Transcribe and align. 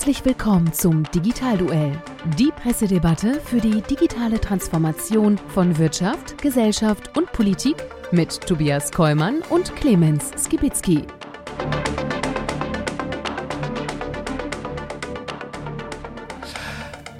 Herzlich 0.00 0.24
willkommen 0.24 0.72
zum 0.72 1.02
Digitalduell, 1.12 1.92
die 2.38 2.50
Pressedebatte 2.50 3.38
für 3.38 3.60
die 3.60 3.82
digitale 3.82 4.40
Transformation 4.40 5.36
von 5.48 5.76
Wirtschaft, 5.76 6.40
Gesellschaft 6.40 7.14
und 7.18 7.30
Politik 7.32 7.76
mit 8.10 8.40
Tobias 8.40 8.92
Kollmann 8.92 9.42
und 9.50 9.76
Clemens 9.76 10.30
Skibitzky. 10.42 11.04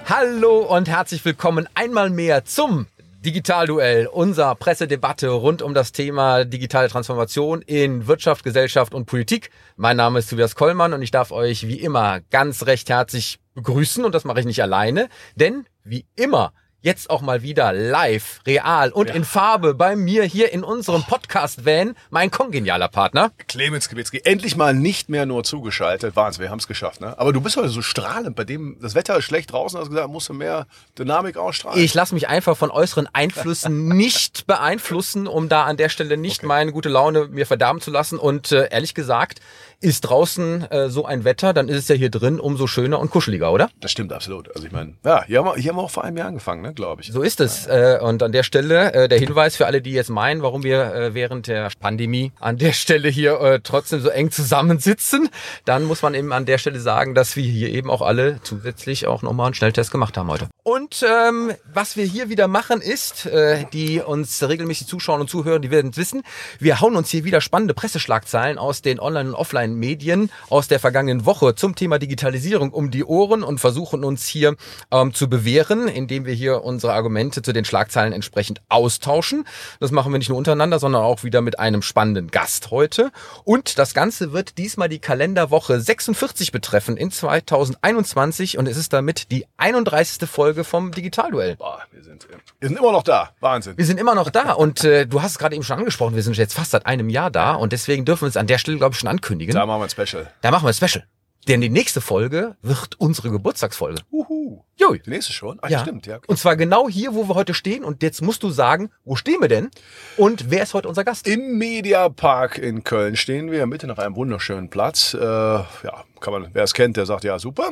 Hallo 0.06 0.60
und 0.74 0.88
herzlich 0.88 1.22
willkommen 1.26 1.68
einmal 1.74 2.08
mehr 2.08 2.46
zum 2.46 2.86
Digitalduell, 3.22 4.06
unser 4.06 4.54
Pressedebatte 4.54 5.28
rund 5.28 5.60
um 5.60 5.74
das 5.74 5.92
Thema 5.92 6.46
digitale 6.46 6.88
Transformation 6.88 7.60
in 7.60 8.06
Wirtschaft, 8.06 8.44
Gesellschaft 8.44 8.94
und 8.94 9.04
Politik. 9.04 9.50
Mein 9.76 9.98
Name 9.98 10.20
ist 10.20 10.30
Tobias 10.30 10.54
Kollmann 10.54 10.94
und 10.94 11.02
ich 11.02 11.10
darf 11.10 11.30
euch 11.30 11.68
wie 11.68 11.78
immer 11.80 12.20
ganz 12.30 12.64
recht 12.64 12.88
herzlich 12.88 13.38
begrüßen 13.54 14.06
und 14.06 14.14
das 14.14 14.24
mache 14.24 14.40
ich 14.40 14.46
nicht 14.46 14.62
alleine, 14.62 15.10
denn 15.34 15.66
wie 15.84 16.06
immer 16.16 16.54
jetzt 16.82 17.10
auch 17.10 17.20
mal 17.20 17.42
wieder 17.42 17.72
live, 17.72 18.40
real 18.46 18.90
und 18.90 19.08
ja. 19.08 19.14
in 19.14 19.24
Farbe 19.24 19.74
bei 19.74 19.96
mir 19.96 20.24
hier 20.24 20.52
in 20.52 20.64
unserem 20.64 21.02
Podcast-Van, 21.04 21.94
mein 22.10 22.30
kongenialer 22.30 22.88
Partner. 22.88 23.32
Clemens 23.48 23.88
Kibitzki, 23.88 24.22
endlich 24.24 24.56
mal 24.56 24.74
nicht 24.74 25.08
mehr 25.08 25.26
nur 25.26 25.44
zugeschaltet. 25.44 26.16
Wahnsinn, 26.16 26.42
wir 26.42 26.50
haben 26.50 26.58
es 26.58 26.66
geschafft, 26.66 27.00
ne? 27.00 27.18
Aber 27.18 27.32
du 27.32 27.40
bist 27.40 27.56
heute 27.56 27.68
so 27.68 27.82
strahlend, 27.82 28.36
bei 28.36 28.44
dem 28.44 28.78
das 28.80 28.94
Wetter 28.94 29.16
ist 29.18 29.24
schlecht 29.24 29.52
draußen, 29.52 29.78
hast 29.78 29.86
du 29.86 29.90
gesagt, 29.90 30.10
musst 30.10 30.28
du 30.28 30.34
mehr 30.34 30.66
Dynamik 30.98 31.36
ausstrahlen. 31.36 31.82
Ich 31.82 31.94
lasse 31.94 32.14
mich 32.14 32.28
einfach 32.28 32.56
von 32.56 32.70
äußeren 32.70 33.08
Einflüssen 33.12 33.88
nicht 33.96 34.46
beeinflussen, 34.46 35.26
um 35.26 35.48
da 35.48 35.64
an 35.64 35.76
der 35.76 35.88
Stelle 35.88 36.16
nicht 36.16 36.38
okay. 36.38 36.46
meine 36.46 36.72
gute 36.72 36.88
Laune 36.88 37.28
mir 37.28 37.46
verderben 37.46 37.80
zu 37.80 37.90
lassen. 37.90 38.18
Und 38.18 38.52
äh, 38.52 38.68
ehrlich 38.70 38.94
gesagt, 38.94 39.40
ist 39.80 40.02
draußen 40.02 40.70
äh, 40.70 40.90
so 40.90 41.06
ein 41.06 41.24
Wetter, 41.24 41.54
dann 41.54 41.68
ist 41.68 41.76
es 41.76 41.88
ja 41.88 41.94
hier 41.94 42.10
drin 42.10 42.38
umso 42.38 42.66
schöner 42.66 42.98
und 42.98 43.10
kuscheliger, 43.10 43.50
oder? 43.50 43.70
Das 43.80 43.90
stimmt 43.90 44.12
absolut. 44.12 44.54
Also 44.54 44.66
ich 44.66 44.72
meine, 44.72 44.94
ja, 45.04 45.24
hier 45.24 45.38
haben 45.38 45.46
wir, 45.46 45.56
hier 45.56 45.70
haben 45.70 45.78
wir 45.78 45.82
auch 45.82 45.90
vor 45.90 46.04
einem 46.04 46.18
Jahr 46.18 46.28
angefangen, 46.28 46.60
ne, 46.60 46.74
glaube 46.74 47.00
ich. 47.00 47.10
So 47.12 47.22
ist 47.22 47.40
es. 47.40 47.64
Ja. 47.64 47.96
Äh, 47.96 48.00
und 48.00 48.22
an 48.22 48.32
der 48.32 48.42
Stelle 48.42 48.92
äh, 48.92 49.08
der 49.08 49.18
Hinweis 49.18 49.56
für 49.56 49.66
alle, 49.66 49.80
die 49.80 49.92
jetzt 49.92 50.10
meinen, 50.10 50.42
warum 50.42 50.62
wir 50.64 50.94
äh, 50.94 51.14
während 51.14 51.46
der 51.46 51.70
Pandemie 51.80 52.32
an 52.40 52.58
der 52.58 52.72
Stelle 52.72 53.08
hier 53.08 53.40
äh, 53.40 53.60
trotzdem 53.62 54.00
so 54.00 54.10
eng 54.10 54.30
zusammensitzen, 54.30 55.30
dann 55.64 55.84
muss 55.84 56.02
man 56.02 56.14
eben 56.14 56.32
an 56.32 56.44
der 56.44 56.58
Stelle 56.58 56.78
sagen, 56.78 57.14
dass 57.14 57.36
wir 57.36 57.44
hier 57.44 57.70
eben 57.70 57.90
auch 57.90 58.02
alle 58.02 58.40
zusätzlich 58.42 59.06
auch 59.06 59.22
nochmal 59.22 59.46
einen 59.46 59.54
Schnelltest 59.54 59.90
gemacht 59.90 60.18
haben 60.18 60.28
heute. 60.28 60.48
Und 60.62 61.02
ähm, 61.08 61.52
was 61.72 61.96
wir 61.96 62.04
hier 62.04 62.28
wieder 62.28 62.48
machen 62.48 62.82
ist, 62.82 63.24
äh, 63.26 63.64
die 63.72 64.00
uns 64.00 64.46
regelmäßig 64.46 64.86
zuschauen 64.86 65.22
und 65.22 65.30
zuhören, 65.30 65.62
die 65.62 65.70
werden 65.70 65.90
es 65.92 65.96
wissen, 65.96 66.22
wir 66.58 66.80
hauen 66.80 66.96
uns 66.96 67.08
hier 67.08 67.24
wieder 67.24 67.40
spannende 67.40 67.72
Presseschlagzeilen 67.72 68.58
aus 68.58 68.82
den 68.82 69.00
Online- 69.00 69.30
und 69.30 69.34
Offline 69.34 69.69
online 69.70 69.76
Medien 69.76 70.30
aus 70.48 70.68
der 70.68 70.80
vergangenen 70.80 71.26
Woche 71.26 71.54
zum 71.54 71.74
Thema 71.74 71.98
Digitalisierung 71.98 72.70
um 72.70 72.90
die 72.90 73.04
Ohren 73.04 73.42
und 73.42 73.58
versuchen 73.58 74.04
uns 74.04 74.26
hier 74.26 74.56
ähm, 74.90 75.14
zu 75.14 75.28
bewähren, 75.28 75.88
indem 75.88 76.26
wir 76.26 76.34
hier 76.34 76.64
unsere 76.64 76.92
Argumente 76.92 77.42
zu 77.42 77.52
den 77.52 77.64
Schlagzeilen 77.64 78.12
entsprechend 78.12 78.60
austauschen. 78.68 79.44
Das 79.78 79.90
machen 79.90 80.12
wir 80.12 80.18
nicht 80.18 80.28
nur 80.28 80.38
untereinander, 80.38 80.78
sondern 80.78 81.02
auch 81.02 81.24
wieder 81.24 81.40
mit 81.40 81.58
einem 81.58 81.82
spannenden 81.82 82.28
Gast 82.28 82.70
heute. 82.70 83.10
Und 83.44 83.78
das 83.78 83.94
Ganze 83.94 84.32
wird 84.32 84.58
diesmal 84.58 84.88
die 84.88 84.98
Kalenderwoche 84.98 85.80
46 85.80 86.52
betreffen 86.52 86.96
in 86.96 87.10
2021 87.10 88.58
und 88.58 88.66
es 88.66 88.76
ist 88.76 88.92
damit 88.92 89.30
die 89.30 89.46
31. 89.56 90.28
Folge 90.28 90.64
vom 90.64 90.92
Digitalduell. 90.92 91.56
Boah, 91.56 91.80
wir 91.92 92.02
sind, 92.02 92.26
wir 92.58 92.68
sind 92.68 92.78
immer 92.78 92.92
noch 92.92 93.02
da. 93.02 93.30
Wahnsinn. 93.40 93.76
Wir 93.76 93.86
sind 93.86 93.98
immer 93.98 94.14
noch 94.14 94.30
da 94.30 94.52
und 94.52 94.84
äh, 94.84 95.06
du 95.06 95.22
hast 95.22 95.32
es 95.32 95.38
gerade 95.38 95.54
eben 95.54 95.64
schon 95.64 95.78
angesprochen, 95.78 96.14
wir 96.14 96.22
sind 96.22 96.36
jetzt 96.36 96.54
fast 96.54 96.72
seit 96.72 96.86
einem 96.86 97.08
Jahr 97.08 97.30
da 97.30 97.52
und 97.52 97.72
deswegen 97.72 98.04
dürfen 98.04 98.22
wir 98.22 98.28
es 98.28 98.36
an 98.36 98.46
der 98.46 98.58
Stelle, 98.58 98.78
glaube 98.78 98.94
ich, 98.94 98.98
schon 98.98 99.08
ankündigen. 99.08 99.54
Da 99.60 99.66
machen 99.66 99.80
wir 99.80 99.84
ein 99.84 99.90
Special. 99.90 100.32
Da 100.40 100.50
machen 100.50 100.64
wir 100.64 100.68
ein 100.68 100.74
Special. 100.74 101.04
Denn 101.46 101.60
die 101.60 101.68
nächste 101.68 102.00
Folge 102.00 102.56
wird 102.62 102.98
unsere 102.98 103.30
Geburtstagsfolge. 103.30 104.00
Uhu. 104.10 104.62
Jo. 104.76 104.94
Die 104.94 105.10
nächste 105.10 105.34
schon? 105.34 105.58
Ach, 105.60 105.68
ja. 105.68 105.80
stimmt, 105.80 106.06
ja. 106.06 106.18
Und 106.26 106.38
zwar 106.38 106.56
genau 106.56 106.88
hier, 106.88 107.14
wo 107.14 107.28
wir 107.28 107.34
heute 107.34 107.52
stehen. 107.52 107.84
Und 107.84 108.02
jetzt 108.02 108.22
musst 108.22 108.42
du 108.42 108.48
sagen, 108.48 108.90
wo 109.04 109.16
stehen 109.16 109.42
wir 109.42 109.48
denn? 109.48 109.70
Und 110.16 110.50
wer 110.50 110.62
ist 110.62 110.72
heute 110.72 110.88
unser 110.88 111.04
Gast? 111.04 111.28
Im 111.28 111.58
Mediapark 111.58 112.56
in 112.56 112.84
Köln 112.84 113.16
stehen 113.16 113.50
wir, 113.50 113.66
mitten 113.66 113.90
auf 113.90 113.98
einem 113.98 114.16
wunderschönen 114.16 114.70
Platz. 114.70 115.12
Äh, 115.12 115.18
ja, 115.20 116.04
kann 116.20 116.32
man, 116.32 116.48
wer 116.54 116.64
es 116.64 116.72
kennt, 116.72 116.96
der 116.96 117.04
sagt 117.04 117.24
ja 117.24 117.38
super. 117.38 117.70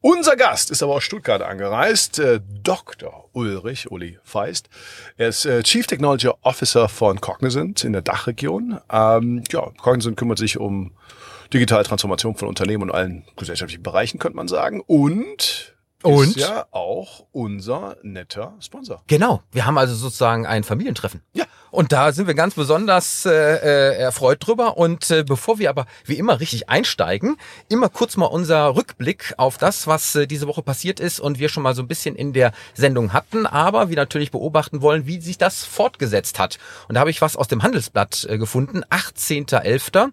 Unser 0.00 0.36
Gast 0.36 0.70
ist 0.70 0.82
aber 0.82 0.94
aus 0.94 1.04
Stuttgart 1.04 1.42
angereist, 1.42 2.18
äh, 2.18 2.40
Dr. 2.62 3.28
Ulrich, 3.32 3.90
Uli 3.90 4.18
Feist. 4.24 4.70
Er 5.18 5.28
ist 5.28 5.44
äh, 5.44 5.62
Chief 5.62 5.86
Technology 5.86 6.30
Officer 6.40 6.88
von 6.88 7.20
Cognizant 7.20 7.84
in 7.84 7.92
der 7.92 8.02
Dachregion. 8.02 8.80
Ähm, 8.90 9.44
ja, 9.50 9.70
Cognizant 9.78 10.16
kümmert 10.16 10.38
sich 10.38 10.58
um 10.58 10.92
digitale 11.52 11.84
Transformation 11.84 12.36
von 12.36 12.48
Unternehmen 12.48 12.84
und 12.84 12.90
allen 12.90 13.24
gesellschaftlichen 13.36 13.82
Bereichen, 13.82 14.18
könnte 14.18 14.36
man 14.36 14.48
sagen. 14.48 14.82
Und 14.86 15.76
und 16.02 16.28
ist 16.28 16.36
ja 16.36 16.66
auch 16.70 17.26
unser 17.32 17.96
netter 18.02 18.54
Sponsor. 18.60 19.02
Genau. 19.06 19.42
Wir 19.50 19.66
haben 19.66 19.78
also 19.78 19.94
sozusagen 19.94 20.46
ein 20.46 20.62
Familientreffen. 20.62 21.22
Ja. 21.32 21.46
Und 21.70 21.90
da 21.92 22.12
sind 22.12 22.26
wir 22.26 22.34
ganz 22.34 22.54
besonders 22.54 23.26
äh, 23.26 23.30
äh, 23.32 23.96
erfreut 23.98 24.46
drüber. 24.46 24.76
Und 24.76 25.10
äh, 25.10 25.24
bevor 25.24 25.58
wir 25.58 25.68
aber 25.68 25.86
wie 26.04 26.14
immer 26.14 26.38
richtig 26.38 26.68
einsteigen, 26.68 27.36
immer 27.68 27.88
kurz 27.88 28.16
mal 28.16 28.26
unser 28.26 28.76
Rückblick 28.76 29.34
auf 29.36 29.58
das, 29.58 29.86
was 29.86 30.14
äh, 30.14 30.26
diese 30.26 30.46
Woche 30.46 30.62
passiert 30.62 31.00
ist 31.00 31.18
und 31.18 31.38
wir 31.38 31.48
schon 31.48 31.62
mal 31.62 31.74
so 31.74 31.82
ein 31.82 31.88
bisschen 31.88 32.14
in 32.14 32.32
der 32.32 32.52
Sendung 32.74 33.12
hatten, 33.12 33.46
aber 33.46 33.88
wir 33.88 33.96
natürlich 33.96 34.30
beobachten 34.30 34.82
wollen, 34.82 35.06
wie 35.06 35.20
sich 35.20 35.38
das 35.38 35.64
fortgesetzt 35.64 36.38
hat. 36.38 36.58
Und 36.88 36.94
da 36.94 37.00
habe 37.00 37.10
ich 37.10 37.20
was 37.20 37.36
aus 37.36 37.48
dem 37.48 37.62
Handelsblatt 37.62 38.26
äh, 38.28 38.38
gefunden, 38.38 38.84
18.11. 38.84 40.12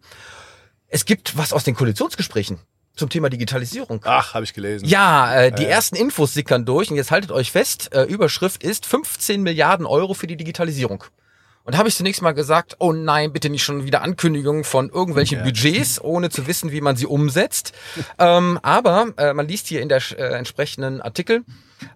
Es 0.94 1.06
gibt 1.06 1.36
was 1.36 1.54
aus 1.54 1.64
den 1.64 1.74
Koalitionsgesprächen 1.74 2.60
zum 2.96 3.10
Thema 3.10 3.32
Digitalisierung. 3.32 4.02
Ach, 4.04 4.36
habe 4.36 4.44
ich 4.44 4.54
gelesen. 4.54 4.88
Ja, 4.88 5.34
äh, 5.34 5.52
die 5.52 5.66
äh. 5.66 5.70
ersten 5.70 5.96
Infos 5.96 6.36
sickern 6.36 6.66
durch 6.66 6.92
und 6.92 6.98
jetzt 6.98 7.10
haltet 7.10 7.32
euch 7.32 7.52
fest, 7.52 7.92
äh, 7.96 8.04
Überschrift 8.04 8.62
ist 8.62 8.86
15 8.86 9.42
Milliarden 9.42 9.88
Euro 9.88 10.14
für 10.14 10.28
die 10.28 10.38
Digitalisierung. 10.38 11.04
Und 11.66 11.74
da 11.74 11.80
habe 11.80 11.88
ich 11.88 11.96
zunächst 11.96 12.22
mal 12.22 12.34
gesagt, 12.34 12.76
oh 12.80 12.92
nein, 12.92 13.32
bitte 13.32 13.50
nicht 13.50 13.64
schon 13.64 13.86
wieder 13.86 14.02
Ankündigungen 14.02 14.66
von 14.66 14.90
irgendwelchen 14.90 15.40
ja. 15.40 15.44
Budgets, 15.46 16.02
ohne 16.02 16.30
zu 16.30 16.46
wissen, 16.46 16.72
wie 16.72 16.82
man 16.82 16.98
sie 16.98 17.06
umsetzt. 17.06 17.74
ähm, 18.20 18.60
aber 18.62 19.14
äh, 19.18 19.34
man 19.34 19.48
liest 19.48 19.68
hier 19.68 19.82
in 19.82 19.88
der 19.88 20.02
äh, 20.18 20.38
entsprechenden 20.38 21.02
Artikel, 21.02 21.44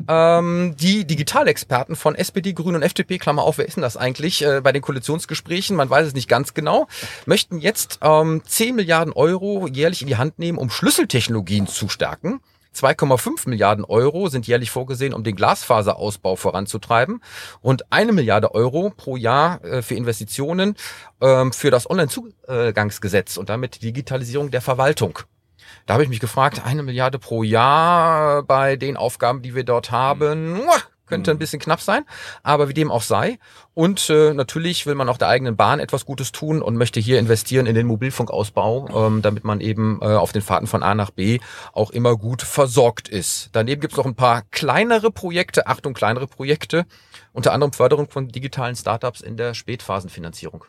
ähm, 0.07 0.75
die 0.79 1.05
Digitalexperten 1.05 1.95
von 1.95 2.15
SPD, 2.15 2.53
Grünen 2.53 2.77
und 2.77 2.81
FDP, 2.81 3.17
Klammer 3.17 3.43
auf, 3.43 3.57
wer 3.57 3.67
ist 3.67 3.75
denn 3.75 3.81
das 3.81 3.97
eigentlich, 3.97 4.43
äh, 4.43 4.61
bei 4.61 4.71
den 4.71 4.81
Koalitionsgesprächen, 4.81 5.75
man 5.75 5.89
weiß 5.89 6.07
es 6.07 6.13
nicht 6.13 6.29
ganz 6.29 6.53
genau, 6.53 6.87
möchten 7.25 7.59
jetzt 7.59 7.99
ähm, 8.01 8.41
10 8.45 8.75
Milliarden 8.75 9.13
Euro 9.13 9.67
jährlich 9.67 10.01
in 10.01 10.07
die 10.07 10.17
Hand 10.17 10.39
nehmen, 10.39 10.57
um 10.57 10.69
Schlüsseltechnologien 10.69 11.67
zu 11.67 11.89
stärken. 11.89 12.39
2,5 12.77 13.49
Milliarden 13.49 13.83
Euro 13.85 14.29
sind 14.29 14.47
jährlich 14.47 14.71
vorgesehen, 14.71 15.13
um 15.13 15.23
den 15.23 15.35
Glasfaserausbau 15.35 16.35
voranzutreiben. 16.35 17.21
Rund 17.63 17.91
eine 17.91 18.13
Milliarde 18.13 18.53
Euro 18.53 18.91
pro 18.95 19.17
Jahr 19.17 19.63
äh, 19.63 19.81
für 19.81 19.95
Investitionen 19.95 20.75
ähm, 21.21 21.51
für 21.53 21.71
das 21.71 21.89
Onlinezugangsgesetz 21.89 23.37
und 23.37 23.49
damit 23.49 23.75
die 23.75 23.87
Digitalisierung 23.87 24.51
der 24.51 24.61
Verwaltung. 24.61 25.19
Da 25.85 25.93
habe 25.93 26.03
ich 26.03 26.09
mich 26.09 26.19
gefragt, 26.19 26.61
eine 26.65 26.83
Milliarde 26.83 27.19
pro 27.19 27.43
Jahr 27.43 28.43
bei 28.43 28.75
den 28.75 28.97
Aufgaben, 28.97 29.41
die 29.41 29.55
wir 29.55 29.63
dort 29.63 29.91
haben, 29.91 30.61
könnte 31.07 31.31
ein 31.31 31.37
bisschen 31.37 31.59
knapp 31.59 31.81
sein, 31.81 32.05
aber 32.43 32.69
wie 32.69 32.73
dem 32.73 32.91
auch 32.91 33.01
sei. 33.01 33.39
Und 33.73 34.09
äh, 34.09 34.33
natürlich 34.33 34.85
will 34.85 34.95
man 34.95 35.09
auch 35.09 35.17
der 35.17 35.27
eigenen 35.27 35.55
Bahn 35.55 35.79
etwas 35.79 36.05
Gutes 36.05 36.31
tun 36.31 36.61
und 36.61 36.77
möchte 36.77 36.99
hier 36.99 37.19
investieren 37.19 37.65
in 37.65 37.75
den 37.75 37.87
Mobilfunkausbau, 37.87 39.07
ähm, 39.07 39.21
damit 39.21 39.43
man 39.43 39.61
eben 39.61 39.99
äh, 40.01 40.05
auf 40.05 40.31
den 40.31 40.41
Fahrten 40.41 40.67
von 40.67 40.83
A 40.83 40.95
nach 40.95 41.11
B 41.11 41.39
auch 41.73 41.91
immer 41.91 42.15
gut 42.17 42.41
versorgt 42.41 43.09
ist. 43.09 43.49
Daneben 43.53 43.81
gibt 43.81 43.93
es 43.93 43.97
noch 43.97 44.05
ein 44.05 44.15
paar 44.15 44.43
kleinere 44.51 45.11
Projekte, 45.11 45.67
Achtung, 45.67 45.93
kleinere 45.93 46.27
Projekte, 46.27 46.85
unter 47.33 47.53
anderem 47.53 47.73
Förderung 47.73 48.09
von 48.09 48.27
digitalen 48.27 48.75
Startups 48.75 49.21
in 49.21 49.37
der 49.37 49.53
Spätphasenfinanzierung. 49.53 50.65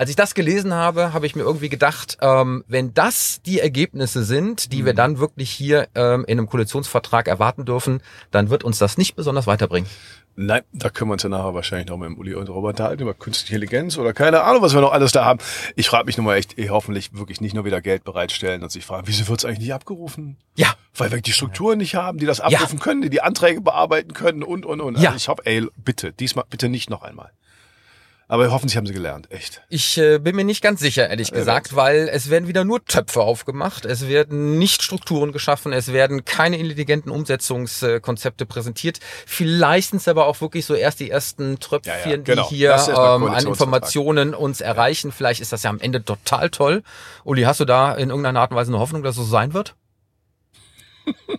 Als 0.00 0.08
ich 0.08 0.16
das 0.16 0.32
gelesen 0.32 0.72
habe, 0.72 1.12
habe 1.12 1.26
ich 1.26 1.36
mir 1.36 1.42
irgendwie 1.42 1.68
gedacht, 1.68 2.16
ähm, 2.22 2.64
wenn 2.66 2.94
das 2.94 3.42
die 3.42 3.60
Ergebnisse 3.60 4.24
sind, 4.24 4.72
die 4.72 4.80
mhm. 4.80 4.86
wir 4.86 4.94
dann 4.94 5.18
wirklich 5.18 5.50
hier 5.50 5.88
ähm, 5.94 6.24
in 6.26 6.38
einem 6.38 6.48
Koalitionsvertrag 6.48 7.28
erwarten 7.28 7.66
dürfen, 7.66 8.00
dann 8.30 8.48
wird 8.48 8.64
uns 8.64 8.78
das 8.78 8.96
nicht 8.96 9.14
besonders 9.14 9.46
weiterbringen. 9.46 9.90
Nein, 10.36 10.62
da 10.72 10.88
können 10.88 11.10
wir 11.10 11.12
uns 11.12 11.22
ja 11.22 11.28
nachher 11.28 11.52
wahrscheinlich 11.52 11.88
noch 11.88 11.98
mit 11.98 12.08
dem 12.08 12.16
Uli 12.16 12.32
und 12.32 12.48
Robert 12.48 12.80
halten 12.80 13.02
über 13.02 13.12
künstliche 13.12 13.56
Intelligenz 13.56 13.98
oder 13.98 14.14
keine 14.14 14.40
Ahnung, 14.40 14.62
was 14.62 14.72
wir 14.72 14.80
noch 14.80 14.92
alles 14.92 15.12
da 15.12 15.26
haben. 15.26 15.40
Ich 15.76 15.90
frage 15.90 16.06
mich 16.06 16.16
nur 16.16 16.24
mal 16.24 16.36
echt, 16.36 16.58
eh, 16.58 16.70
hoffentlich 16.70 17.12
wirklich 17.12 17.42
nicht 17.42 17.52
nur 17.54 17.66
wieder 17.66 17.82
Geld 17.82 18.02
bereitstellen 18.02 18.62
und 18.62 18.72
sich 18.72 18.86
fragen, 18.86 19.06
wieso 19.06 19.28
wird 19.28 19.40
es 19.40 19.44
eigentlich 19.44 19.58
nicht 19.58 19.74
abgerufen? 19.74 20.38
Ja. 20.56 20.72
Weil 20.94 21.12
wir 21.12 21.20
die 21.20 21.34
Strukturen 21.34 21.76
nicht 21.76 21.94
haben, 21.94 22.16
die 22.16 22.24
das 22.24 22.40
abrufen 22.40 22.78
ja. 22.78 22.82
können, 22.82 23.02
die 23.02 23.10
die 23.10 23.20
Anträge 23.20 23.60
bearbeiten 23.60 24.14
können 24.14 24.44
und, 24.44 24.64
und, 24.64 24.80
und. 24.80 24.98
Ja. 24.98 25.10
Also 25.10 25.18
ich 25.18 25.28
hoffe, 25.28 25.42
ey, 25.44 25.66
bitte, 25.76 26.14
diesmal 26.14 26.46
bitte 26.48 26.70
nicht 26.70 26.88
noch 26.88 27.02
einmal. 27.02 27.32
Aber 28.30 28.48
hoffentlich 28.52 28.76
haben 28.76 28.86
sie 28.86 28.92
gelernt, 28.92 29.28
echt. 29.32 29.60
Ich 29.70 29.98
äh, 29.98 30.18
bin 30.18 30.36
mir 30.36 30.44
nicht 30.44 30.62
ganz 30.62 30.78
sicher, 30.78 31.10
ehrlich 31.10 31.32
gesagt, 31.32 31.74
weil 31.74 32.08
es 32.08 32.30
werden 32.30 32.46
wieder 32.46 32.62
nur 32.62 32.84
Töpfe 32.84 33.22
aufgemacht, 33.22 33.84
es 33.84 34.06
werden 34.06 34.56
nicht 34.56 34.84
Strukturen 34.84 35.32
geschaffen, 35.32 35.72
es 35.72 35.92
werden 35.92 36.24
keine 36.24 36.56
intelligenten 36.56 37.10
Umsetzungskonzepte 37.10 38.46
präsentiert. 38.46 39.00
Vielleicht 39.26 39.90
sind 39.90 39.96
es 39.96 40.06
aber 40.06 40.26
auch 40.26 40.40
wirklich 40.40 40.64
so 40.64 40.74
erst 40.74 41.00
die 41.00 41.10
ersten 41.10 41.58
Tröpfchen, 41.58 41.92
ja, 42.04 42.10
ja, 42.10 42.16
genau. 42.18 42.48
die 42.48 42.54
hier 42.54 42.76
ähm, 42.88 43.24
an 43.24 43.44
Informationen 43.48 44.32
uns 44.32 44.60
erreichen. 44.60 45.10
Vielleicht 45.10 45.40
ist 45.40 45.52
das 45.52 45.64
ja 45.64 45.70
am 45.70 45.80
Ende 45.80 46.04
total 46.04 46.50
toll. 46.50 46.84
Uli, 47.24 47.42
hast 47.42 47.58
du 47.58 47.64
da 47.64 47.94
in 47.94 48.10
irgendeiner 48.10 48.42
Art 48.42 48.52
und 48.52 48.56
Weise 48.56 48.70
eine 48.70 48.78
Hoffnung, 48.78 49.02
dass 49.02 49.16
es 49.16 49.24
so 49.24 49.28
sein 49.28 49.54
wird? 49.54 49.74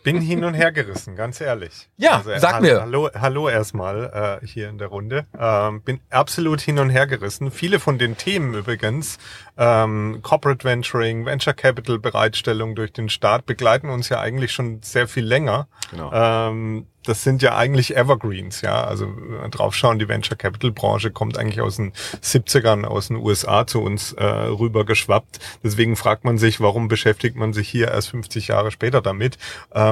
Bin 0.03 0.21
hin 0.21 0.43
und 0.43 0.53
her 0.53 0.71
gerissen, 0.71 1.15
ganz 1.15 1.39
ehrlich. 1.41 1.89
Ja, 1.97 2.17
Also, 2.17 2.31
sag 2.37 2.53
ha- 2.55 2.59
mir. 2.61 2.81
Hallo, 2.81 3.09
hallo 3.13 3.49
erstmal 3.49 4.39
äh, 4.43 4.45
hier 4.45 4.69
in 4.69 4.77
der 4.77 4.87
Runde. 4.87 5.25
Ähm, 5.37 5.81
bin 5.81 5.99
absolut 6.09 6.61
hin 6.61 6.79
und 6.79 6.89
her 6.89 7.07
gerissen. 7.07 7.51
Viele 7.51 7.79
von 7.79 7.97
den 7.97 8.17
Themen 8.17 8.53
übrigens, 8.53 9.17
ähm, 9.57 10.19
Corporate 10.21 10.63
Venturing, 10.63 11.25
Venture 11.25 11.53
Capital 11.53 11.99
Bereitstellung 11.99 12.75
durch 12.75 12.93
den 12.93 13.09
Staat 13.09 13.45
begleiten 13.45 13.89
uns 13.89 14.09
ja 14.09 14.19
eigentlich 14.19 14.51
schon 14.51 14.81
sehr 14.81 15.07
viel 15.07 15.25
länger. 15.25 15.67
Genau. 15.91 16.11
Ähm, 16.13 16.87
das 17.03 17.23
sind 17.23 17.41
ja 17.41 17.55
eigentlich 17.57 17.95
Evergreens, 17.97 18.61
ja. 18.61 18.83
Also 18.83 19.07
wenn 19.07 19.41
wir 19.41 19.49
draufschauen, 19.49 19.97
die 19.97 20.07
Venture 20.07 20.37
Capital 20.37 20.69
Branche 20.71 21.09
kommt 21.09 21.35
eigentlich 21.35 21.59
aus 21.59 21.77
den 21.77 21.93
70ern 22.21 22.85
aus 22.85 23.07
den 23.07 23.17
USA 23.17 23.65
zu 23.65 23.81
uns 23.81 24.13
äh, 24.13 24.23
rüber 24.23 24.85
geschwappt. 24.85 25.39
Deswegen 25.63 25.95
fragt 25.95 26.25
man 26.25 26.37
sich, 26.37 26.61
warum 26.61 26.87
beschäftigt 26.89 27.35
man 27.37 27.53
sich 27.53 27.67
hier 27.67 27.87
erst 27.87 28.09
50 28.09 28.49
Jahre 28.49 28.69
später 28.69 29.01
damit? 29.01 29.39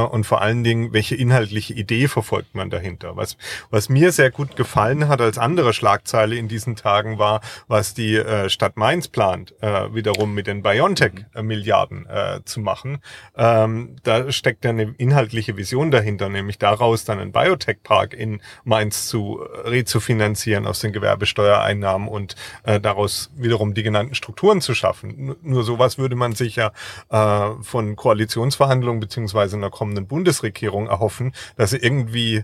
Und 0.03 0.25
vor 0.25 0.41
allen 0.41 0.63
Dingen, 0.63 0.93
welche 0.93 1.15
inhaltliche 1.15 1.73
Idee 1.73 2.07
verfolgt 2.07 2.55
man 2.55 2.69
dahinter? 2.69 3.15
Was, 3.15 3.37
was 3.69 3.89
mir 3.89 4.11
sehr 4.11 4.31
gut 4.31 4.55
gefallen 4.55 5.07
hat 5.07 5.21
als 5.21 5.37
andere 5.37 5.73
Schlagzeile 5.73 6.35
in 6.35 6.47
diesen 6.47 6.75
Tagen 6.75 7.19
war, 7.19 7.41
was 7.67 7.93
die 7.93 8.15
äh, 8.15 8.49
Stadt 8.49 8.77
Mainz 8.77 9.07
plant, 9.07 9.53
äh, 9.61 9.93
wiederum 9.93 10.33
mit 10.33 10.47
den 10.47 10.61
Biontech-Milliarden 10.61 12.05
äh, 12.07 12.39
zu 12.45 12.59
machen. 12.59 12.99
Ähm, 13.35 13.95
da 14.03 14.31
steckt 14.31 14.65
ja 14.65 14.71
eine 14.71 14.93
inhaltliche 14.97 15.57
Vision 15.57 15.91
dahinter, 15.91 16.29
nämlich 16.29 16.57
daraus 16.57 17.05
dann 17.05 17.19
einen 17.19 17.31
Biotech-Park 17.31 18.13
in 18.13 18.41
Mainz 18.63 19.07
zu 19.07 19.39
rezufinanzieren 19.63 20.67
aus 20.67 20.79
den 20.79 20.93
Gewerbesteuereinnahmen 20.93 22.07
und 22.07 22.35
äh, 22.63 22.79
daraus 22.79 23.31
wiederum 23.35 23.73
die 23.73 23.83
genannten 23.83 24.15
Strukturen 24.15 24.61
zu 24.61 24.73
schaffen. 24.73 25.35
Nur, 25.41 25.63
sowas 25.63 25.97
würde 25.97 26.15
man 26.15 26.33
sich 26.33 26.55
ja 26.55 26.71
äh, 27.09 27.51
von 27.61 27.95
Koalitionsverhandlungen 27.95 28.99
beziehungsweise 28.99 29.57
einer 29.57 29.69
kommenden 29.89 30.07
Bundesregierung 30.07 30.87
erhoffen, 30.87 31.33
dass 31.55 31.71
sie 31.71 31.77
irgendwie 31.77 32.43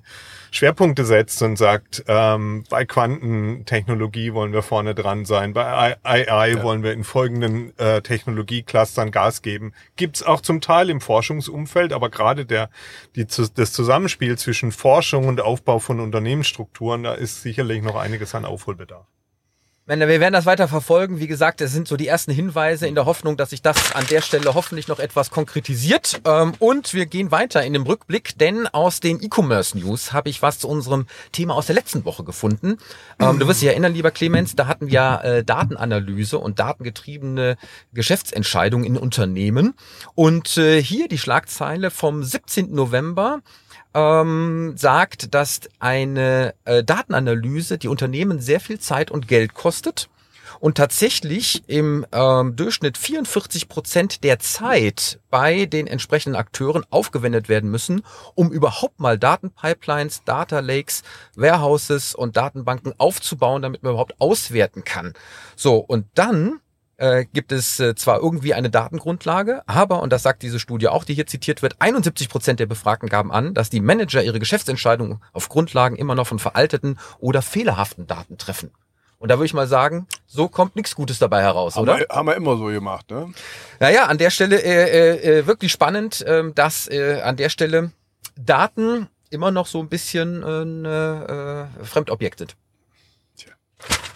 Schwerpunkte 0.52 1.06
setzt 1.06 1.42
und 1.44 1.58
sagt, 1.58 2.04
ähm, 2.08 2.64
bei 2.70 2.86
Quantentechnologie 2.86 4.34
wollen 4.34 4.54
wir 4.54 4.64
vorne 4.64 4.96
dran 4.96 5.26
sein, 5.26 5.54
bei 5.54 5.98
AI 6.04 6.64
wollen 6.64 6.82
wir 6.82 6.94
in 6.94 7.04
folgenden 7.04 7.78
äh, 7.78 8.02
Technologieclustern 8.02 9.12
Gas 9.12 9.42
geben. 9.42 9.74
Gibt's 9.96 10.24
auch 10.24 10.42
zum 10.42 10.62
Teil 10.62 10.90
im 10.90 11.02
Forschungsumfeld, 11.02 11.94
aber 11.94 12.10
gerade 12.10 12.46
der, 12.46 12.70
die, 13.16 13.26
das 13.26 13.74
Zusammenspiel 13.74 14.38
zwischen 14.38 14.72
Forschung 14.72 15.28
und 15.28 15.42
Aufbau 15.42 15.80
von 15.80 16.00
Unternehmensstrukturen, 16.00 17.04
da 17.04 17.14
ist 17.14 17.42
sicherlich 17.42 17.84
noch 17.84 17.96
einiges 17.96 18.34
an 18.34 18.46
Aufholbedarf. 18.46 19.06
Wir 19.88 20.00
werden 20.00 20.34
das 20.34 20.48
weiter 20.48 20.68
verfolgen. 20.68 21.20
Wie 21.20 21.28
gesagt, 21.28 21.62
es 21.62 21.72
sind 21.72 21.88
so 21.88 21.96
die 21.96 22.08
ersten 22.08 22.32
Hinweise 22.32 22.88
in 22.88 22.96
der 22.96 23.06
Hoffnung, 23.06 23.38
dass 23.38 23.52
sich 23.52 23.62
das 23.62 23.94
an 23.94 24.04
der 24.10 24.22
Stelle 24.22 24.56
hoffentlich 24.56 24.88
noch 24.88 24.98
etwas 24.98 25.30
konkretisiert. 25.30 26.22
Ähm, 26.26 26.54
Und 26.58 26.96
wir 26.96 27.06
gehen 27.06 27.30
weiter 27.30 27.64
in 27.64 27.74
dem 27.74 27.84
Rückblick, 27.84 28.36
denn 28.40 28.66
aus 28.66 29.00
den 29.00 29.22
E-Commerce 29.22 29.78
News 29.78 30.12
habe 30.12 30.30
ich 30.30 30.42
was 30.42 30.58
zu 30.58 30.68
unserem 30.68 31.06
Thema 31.32 31.54
aus 31.54 31.68
der 31.68 31.76
letzten 31.76 32.04
Woche 32.04 32.24
gefunden. 32.24 32.78
Ähm, 33.20 33.38
Du 33.38 33.48
wirst 33.48 33.62
dich 33.62 33.70
erinnern, 33.70 33.94
lieber 33.94 34.10
Clemens, 34.10 34.56
da 34.56 34.66
hatten 34.66 34.88
wir 34.88 35.22
äh, 35.24 35.44
Datenanalyse 35.44 36.40
und 36.40 36.58
datengetriebene 36.58 37.56
Geschäftsentscheidungen 37.94 38.88
in 38.88 38.98
Unternehmen. 38.98 39.76
Und 40.16 40.58
äh, 40.58 40.82
hier 40.82 41.08
die 41.08 41.20
Schlagzeile 41.20 41.92
vom 41.92 42.24
17. 42.24 42.74
November 42.74 43.42
ähm, 43.96 44.74
sagt, 44.76 45.34
dass 45.34 45.62
eine 45.80 46.54
äh, 46.66 46.84
Datenanalyse 46.84 47.78
die 47.78 47.88
Unternehmen 47.88 48.40
sehr 48.40 48.60
viel 48.60 48.78
Zeit 48.78 49.10
und 49.10 49.28
Geld 49.28 49.56
kostet 49.56 50.10
und 50.60 50.76
tatsächlich 50.76 51.64
im 51.68 52.06
ähm, 52.12 52.56
Durchschnitt 52.56 52.98
44 52.98 53.70
Prozent 53.70 54.24
der 54.24 54.40
Zeit 54.40 55.20
bei 55.30 55.66
den 55.66 55.88
entsprechenden 55.88 56.36
Akteuren 56.36 56.86
aufgewendet 56.90 57.50
werden 57.50 57.72
müssen, 57.72 58.02
um 58.36 58.52
überhaupt 58.52 59.00
mal 59.00 59.18
Datenpipelines, 59.18 60.24
Data 60.26 60.60
Lakes, 60.60 61.04
Warehouses 61.36 62.16
und 62.16 62.38
Datenbanken 62.38 62.94
aufzubauen, 62.98 63.62
damit 63.62 63.84
man 63.84 63.92
überhaupt 63.94 64.20
auswerten 64.20 64.84
kann. 64.84 65.14
So, 65.56 65.78
und 65.78 66.06
dann 66.16 66.60
äh, 66.98 67.26
gibt 67.26 67.52
es 67.52 67.80
äh, 67.80 67.96
zwar 67.96 68.20
irgendwie 68.22 68.54
eine 68.54 68.70
Datengrundlage, 68.70 69.64
aber, 69.68 70.02
und 70.02 70.12
das 70.12 70.24
sagt 70.24 70.44
diese 70.44 70.60
Studie 70.60 70.88
auch, 70.88 71.04
die 71.04 71.14
hier 71.14 71.28
zitiert 71.28 71.62
wird, 71.62 71.76
71 71.80 72.30
Prozent 72.30 72.60
der 72.60 72.66
Befragten 72.66 73.10
gaben 73.10 73.32
an, 73.32 73.54
dass 73.54 73.70
die 73.70 73.82
Manager 73.82 74.24
ihre 74.24 74.40
Geschäftsentscheidungen 74.40 75.22
auf 75.34 75.50
Grundlagen 75.50 75.96
immer 75.96 76.16
noch 76.16 76.28
von 76.28 76.40
veralteten 76.40 76.98
oder 77.20 77.42
fehlerhaften 77.42 78.08
Daten 78.08 78.38
treffen. 78.38 78.72
Und 79.18 79.30
da 79.30 79.38
würde 79.38 79.46
ich 79.46 79.54
mal 79.54 79.68
sagen, 79.68 80.08
so 80.28 80.48
kommt 80.48 80.76
nichts 80.76 80.96
Gutes 80.96 81.20
dabei 81.20 81.42
heraus, 81.42 81.76
Haben 81.76 81.84
oder? 81.84 82.00
wir, 82.00 82.08
haben 82.10 82.28
wir 82.28 82.36
immer 82.36 82.58
so 82.58 82.66
gemacht, 82.66 83.10
ne? 83.10 83.34
Naja, 83.80 84.06
an 84.06 84.18
der 84.18 84.30
Stelle 84.30 84.62
äh, 84.62 85.16
äh, 85.16 85.40
äh, 85.40 85.48
wirklich 85.48 85.72
spannend, 85.72 86.24
ähm, 86.28 86.54
dass 86.54 86.88
äh, 86.90 87.22
an 87.22 87.36
der 87.36 87.50
Stelle 87.50 87.92
Daten 88.38 89.08
immer 89.30 89.52
noch 89.52 89.68
so 89.68 89.80
ein 89.80 89.90
bisschen 89.90 90.44
äh, 90.44 91.62
äh, 91.64 91.66
Fremdobjekt 91.84 92.40
sind. 92.40 92.56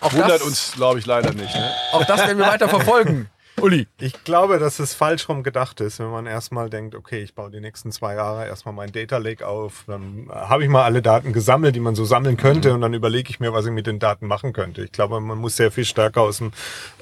Auch 0.02 0.14
Wundert 0.14 0.32
das, 0.32 0.42
uns, 0.42 0.72
glaube 0.76 1.00
ich, 1.00 1.06
leider 1.06 1.34
nicht. 1.34 1.54
Ne? 1.54 1.72
Auch 1.92 2.06
das 2.06 2.20
werden 2.20 2.38
wir 2.38 2.48
weiter 2.48 2.70
verfolgen. 2.70 3.30
Uli. 3.62 3.88
Ich 4.00 4.24
glaube, 4.24 4.60
dass 4.60 4.80
es 4.80 4.94
falsch 4.94 5.28
rum 5.28 5.44
gedacht 5.44 5.82
ist, 5.82 6.00
wenn 6.00 6.10
man 6.10 6.26
erstmal 6.26 6.70
denkt, 6.70 6.96
okay, 6.96 7.22
ich 7.22 7.34
baue 7.36 7.52
die 7.52 7.60
nächsten 7.60 7.92
zwei 7.92 8.16
Jahre 8.16 8.48
erstmal 8.48 8.74
mein 8.74 8.92
Data 8.92 9.18
Lake 9.18 9.46
auf, 9.46 9.84
dann 9.88 10.28
habe 10.32 10.64
ich 10.64 10.70
mal 10.70 10.84
alle 10.84 11.02
Daten 11.02 11.34
gesammelt, 11.34 11.76
die 11.76 11.80
man 11.80 11.96
so 11.96 12.06
sammeln 12.06 12.38
könnte 12.38 12.74
und 12.74 12.82
dann 12.82 12.94
überlege 12.94 13.30
ich 13.30 13.40
mir, 13.40 13.54
was 13.54 13.66
ich 13.66 13.72
mit 13.72 13.88
den 13.88 14.00
Daten 14.00 14.28
machen 14.28 14.54
könnte. 14.54 14.84
Ich 14.84 14.92
glaube, 14.92 15.20
man 15.20 15.38
muss 15.38 15.56
sehr 15.56 15.72
viel 15.72 15.86
stärker 15.86 16.22
aus 16.22 16.38
dem 16.38 16.52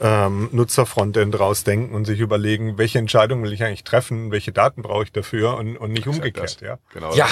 ähm, 0.02 0.50
Nutzerfrontend 0.52 1.40
rausdenken 1.40 1.96
und 1.96 2.06
sich 2.06 2.20
überlegen, 2.20 2.78
welche 2.78 3.00
Entscheidung 3.00 3.44
will 3.44 3.54
ich 3.54 3.64
eigentlich 3.64 3.84
treffen, 3.84 4.32
welche 4.32 4.52
Daten 4.52 4.82
brauche 4.82 5.04
ich 5.04 5.12
dafür 5.12 5.58
und, 5.58 5.78
und 5.78 5.92
nicht 5.92 6.08
umgekehrt. 6.08 6.62
Ja. 6.62 6.80
Genau. 6.94 7.14
Ja, 7.14 7.28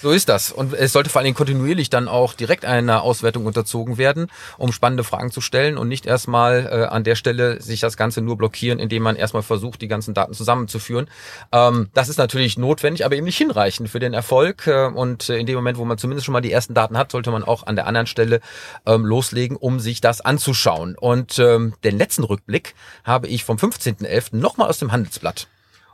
so 0.00 0.12
ist 0.12 0.28
das. 0.28 0.52
Und 0.52 0.74
es 0.74 0.92
sollte 0.92 1.10
vor 1.10 1.18
allen 1.20 1.24
Dingen 1.24 1.36
kontinuierlich 1.36 1.90
dann 1.90 2.06
auch 2.06 2.34
direkt 2.34 2.64
einer 2.64 3.02
Auswertung 3.02 3.46
unterzogen 3.46 3.98
werden, 3.98 4.28
um 4.56 4.72
spannende 4.72 5.02
Fragen 5.02 5.32
zu 5.32 5.40
stellen 5.40 5.76
und 5.76 5.88
nicht 5.88 6.06
erstmal 6.06 6.66
äh, 6.66 6.84
an 6.86 7.02
der 7.02 7.16
Stelle 7.16 7.60
sich 7.60 7.80
das 7.80 7.96
Ganze 7.96 8.20
nur 8.20 8.36
blockieren, 8.36 8.78
indem 8.78 9.02
man 9.02 9.16
erstmal 9.16 9.42
versucht, 9.42 9.82
die 9.82 9.88
ganzen 9.88 10.14
Daten 10.14 10.34
zusammenzuführen. 10.34 11.08
Ähm, 11.50 11.88
das 11.94 12.08
ist 12.08 12.18
natürlich 12.18 12.58
notwendig, 12.58 13.04
aber 13.04 13.16
eben 13.16 13.26
nicht 13.26 13.38
hinreichend 13.38 13.88
für 13.88 13.98
den 13.98 14.14
Erfolg. 14.14 14.66
Äh, 14.66 14.86
und 14.86 15.28
äh, 15.28 15.38
in 15.38 15.46
dem 15.46 15.56
Moment, 15.56 15.78
wo 15.78 15.84
man 15.84 15.98
zumindest 15.98 16.26
schon 16.26 16.32
mal 16.32 16.40
die 16.40 16.52
ersten 16.52 16.74
Daten 16.74 16.96
hat, 16.96 17.10
sollte 17.10 17.30
man 17.30 17.42
auch 17.42 17.66
an 17.66 17.74
der 17.74 17.86
anderen 17.86 18.06
Stelle 18.06 18.40
ähm, 18.86 19.04
loslegen, 19.04 19.56
um 19.56 19.80
sich 19.80 20.00
das 20.00 20.20
anzuschauen. 20.20 20.96
Und 20.96 21.38
ähm, 21.38 21.74
den 21.82 21.98
letzten 21.98 22.22
Rückblick 22.24 22.74
habe 23.04 23.26
ich 23.26 23.44
vom 23.44 23.56
15.11. 23.56 24.36
nochmal 24.36 24.68
aus 24.68 24.78
dem 24.78 24.92
Handelsblatt. 24.92 25.48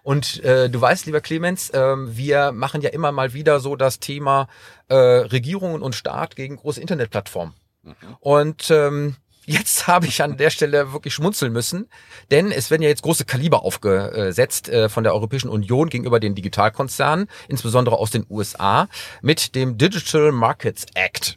Und 0.04 0.44
äh, 0.44 0.68
du 0.68 0.80
weißt, 0.80 1.06
lieber 1.06 1.22
Clemens, 1.22 1.72
ähm, 1.74 2.14
wir 2.14 2.52
machen 2.52 2.82
ja 2.82 2.90
immer 2.90 3.10
mal 3.10 3.32
wieder 3.32 3.58
so 3.58 3.74
das 3.74 4.00
Thema 4.00 4.48
äh, 4.88 4.94
Regierungen 4.94 5.80
und 5.80 5.94
Staat 5.94 6.36
gegen 6.36 6.56
große 6.56 6.80
Internetplattformen. 6.80 7.54
Und 8.20 8.70
ähm, 8.70 9.16
jetzt 9.46 9.86
habe 9.86 10.06
ich 10.06 10.22
an 10.22 10.36
der 10.36 10.50
Stelle 10.50 10.92
wirklich 10.92 11.14
schmunzeln 11.14 11.52
müssen, 11.52 11.88
denn 12.30 12.50
es 12.50 12.70
werden 12.70 12.82
ja 12.82 12.88
jetzt 12.88 13.02
große 13.02 13.24
Kaliber 13.24 13.62
aufgesetzt 13.64 14.68
äh, 14.68 14.88
von 14.88 15.04
der 15.04 15.14
Europäischen 15.14 15.48
Union 15.48 15.88
gegenüber 15.88 16.20
den 16.20 16.34
Digitalkonzernen, 16.34 17.28
insbesondere 17.48 17.98
aus 17.98 18.10
den 18.10 18.26
USA, 18.30 18.88
mit 19.22 19.54
dem 19.54 19.78
Digital 19.78 20.32
Markets 20.32 20.86
Act. 20.94 21.36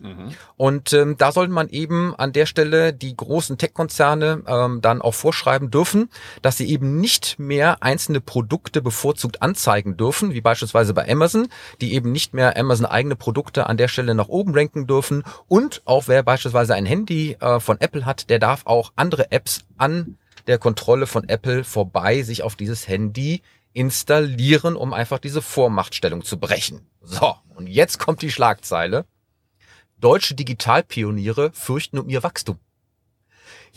Und 0.55 0.93
ähm, 0.93 1.17
da 1.17 1.31
sollte 1.31 1.51
man 1.51 1.69
eben 1.69 2.15
an 2.15 2.33
der 2.33 2.45
Stelle 2.45 2.93
die 2.93 3.15
großen 3.15 3.57
Tech-Konzerne 3.57 4.43
ähm, 4.47 4.81
dann 4.81 5.01
auch 5.01 5.13
vorschreiben 5.13 5.71
dürfen, 5.71 6.09
dass 6.41 6.57
sie 6.57 6.67
eben 6.69 6.99
nicht 6.99 7.39
mehr 7.39 7.83
einzelne 7.83 8.21
Produkte 8.21 8.81
bevorzugt 8.81 9.41
anzeigen 9.41 9.97
dürfen, 9.97 10.33
wie 10.33 10.41
beispielsweise 10.41 10.93
bei 10.93 11.09
Amazon, 11.09 11.47
die 11.81 11.93
eben 11.93 12.11
nicht 12.11 12.33
mehr 12.33 12.57
Amazon 12.57 12.85
eigene 12.85 13.15
Produkte 13.15 13.67
an 13.67 13.77
der 13.77 13.87
Stelle 13.87 14.15
nach 14.15 14.29
oben 14.29 14.53
ranken 14.55 14.87
dürfen. 14.87 15.23
Und 15.47 15.81
auch 15.85 16.07
wer 16.07 16.23
beispielsweise 16.23 16.75
ein 16.75 16.85
Handy 16.85 17.37
äh, 17.39 17.59
von 17.59 17.79
Apple 17.79 17.96
hat, 18.05 18.29
der 18.29 18.39
darf 18.39 18.65
auch 18.65 18.93
andere 18.95 19.31
Apps 19.31 19.65
an 19.77 20.17
der 20.47 20.57
Kontrolle 20.57 21.07
von 21.07 21.27
Apple 21.27 21.63
vorbei 21.63 22.21
sich 22.21 22.41
auf 22.41 22.55
dieses 22.55 22.87
Handy 22.87 23.41
installieren, 23.73 24.75
um 24.75 24.93
einfach 24.93 25.19
diese 25.19 25.41
Vormachtstellung 25.41 26.23
zu 26.23 26.39
brechen. 26.39 26.87
So, 27.01 27.35
und 27.55 27.67
jetzt 27.67 27.99
kommt 27.99 28.21
die 28.21 28.31
Schlagzeile. 28.31 29.05
Deutsche 29.99 30.35
Digitalpioniere 30.35 31.51
fürchten 31.53 31.99
um 31.99 32.09
ihr 32.09 32.23
Wachstum. 32.23 32.59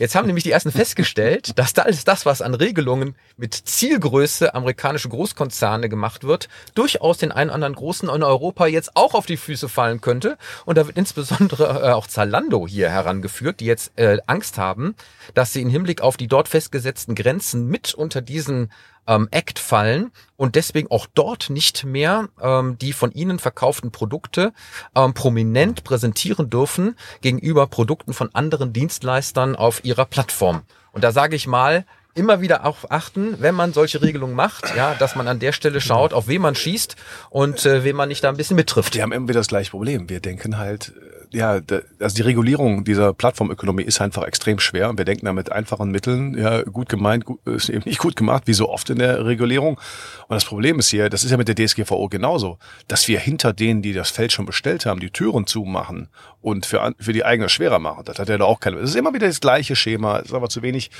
Jetzt 0.01 0.15
haben 0.15 0.25
nämlich 0.25 0.43
die 0.43 0.51
ersten 0.51 0.71
festgestellt, 0.71 1.51
dass 1.59 1.73
da 1.73 1.83
alles 1.83 2.03
das, 2.03 2.25
was 2.25 2.41
an 2.41 2.55
Regelungen 2.55 3.13
mit 3.37 3.53
Zielgröße 3.53 4.55
amerikanische 4.55 5.09
Großkonzerne 5.09 5.89
gemacht 5.89 6.23
wird, 6.23 6.49
durchaus 6.73 7.19
den 7.19 7.31
einen 7.31 7.51
oder 7.51 7.55
anderen 7.55 7.75
Großen 7.75 8.09
in 8.09 8.23
Europa 8.23 8.65
jetzt 8.65 8.95
auch 8.95 9.13
auf 9.13 9.27
die 9.27 9.37
Füße 9.37 9.69
fallen 9.69 10.01
könnte. 10.01 10.39
Und 10.65 10.79
da 10.79 10.87
wird 10.87 10.97
insbesondere 10.97 11.83
äh, 11.83 11.91
auch 11.91 12.07
Zalando 12.07 12.67
hier 12.67 12.89
herangeführt, 12.89 13.59
die 13.59 13.65
jetzt 13.65 13.91
äh, 13.99 14.17
Angst 14.25 14.57
haben, 14.57 14.95
dass 15.35 15.53
sie 15.53 15.61
im 15.61 15.69
Hinblick 15.69 16.01
auf 16.01 16.17
die 16.17 16.27
dort 16.27 16.47
festgesetzten 16.47 17.13
Grenzen 17.13 17.67
mit 17.67 17.93
unter 17.93 18.21
diesen 18.21 18.71
ähm, 19.07 19.27
Act 19.31 19.59
fallen 19.59 20.11
und 20.37 20.55
deswegen 20.55 20.89
auch 20.91 21.07
dort 21.13 21.49
nicht 21.49 21.83
mehr 21.83 22.29
ähm, 22.41 22.77
die 22.77 22.93
von 22.93 23.11
ihnen 23.11 23.39
verkauften 23.39 23.91
Produkte 23.91 24.53
ähm, 24.95 25.13
prominent 25.13 25.83
präsentieren 25.83 26.49
dürfen 26.49 26.95
gegenüber 27.21 27.67
Produkten 27.67 28.13
von 28.13 28.33
anderen 28.33 28.73
Dienstleistern 28.73 29.55
auf 29.55 29.83
ihrer 29.83 30.05
Plattform. 30.05 30.63
Und 30.91 31.03
da 31.03 31.11
sage 31.11 31.35
ich 31.35 31.47
mal, 31.47 31.85
immer 32.13 32.41
wieder 32.41 32.65
auch 32.65 32.89
achten, 32.89 33.39
wenn 33.39 33.55
man 33.55 33.73
solche 33.73 34.01
Regelungen 34.01 34.35
macht, 34.35 34.75
ja, 34.75 34.95
dass 34.95 35.15
man 35.15 35.27
an 35.27 35.39
der 35.39 35.53
Stelle 35.53 35.79
schaut, 35.79 36.13
auf 36.13 36.27
wen 36.27 36.41
man 36.41 36.55
schießt 36.55 36.95
und 37.29 37.65
äh, 37.65 37.83
wen 37.83 37.95
man 37.95 38.09
nicht 38.09 38.23
da 38.23 38.29
ein 38.29 38.37
bisschen 38.37 38.55
mittrifft. 38.55 38.93
Die 38.93 39.01
haben 39.01 39.11
immer 39.11 39.29
wieder 39.29 39.39
das 39.39 39.47
gleiche 39.47 39.71
Problem. 39.71 40.09
Wir 40.09 40.19
denken 40.19 40.57
halt, 40.57 40.93
äh, 40.95 41.10
ja, 41.33 41.61
also 41.99 42.15
die 42.15 42.21
Regulierung 42.21 42.83
dieser 42.83 43.13
Plattformökonomie 43.13 43.83
ist 43.83 44.01
einfach 44.01 44.23
extrem 44.23 44.59
schwer 44.59 44.89
und 44.89 44.97
wir 44.97 45.05
denken 45.05 45.25
da 45.25 45.33
mit 45.33 45.51
einfachen 45.51 45.89
Mitteln, 45.89 46.37
ja, 46.37 46.63
gut 46.63 46.89
gemeint, 46.89 47.25
gut, 47.25 47.39
ist 47.47 47.69
eben 47.69 47.83
nicht 47.85 47.99
gut 47.99 48.15
gemacht, 48.15 48.43
wie 48.47 48.53
so 48.53 48.69
oft 48.69 48.89
in 48.89 48.99
der 48.99 49.25
Regulierung. 49.25 49.79
Und 50.27 50.35
das 50.35 50.45
Problem 50.45 50.79
ist 50.79 50.89
hier, 50.89 51.09
das 51.09 51.23
ist 51.23 51.31
ja 51.31 51.37
mit 51.37 51.47
der 51.47 51.55
DSGVO 51.55 52.09
genauso, 52.09 52.57
dass 52.87 53.07
wir 53.07 53.19
hinter 53.19 53.53
denen, 53.53 53.81
die 53.81 53.93
das 53.93 54.09
Feld 54.09 54.31
schon 54.31 54.45
bestellt 54.45 54.85
haben, 54.85 54.99
die 54.99 55.09
Türen 55.09 55.47
zumachen 55.47 56.09
und 56.41 56.65
für, 56.65 56.93
für 56.99 57.13
die 57.13 57.23
eigene 57.23 57.49
schwerer 57.49 57.79
machen. 57.79 58.03
Das 58.05 58.19
hat 58.19 58.27
ja 58.27 58.37
da 58.37 58.45
auch 58.45 58.59
keine. 58.59 58.77
Es 58.77 58.91
ist 58.91 58.95
immer 58.95 59.13
wieder 59.13 59.27
das 59.27 59.39
gleiche 59.39 59.75
Schema, 59.75 60.19
es 60.19 60.27
ist 60.27 60.33
aber 60.33 60.49
zu 60.49 60.61
wenig 60.61 60.91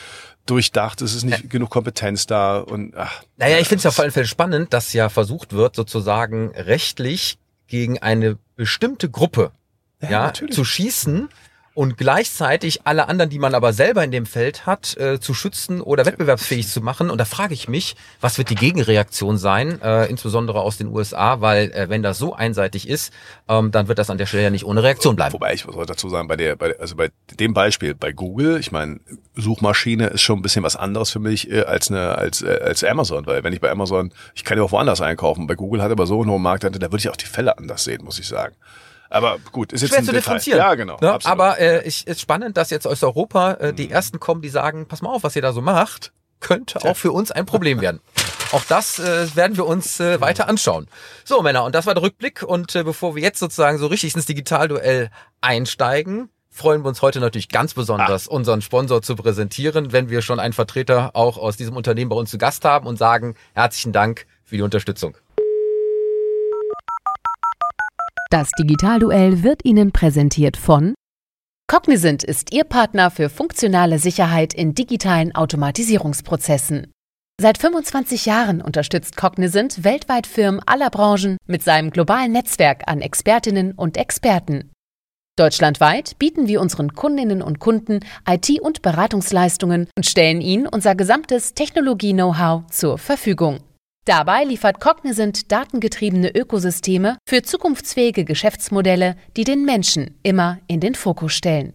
durchdacht, 0.45 1.01
es 1.01 1.13
ist 1.13 1.23
nicht 1.23 1.43
ja. 1.43 1.50
genug 1.50 1.69
Kompetenz 1.69 2.25
da 2.25 2.59
und 2.59 2.95
ach. 2.95 3.23
Naja, 3.38 3.59
ich 3.59 3.67
finde 3.67 3.77
es 3.77 3.83
ja 3.83 3.89
auf 3.89 3.97
jeden 3.97 4.11
Fall 4.11 4.25
spannend, 4.25 4.73
dass 4.73 4.93
ja 4.93 5.09
versucht 5.09 5.53
wird, 5.53 5.75
sozusagen 5.75 6.51
rechtlich 6.55 7.38
gegen 7.67 8.00
eine 8.00 8.38
bestimmte 8.55 9.09
Gruppe 9.09 9.51
ja, 10.01 10.10
ja 10.10 10.34
zu 10.34 10.65
schießen 10.65 11.29
und 11.74 11.98
gleichzeitig 11.98 12.81
alle 12.86 13.08
anderen, 13.08 13.29
die 13.29 13.39
man 13.39 13.55
aber 13.55 13.72
selber 13.72 14.03
in 14.03 14.12
dem 14.12 14.25
Feld 14.25 14.65
hat, 14.65 14.98
äh, 14.98 15.20
zu 15.20 15.34
schützen 15.34 15.79
oder 15.79 16.05
wettbewerbsfähig 16.05 16.67
zu 16.67 16.81
machen. 16.81 17.10
Und 17.10 17.17
da 17.17 17.25
frage 17.25 17.53
ich 17.53 17.70
mich, 17.70 17.96
was 18.20 18.38
wird 18.38 18.50
die 18.50 18.55
Gegenreaktion 18.55 19.38
sein, 19.38 19.81
äh, 19.81 20.05
insbesondere 20.08 20.62
aus 20.62 20.77
den 20.77 20.88
USA, 20.88 21.39
weil 21.39 21.72
äh, 21.72 21.88
wenn 21.88 22.03
das 22.03 22.17
so 22.17 22.34
einseitig 22.34 22.89
ist, 22.89 23.13
ähm, 23.48 23.72
dann 23.72 23.88
wird 23.88 24.00
das 24.00 24.10
an 24.10 24.17
der 24.17 24.25
Stelle 24.25 24.43
ja 24.43 24.50
nicht 24.50 24.65
ohne 24.65 24.84
Reaktion 24.84 25.15
bleiben. 25.15 25.34
Wobei 25.34 25.53
ich 25.53 25.65
muss 25.65 25.88
dazu 25.88 26.10
sagen, 26.10 26.27
bei 26.27 26.36
der, 26.36 26.58
bei, 26.58 26.77
also 26.77 26.96
bei 26.96 27.10
dem 27.39 27.53
Beispiel 27.53 27.96
bei 27.96 28.12
Google, 28.12 28.60
ich 28.60 28.74
meine, 28.74 29.00
Suchmaschine 29.36 30.08
ist 30.08 30.22
schon 30.22 30.39
ein 30.39 30.41
bisschen 30.41 30.63
was 30.63 30.75
anderes 30.75 31.12
für 31.12 31.20
mich 31.20 31.50
äh, 31.50 31.62
als 31.62 31.89
eine 31.89 32.17
als 32.17 32.41
äh, 32.41 32.60
als 32.62 32.84
Amazon, 32.84 33.25
weil 33.25 33.46
wenn 33.46 33.53
ich 33.53 33.62
bei 33.62 33.72
Amazon, 33.72 34.12
ich 34.36 34.43
kann 34.43 34.58
ja 34.58 34.63
auch 34.65 34.74
woanders 34.74 35.00
einkaufen. 35.00 35.48
Bei 35.48 35.55
Google 35.55 35.81
hat 35.81 35.91
aber 35.91 36.05
so 36.05 36.22
eine 36.22 36.31
hohe 36.31 36.39
Marktanteil, 36.39 36.79
da 36.79 36.91
würde 36.91 37.00
ich 37.00 37.10
auch 37.10 37.15
die 37.15 37.25
Fälle 37.25 37.58
anders 37.58 37.86
sehen, 37.86 38.03
muss 38.03 38.20
ich 38.20 38.27
sagen. 38.27 38.55
Aber 39.11 39.39
gut, 39.51 39.73
ist 39.73 39.81
jetzt 39.81 39.89
Schwer 39.89 39.99
ein 39.99 40.05
zu 40.05 40.11
Detail. 40.11 40.19
differenzieren. 40.19 40.59
Ja, 40.59 40.75
genau. 40.75 40.97
Ne? 41.01 41.19
Aber 41.25 41.59
äh, 41.59 41.85
ich, 41.85 42.07
ist 42.07 42.21
spannend, 42.21 42.55
dass 42.57 42.69
jetzt 42.69 42.87
aus 42.87 43.03
Europa 43.03 43.53
äh, 43.53 43.73
die 43.73 43.91
ersten 43.91 44.19
kommen, 44.19 44.41
die 44.41 44.49
sagen, 44.49 44.87
pass 44.87 45.01
mal 45.01 45.09
auf, 45.09 45.23
was 45.23 45.35
ihr 45.35 45.41
da 45.41 45.51
so 45.51 45.61
macht, 45.61 46.13
könnte 46.39 46.83
auch 46.83 46.95
für 46.95 47.11
uns 47.11 47.29
ein 47.31 47.45
Problem 47.45 47.81
werden. 47.81 47.99
Auch 48.51 48.63
das 48.67 48.99
äh, 48.99 49.35
werden 49.35 49.57
wir 49.57 49.65
uns 49.65 49.99
äh, 49.99 50.19
weiter 50.19 50.47
anschauen. 50.47 50.87
So, 51.23 51.41
Männer, 51.41 51.63
und 51.65 51.75
das 51.75 51.85
war 51.85 51.93
der 51.93 52.03
Rückblick. 52.03 52.43
Und 52.43 52.75
äh, 52.75 52.83
bevor 52.83 53.15
wir 53.15 53.21
jetzt 53.21 53.39
sozusagen 53.39 53.77
so 53.77 53.87
richtig 53.87 54.15
ins 54.15 54.25
Digitalduell 54.25 55.09
einsteigen, 55.41 56.29
freuen 56.49 56.83
wir 56.83 56.89
uns 56.89 57.01
heute 57.01 57.19
natürlich 57.19 57.49
ganz 57.49 57.73
besonders, 57.73 58.27
ah. 58.27 58.31
unseren 58.31 58.61
Sponsor 58.61 59.01
zu 59.01 59.15
präsentieren, 59.15 59.91
wenn 59.91 60.09
wir 60.09 60.21
schon 60.21 60.39
einen 60.39 60.53
Vertreter 60.53 61.11
auch 61.15 61.37
aus 61.37 61.57
diesem 61.57 61.75
Unternehmen 61.77 62.09
bei 62.09 62.15
uns 62.15 62.31
zu 62.31 62.37
Gast 62.37 62.65
haben 62.65 62.87
und 62.87 62.97
sagen, 62.97 63.35
herzlichen 63.53 63.93
Dank 63.93 64.25
für 64.43 64.55
die 64.55 64.61
Unterstützung. 64.61 65.15
Das 68.31 68.51
Digitalduell 68.51 69.43
wird 69.43 69.65
Ihnen 69.65 69.91
präsentiert 69.91 70.55
von 70.55 70.93
Cognizant 71.67 72.23
ist 72.23 72.53
Ihr 72.53 72.63
Partner 72.63 73.11
für 73.11 73.27
funktionale 73.27 74.00
Sicherheit 74.00 74.53
in 74.53 74.73
digitalen 74.73 75.35
Automatisierungsprozessen. 75.35 76.93
Seit 77.41 77.57
25 77.57 78.25
Jahren 78.25 78.61
unterstützt 78.61 79.17
Cognizant 79.17 79.83
weltweit 79.83 80.27
Firmen 80.27 80.61
aller 80.65 80.89
Branchen 80.89 81.35
mit 81.45 81.61
seinem 81.61 81.89
globalen 81.89 82.31
Netzwerk 82.31 82.83
an 82.85 83.01
Expertinnen 83.01 83.73
und 83.73 83.97
Experten. 83.97 84.71
Deutschlandweit 85.38 86.17
bieten 86.17 86.47
wir 86.47 86.61
unseren 86.61 86.93
Kundinnen 86.93 87.41
und 87.41 87.59
Kunden 87.59 88.00
IT- 88.25 88.61
und 88.61 88.81
Beratungsleistungen 88.81 89.89
und 89.97 90.05
stellen 90.05 90.39
ihnen 90.39 90.67
unser 90.67 90.95
gesamtes 90.95 91.53
Technologie-Know-how 91.53 92.65
zur 92.67 92.97
Verfügung. 92.97 93.59
Dabei 94.05 94.43
liefert 94.43 94.79
Cognizant 94.79 95.51
datengetriebene 95.51 96.34
Ökosysteme 96.36 97.20
für 97.27 97.43
zukunftsfähige 97.43 98.25
Geschäftsmodelle, 98.25 99.15
die 99.38 99.43
den 99.43 99.63
Menschen 99.63 100.20
immer 100.24 100.58
in 100.65 100.79
den 100.79 100.96
Fokus 100.96 101.34
stellen. 101.34 101.74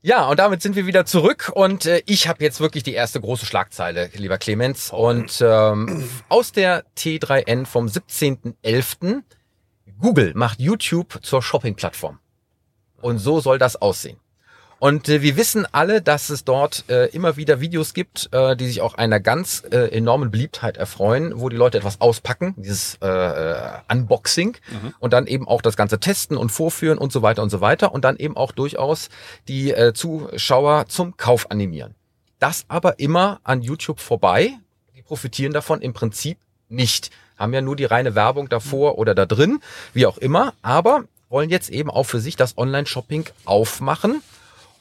Ja, 0.00 0.26
und 0.28 0.38
damit 0.38 0.62
sind 0.62 0.76
wir 0.76 0.86
wieder 0.86 1.04
zurück 1.04 1.52
und 1.54 1.84
äh, 1.84 2.02
ich 2.06 2.26
habe 2.26 2.42
jetzt 2.42 2.60
wirklich 2.60 2.84
die 2.84 2.94
erste 2.94 3.20
große 3.20 3.44
Schlagzeile, 3.44 4.08
lieber 4.14 4.38
Clemens. 4.38 4.90
Und 4.90 5.44
ähm, 5.44 6.08
aus 6.30 6.52
der 6.52 6.84
T3N 6.96 7.66
vom 7.66 7.86
17.11. 7.86 9.22
Google 10.00 10.32
macht 10.34 10.60
YouTube 10.60 11.18
zur 11.22 11.42
Shopping-Plattform. 11.42 12.18
Und 13.02 13.18
so 13.18 13.40
soll 13.40 13.58
das 13.58 13.76
aussehen. 13.76 14.18
Und 14.80 15.08
äh, 15.08 15.22
wir 15.22 15.36
wissen 15.36 15.66
alle, 15.72 16.00
dass 16.00 16.30
es 16.30 16.44
dort 16.44 16.84
äh, 16.88 17.06
immer 17.06 17.36
wieder 17.36 17.60
Videos 17.60 17.94
gibt, 17.94 18.28
äh, 18.32 18.56
die 18.56 18.66
sich 18.66 18.80
auch 18.80 18.94
einer 18.94 19.18
ganz 19.18 19.64
äh, 19.70 19.88
enormen 19.88 20.30
Beliebtheit 20.30 20.76
erfreuen, 20.76 21.32
wo 21.36 21.48
die 21.48 21.56
Leute 21.56 21.78
etwas 21.78 22.00
auspacken, 22.00 22.54
dieses 22.56 22.96
äh, 23.02 23.08
äh, 23.08 23.70
Unboxing 23.90 24.56
mhm. 24.70 24.94
und 25.00 25.12
dann 25.12 25.26
eben 25.26 25.48
auch 25.48 25.62
das 25.62 25.76
Ganze 25.76 25.98
testen 25.98 26.36
und 26.36 26.50
vorführen 26.50 26.98
und 26.98 27.12
so 27.12 27.22
weiter 27.22 27.42
und 27.42 27.50
so 27.50 27.60
weiter 27.60 27.92
und 27.92 28.04
dann 28.04 28.16
eben 28.16 28.36
auch 28.36 28.52
durchaus 28.52 29.08
die 29.48 29.72
äh, 29.72 29.92
Zuschauer 29.94 30.86
zum 30.86 31.16
Kauf 31.16 31.50
animieren. 31.50 31.94
Das 32.38 32.64
aber 32.68 33.00
immer 33.00 33.40
an 33.42 33.62
YouTube 33.62 33.98
vorbei. 33.98 34.52
Die 34.96 35.02
profitieren 35.02 35.52
davon 35.52 35.82
im 35.82 35.92
Prinzip 35.92 36.38
nicht. 36.68 37.10
Haben 37.36 37.52
ja 37.52 37.60
nur 37.62 37.74
die 37.74 37.84
reine 37.84 38.14
Werbung 38.14 38.48
davor 38.48 38.98
oder 38.98 39.14
da 39.14 39.26
drin, 39.26 39.60
wie 39.92 40.06
auch 40.06 40.18
immer, 40.18 40.54
aber 40.62 41.04
wollen 41.28 41.50
jetzt 41.50 41.68
eben 41.68 41.90
auch 41.90 42.04
für 42.04 42.20
sich 42.20 42.36
das 42.36 42.56
Online-Shopping 42.56 43.24
aufmachen 43.44 44.22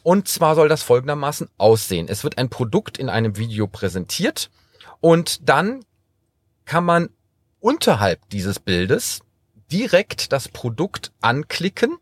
und 0.07 0.29
zwar 0.29 0.55
soll 0.55 0.69
das 0.69 0.83
folgendermaßen 0.83 1.49
aussehen. 1.57 2.07
Es 2.07 2.23
wird 2.23 2.37
ein 2.37 2.47
Produkt 2.47 2.97
in 2.97 3.09
einem 3.09 3.35
Video 3.35 3.67
präsentiert 3.67 4.49
und 5.01 5.49
dann 5.49 5.83
kann 6.63 6.85
man 6.85 7.09
unterhalb 7.59 8.21
dieses 8.29 8.57
Bildes 8.57 9.19
direkt 9.69 10.31
das 10.31 10.47
Produkt 10.47 11.11
anklicken 11.19 11.97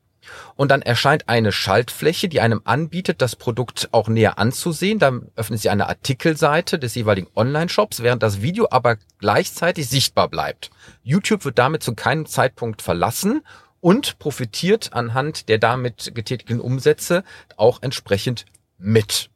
und 0.56 0.70
dann 0.70 0.84
erscheint 0.84 1.30
eine 1.30 1.52
Schaltfläche, 1.52 2.30
die 2.30 2.42
einem 2.42 2.62
anbietet, 2.64 3.24
das 3.24 3.36
Produkt 3.36 3.90
auch 3.92 4.08
näher 4.08 4.38
anzusehen. 4.38 5.00
Dann 5.00 5.32
öffnet 5.36 5.62
sie 5.62 5.72
eine 5.72 5.90
Artikelseite 5.90 6.78
des 6.78 6.94
jeweiligen 6.94 7.30
Online-Shops, 7.36 8.04
während 8.04 8.22
das 8.22 8.40
Video 8.40 8.68
aber 8.70 8.98
gleichzeitig 9.18 9.90
sichtbar 9.90 10.30
bleibt. 10.30 10.70
YouTube 11.02 11.44
wird 11.44 11.58
damit 11.58 11.82
zu 11.82 11.96
keinem 11.96 12.28
Zeitpunkt 12.28 12.84
verlassen 12.84 13.42
und 13.86 14.18
profitiert 14.18 14.94
anhand 14.94 15.48
der 15.48 15.60
damit 15.60 16.16
getätigten 16.16 16.60
Umsätze 16.60 17.24
auch 17.56 17.84
entsprechend 17.84 18.48
mit. 18.80 19.30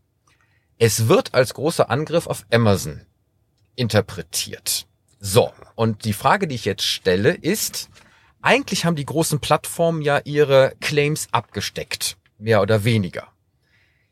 Es 0.80 1.08
wird 1.08 1.36
als 1.36 1.54
großer 1.54 1.92
Angriff 1.92 2.26
auf 2.26 2.48
Amazon 2.52 3.02
interpretiert. 3.76 4.88
So, 5.20 5.54
und 5.76 6.04
die 6.04 6.14
Frage, 6.14 6.48
die 6.48 6.56
ich 6.56 6.66
jetzt 6.66 6.82
stelle, 6.82 7.36
ist, 7.36 7.90
eigentlich 8.42 8.86
haben 8.86 8.96
die 8.96 9.06
großen 9.06 9.40
Plattformen 9.40 10.02
ja 10.02 10.20
ihre 10.24 10.74
Claims 10.82 11.28
abgesteckt, 11.32 12.18
mehr 12.40 12.64
oder 12.64 12.84
weniger. 12.84 13.28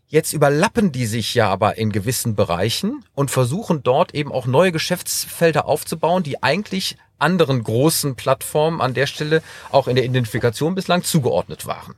Jetzt 0.10 0.32
überlappen 0.32 0.94
die 0.94 1.06
sich 1.06 1.34
ja 1.36 1.50
aber 1.50 1.78
in 1.78 1.92
gewissen 1.92 2.34
Bereichen 2.34 3.04
und 3.14 3.30
versuchen 3.30 3.84
dort 3.84 4.16
eben 4.16 4.32
auch 4.32 4.46
neue 4.46 4.72
Geschäftsfelder 4.72 5.66
aufzubauen, 5.66 6.24
die 6.24 6.42
eigentlich 6.42 6.96
anderen 7.20 7.62
großen 7.62 8.16
Plattformen 8.16 8.80
an 8.80 8.94
der 8.94 9.06
Stelle 9.06 9.44
auch 9.70 9.90
in 9.90 9.98
der 9.98 10.06
Identifikation 10.06 10.76
bislang 10.76 11.04
zugeordnet 11.04 11.66
waren. 11.66 11.96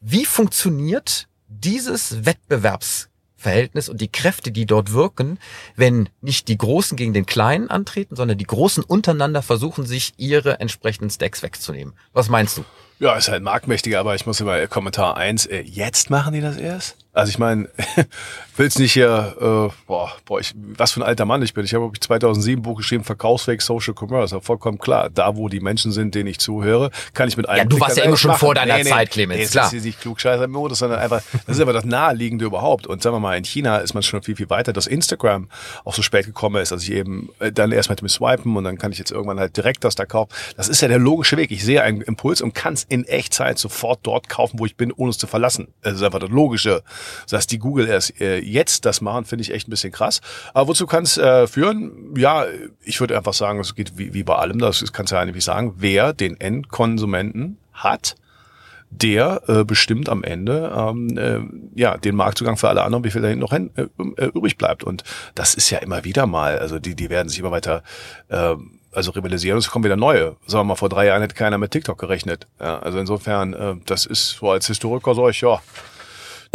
Wie 0.00 0.24
funktioniert 0.24 1.26
dieses 1.48 2.24
Wettbewerbsverhältnis 2.24 3.88
und 3.88 4.00
die 4.00 4.12
Kräfte, 4.12 4.52
die 4.52 4.66
dort 4.66 4.92
wirken, 4.92 5.40
wenn 5.74 6.10
nicht 6.20 6.46
die 6.46 6.58
Großen 6.58 6.96
gegen 6.96 7.12
den 7.12 7.26
Kleinen 7.26 7.70
antreten, 7.70 8.14
sondern 8.14 8.38
die 8.38 8.46
Großen 8.46 8.84
untereinander 8.84 9.42
versuchen, 9.42 9.84
sich 9.84 10.12
ihre 10.16 10.60
entsprechenden 10.60 11.10
Stacks 11.10 11.42
wegzunehmen? 11.42 11.94
Was 12.12 12.28
meinst 12.28 12.58
du? 12.58 12.64
Ja, 13.00 13.16
ist 13.16 13.28
halt 13.28 13.42
marktmächtiger, 13.42 13.98
aber 13.98 14.14
ich 14.14 14.26
muss 14.26 14.40
immer 14.40 14.64
Kommentar 14.68 15.16
eins. 15.16 15.46
Äh, 15.46 15.62
jetzt 15.62 16.08
machen 16.08 16.34
die 16.34 16.40
das 16.40 16.56
erst? 16.56 17.01
Also 17.14 17.28
ich 17.28 17.38
meine, 17.38 17.68
will's 18.56 18.78
nicht 18.78 18.94
hier, 18.94 19.36
äh, 19.38 19.74
boah, 19.86 20.12
boah, 20.24 20.40
ich, 20.40 20.54
was 20.56 20.92
für 20.92 21.00
ein 21.00 21.02
alter 21.02 21.26
Mann 21.26 21.42
ich 21.42 21.52
bin. 21.52 21.62
Ich 21.62 21.74
habe 21.74 21.90
2007 21.98 22.58
ein 22.58 22.62
Buch 22.62 22.78
geschrieben, 22.78 23.04
Verkaufsweg 23.04 23.60
Social 23.60 23.94
Commerce. 23.94 24.40
Vollkommen 24.40 24.78
klar, 24.78 25.10
da 25.10 25.36
wo 25.36 25.50
die 25.50 25.60
Menschen 25.60 25.92
sind, 25.92 26.14
denen 26.14 26.28
ich 26.28 26.38
zuhöre, 26.38 26.90
kann 27.12 27.28
ich 27.28 27.36
mit 27.36 27.50
einem 27.50 27.58
Ja, 27.58 27.64
du 27.66 27.78
warst 27.80 27.98
ja 27.98 28.04
immer 28.04 28.16
schon 28.16 28.30
machen. 28.30 28.40
vor 28.40 28.54
deiner 28.54 28.76
nee, 28.78 28.84
nee, 28.84 28.88
Zeit, 28.88 29.10
Clemens, 29.10 29.40
nee, 29.40 29.46
klar. 29.46 29.64
Das 29.64 29.74
ist 29.74 29.84
nicht 29.84 30.00
klugscheißer-Modus, 30.00 30.78
sondern 30.78 31.00
einfach, 31.00 31.22
das 31.46 31.56
ist 31.56 31.60
aber 31.60 31.74
das 31.74 31.84
Naheliegende 31.84 32.46
überhaupt. 32.46 32.86
Und 32.86 33.02
sagen 33.02 33.14
wir 33.16 33.20
mal, 33.20 33.36
in 33.36 33.44
China 33.44 33.76
ist 33.78 33.92
man 33.92 34.02
schon 34.02 34.22
viel, 34.22 34.36
viel 34.36 34.48
weiter, 34.48 34.72
dass 34.72 34.86
Instagram 34.86 35.50
auch 35.84 35.94
so 35.94 36.00
spät 36.00 36.24
gekommen 36.24 36.62
ist, 36.62 36.72
dass 36.72 36.82
ich 36.82 36.92
eben 36.92 37.28
äh, 37.40 37.52
dann 37.52 37.72
erst 37.72 37.90
mit 37.90 38.00
dem 38.00 38.08
Swipen 38.08 38.56
und 38.56 38.64
dann 38.64 38.78
kann 38.78 38.90
ich 38.90 38.98
jetzt 38.98 39.10
irgendwann 39.10 39.38
halt 39.38 39.54
direkt 39.54 39.84
das 39.84 39.96
da 39.96 40.06
kaufen. 40.06 40.32
Das 40.56 40.68
ist 40.70 40.80
ja 40.80 40.88
der 40.88 40.98
logische 40.98 41.36
Weg. 41.36 41.50
Ich 41.50 41.62
sehe 41.62 41.82
einen 41.82 42.00
Impuls 42.00 42.40
und 42.40 42.54
kann 42.54 42.72
es 42.72 42.84
in 42.84 43.04
Echtzeit 43.04 43.58
sofort 43.58 44.00
dort 44.02 44.30
kaufen, 44.30 44.58
wo 44.58 44.64
ich 44.64 44.76
bin, 44.78 44.92
ohne 44.92 45.10
es 45.10 45.18
zu 45.18 45.26
verlassen. 45.26 45.68
Das 45.82 45.92
ist 45.92 46.02
einfach 46.02 46.18
das 46.18 46.30
Logische 46.30 46.82
dass 47.28 47.46
die 47.46 47.58
Google 47.58 47.88
erst 47.88 48.20
äh, 48.20 48.38
jetzt 48.38 48.84
das 48.84 49.00
machen, 49.00 49.24
finde 49.24 49.42
ich 49.42 49.52
echt 49.52 49.68
ein 49.68 49.70
bisschen 49.70 49.92
krass. 49.92 50.20
Aber 50.54 50.68
wozu 50.68 50.86
kann 50.86 51.04
es 51.04 51.18
äh, 51.18 51.46
führen? 51.46 52.14
Ja, 52.16 52.46
ich 52.82 53.00
würde 53.00 53.16
einfach 53.16 53.34
sagen, 53.34 53.60
es 53.60 53.74
geht 53.74 53.98
wie, 53.98 54.14
wie 54.14 54.22
bei 54.22 54.36
allem, 54.36 54.58
das 54.58 54.92
kannst 54.92 55.12
du 55.12 55.16
ja 55.16 55.22
eigentlich 55.22 55.44
sagen, 55.44 55.74
wer 55.76 56.12
den 56.12 56.40
Endkonsumenten 56.40 57.58
hat, 57.72 58.16
der 58.90 59.42
äh, 59.48 59.64
bestimmt 59.64 60.08
am 60.08 60.22
Ende 60.22 60.72
ähm, 60.76 61.16
äh, 61.16 61.80
ja 61.80 61.96
den 61.96 62.14
Marktzugang 62.14 62.58
für 62.58 62.68
alle 62.68 62.82
anderen, 62.82 63.04
wie 63.04 63.10
viel 63.10 63.22
da 63.22 63.34
noch 63.34 63.52
hin, 63.52 63.70
äh, 63.74 63.86
äh, 64.16 64.26
übrig 64.26 64.58
bleibt. 64.58 64.84
Und 64.84 65.02
das 65.34 65.54
ist 65.54 65.70
ja 65.70 65.78
immer 65.78 66.04
wieder 66.04 66.26
mal, 66.26 66.58
also 66.58 66.78
die, 66.78 66.94
die 66.94 67.08
werden 67.08 67.28
sich 67.28 67.38
immer 67.38 67.50
weiter 67.50 67.82
äh, 68.28 68.54
also 68.92 69.12
rivalisieren, 69.12 69.58
es 69.58 69.70
kommen 69.70 69.84
wieder 69.84 69.96
neue. 69.96 70.36
Sagen 70.46 70.60
wir 70.60 70.64
mal, 70.64 70.76
vor 70.76 70.90
drei 70.90 71.06
Jahren 71.06 71.22
hätte 71.22 71.34
keiner 71.34 71.56
mit 71.58 71.70
TikTok 71.70 71.98
gerechnet. 71.98 72.46
Ja, 72.60 72.78
also 72.80 72.98
insofern, 72.98 73.54
äh, 73.54 73.74
das 73.86 74.04
ist 74.04 74.32
so 74.32 74.50
als 74.50 74.66
Historiker 74.66 75.14
so, 75.14 75.28
ich, 75.28 75.40
ja, 75.40 75.60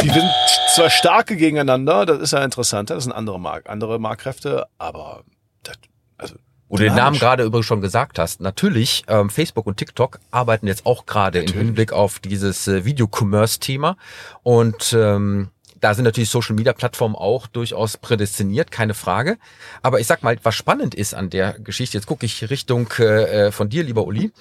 die 0.00 0.10
sind 0.10 0.30
zwar 0.74 0.90
starke 0.90 1.36
gegeneinander, 1.36 2.06
das 2.06 2.20
ist 2.20 2.32
ja 2.32 2.44
interessanter, 2.44 2.94
das 2.94 3.04
sind 3.04 3.12
andere 3.12 3.40
Mark, 3.40 3.68
andere 3.68 3.98
Marktkräfte, 3.98 4.66
aber 4.78 5.24
das, 5.62 5.76
also 6.16 6.36
wo 6.68 6.76
du 6.76 6.84
den 6.84 6.94
Namen 6.94 7.18
gerade 7.18 7.44
übrigens 7.44 7.66
schon 7.66 7.80
gesagt 7.80 8.18
hast, 8.18 8.40
natürlich, 8.40 9.04
ähm, 9.08 9.30
Facebook 9.30 9.66
und 9.66 9.78
TikTok 9.78 10.20
arbeiten 10.30 10.66
jetzt 10.66 10.84
auch 10.84 11.06
gerade 11.06 11.40
im 11.40 11.52
Hinblick 11.52 11.92
auf 11.92 12.18
dieses 12.18 12.68
äh, 12.68 12.84
Video-Commerce-Thema. 12.84 13.96
Und 14.42 14.92
ähm, 14.92 15.48
da 15.80 15.94
sind 15.94 16.04
natürlich 16.04 16.28
Social-Media-Plattformen 16.28 17.16
auch 17.16 17.46
durchaus 17.46 17.96
prädestiniert, 17.96 18.70
keine 18.70 18.92
Frage. 18.92 19.38
Aber 19.80 19.98
ich 19.98 20.06
sag 20.06 20.22
mal, 20.22 20.36
was 20.42 20.54
spannend 20.54 20.94
ist 20.94 21.14
an 21.14 21.30
der 21.30 21.54
Geschichte, 21.58 21.96
jetzt 21.96 22.06
gucke 22.06 22.26
ich 22.26 22.50
Richtung 22.50 22.88
äh, 22.98 23.46
äh 23.46 23.52
von 23.52 23.70
dir, 23.70 23.82
lieber 23.82 24.04
Uli. 24.04 24.32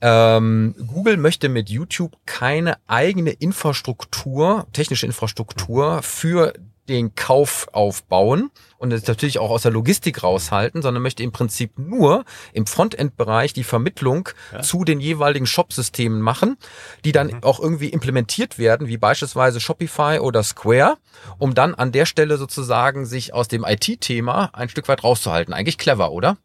Ähm, 0.00 0.74
Google 0.86 1.16
möchte 1.16 1.48
mit 1.48 1.70
YouTube 1.70 2.16
keine 2.24 2.76
eigene 2.86 3.30
Infrastruktur, 3.30 4.66
technische 4.72 5.06
Infrastruktur 5.06 6.02
für 6.02 6.52
den 6.88 7.14
Kauf 7.14 7.68
aufbauen 7.72 8.50
und 8.78 8.92
es 8.92 9.06
natürlich 9.06 9.38
auch 9.38 9.50
aus 9.50 9.62
der 9.62 9.72
Logistik 9.72 10.22
raushalten, 10.22 10.82
sondern 10.82 11.02
möchte 11.02 11.22
im 11.22 11.32
Prinzip 11.32 11.78
nur 11.78 12.24
im 12.52 12.66
Frontend-Bereich 12.66 13.52
die 13.52 13.64
Vermittlung 13.64 14.30
ja. 14.52 14.62
zu 14.62 14.84
den 14.84 15.00
jeweiligen 15.00 15.46
Shop-Systemen 15.46 16.20
machen, 16.20 16.56
die 17.04 17.12
dann 17.12 17.28
mhm. 17.28 17.42
auch 17.42 17.60
irgendwie 17.60 17.88
implementiert 17.88 18.58
werden, 18.58 18.88
wie 18.88 18.96
beispielsweise 18.96 19.60
Shopify 19.60 20.18
oder 20.20 20.42
Square, 20.42 20.96
um 21.38 21.54
dann 21.54 21.74
an 21.74 21.92
der 21.92 22.06
Stelle 22.06 22.38
sozusagen 22.38 23.04
sich 23.04 23.34
aus 23.34 23.48
dem 23.48 23.64
IT-Thema 23.64 24.50
ein 24.54 24.68
Stück 24.68 24.88
weit 24.88 25.04
rauszuhalten. 25.04 25.52
Eigentlich 25.52 25.78
clever, 25.78 26.10
oder? 26.10 26.38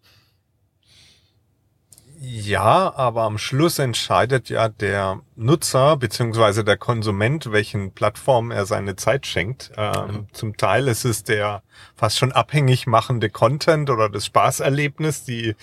Ja, 2.25 2.93
aber 2.95 3.23
am 3.23 3.37
Schluss 3.37 3.79
entscheidet 3.79 4.47
ja 4.47 4.69
der 4.69 5.19
Nutzer 5.35 5.97
beziehungsweise 5.97 6.63
der 6.63 6.77
Konsument, 6.77 7.51
welchen 7.51 7.91
Plattformen 7.91 8.51
er 8.51 8.65
seine 8.65 8.95
Zeit 8.95 9.25
schenkt. 9.25 9.71
Ähm, 9.75 10.07
mhm. 10.07 10.27
Zum 10.31 10.55
Teil 10.55 10.87
ist 10.87 11.03
es 11.03 11.25
der 11.25 11.63
fast 11.97 12.17
schon 12.17 12.31
abhängig 12.31 12.87
machende 12.87 13.29
Content 13.29 13.89
oder 13.89 14.07
das 14.07 14.25
Spaßerlebnis, 14.27 15.25
die 15.25 15.57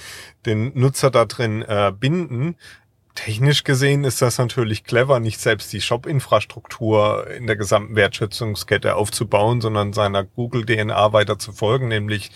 den 0.45 0.79
Nutzer 0.79 1.11
da 1.11 1.25
drin 1.25 1.63
äh, 1.63 1.95
binden. 1.99 2.57
Technisch 3.25 3.65
gesehen 3.65 4.05
ist 4.05 4.23
das 4.23 4.39
natürlich 4.39 4.85
clever, 4.85 5.21
nicht 5.21 5.41
selbst 5.41 5.71
die 5.75 5.83
Shop-Infrastruktur 5.83 7.27
in 7.31 7.47
der 7.47 7.57
gesamten 7.57 7.95
Wertschätzungskette 7.95 8.97
aufzubauen, 8.97 9.61
sondern 9.61 9.93
seiner 9.93 10.25
Google-DNA 10.25 11.13
weiter 11.13 11.39
zu 11.39 11.53
folgen, 11.53 11.89
nämlich 11.89 12.31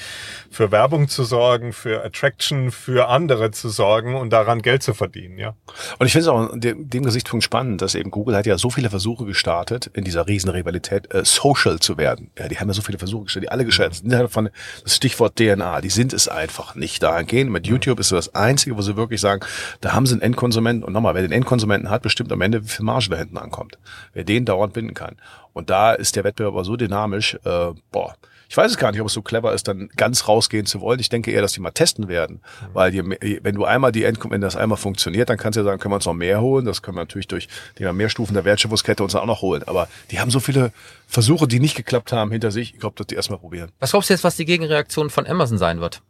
für 0.51 0.71
Werbung 0.73 1.09
zu 1.09 1.25
sorgen, 1.25 1.73
für 1.73 2.05
Attraction, 2.05 2.71
für 2.71 3.09
andere 3.09 3.51
zu 3.51 3.71
sorgen 3.71 4.15
und 4.15 4.31
daran 4.31 4.61
Geld 4.61 4.83
zu 4.83 4.93
verdienen, 4.93 5.39
ja. 5.39 5.55
Und 5.99 6.07
ich 6.07 6.13
finde 6.13 6.23
es 6.23 6.29
auch 6.29 6.53
in 6.53 6.61
dem, 6.91 7.05
Gesichtspunkt 7.05 7.45
spannend, 7.45 7.81
dass 7.81 7.95
eben 7.95 8.11
Google 8.11 8.37
hat 8.37 8.45
ja 8.45 8.59
so 8.59 8.69
viele 8.69 8.91
Versuche 8.91 9.25
gestartet, 9.25 9.91
in 9.95 10.05
dieser 10.05 10.27
Riesenrivalität 10.27 11.15
äh, 11.15 11.25
social 11.25 11.79
zu 11.79 11.97
werden. 11.97 12.31
Ja, 12.39 12.49
die 12.49 12.59
haben 12.59 12.69
ja 12.69 12.75
so 12.75 12.83
viele 12.83 12.99
Versuche 12.99 13.25
gestartet, 13.25 13.49
die 13.49 13.53
alle 13.53 13.65
gescheitert 13.65 13.95
sind. 13.97 14.13
Das 14.13 14.97
Stichwort 14.97 15.37
DNA, 15.37 15.81
die 15.81 15.91
sind 15.91 16.13
es 16.13 16.29
einfach 16.29 16.75
nicht. 16.75 17.03
Da 17.03 17.23
gehen 17.23 17.51
mit 17.51 17.67
YouTube 17.67 18.01
ist 18.01 18.09
so 18.09 18.17
das 18.17 18.35
Einzige, 18.35 18.77
wo 18.77 18.83
sie 18.83 18.97
wirklich 18.97 19.21
sagen, 19.21 19.45
da 19.81 19.93
haben 19.93 20.07
sie 20.07 20.13
einen 20.13 20.23
Endkonsumenten 20.23 20.74
und 20.83 20.93
nochmal, 20.93 21.15
wer 21.15 21.23
den 21.23 21.33
Endkonsumenten 21.33 21.91
hat, 21.91 22.03
bestimmt 22.03 22.33
am 22.33 22.41
Ende, 22.41 22.65
wie 22.65 22.69
viel 22.69 22.85
Marge 22.85 23.11
da 23.11 23.17
hinten 23.17 23.39
ankommt. 23.39 23.79
Wer 24.13 24.25
den 24.25 24.45
dauernd 24.45 24.73
binden 24.73 24.95
kann. 24.95 25.17
Und 25.53 25.71
da 25.71 25.93
ist 25.93 26.17
der 26.17 26.25
Wettbewerb 26.25 26.65
so 26.65 26.77
dynamisch, 26.77 27.35
äh, 27.45 27.73
boah, 27.93 28.15
ich 28.49 28.57
weiß 28.57 28.71
es 28.71 28.79
gar 28.79 28.93
nicht, 28.93 29.01
ob 29.01 29.09
es 29.09 29.13
so 29.13 29.23
clever 29.23 29.53
ist, 29.53 29.67
dann 29.69 29.89
ganz 29.97 30.29
rausgehen 30.29 30.67
zu 30.67 30.81
wollen. 30.81 31.01
Ich 31.01 31.09
denke 31.09 31.31
eher, 31.31 31.43
dass 31.43 31.53
die 31.53 31.61
mal 31.61 31.71
testen 31.71 32.09
werden. 32.09 32.41
Weil 32.73 32.95
je, 32.95 33.03
wenn 33.43 33.55
du 33.55 33.65
einmal 33.65 33.91
die 33.91 34.05
Endkom 34.05 34.31
wenn 34.31 34.41
das 34.41 34.55
einmal 34.55 34.79
funktioniert, 34.79 35.29
dann 35.29 35.39
kannst 35.39 35.57
du 35.57 35.61
ja 35.61 35.65
sagen, 35.65 35.81
können 35.81 35.93
wir 35.93 35.97
uns 35.97 36.07
noch 36.07 36.15
mehr 36.15 36.41
holen. 36.41 36.65
Das 36.65 36.83
können 36.83 36.97
wir 36.97 37.03
natürlich 37.03 37.27
durch 37.29 37.49
die 37.79 37.93
mehr 37.93 38.09
Stufen 38.09 38.35
der 38.35 38.45
Wertschöpfungskette 38.45 39.03
uns 39.03 39.15
auch 39.15 39.27
noch 39.27 39.43
holen. 39.43 39.63
Aber 39.67 39.89
die 40.11 40.21
haben 40.21 40.31
so 40.31 40.41
viele 40.41 40.73
Versuche, 41.07 41.49
die 41.49 41.59
nicht 41.59 41.75
geklappt 41.75 42.13
haben 42.13 42.31
hinter 42.31 42.51
sich. 42.51 42.75
Ich 42.75 42.81
glaube, 42.81 42.95
dass 42.97 43.07
die 43.07 43.15
erstmal 43.15 43.39
probieren. 43.39 43.71
Was 43.81 43.91
glaubst 43.91 44.11
du 44.11 44.15
jetzt, 44.15 44.25
was 44.25 44.37
die 44.37 44.45
Gegenreaktion 44.45 45.11
von 45.11 45.27
Amazon 45.27 45.59
sein 45.59 45.81
wird? 45.81 46.03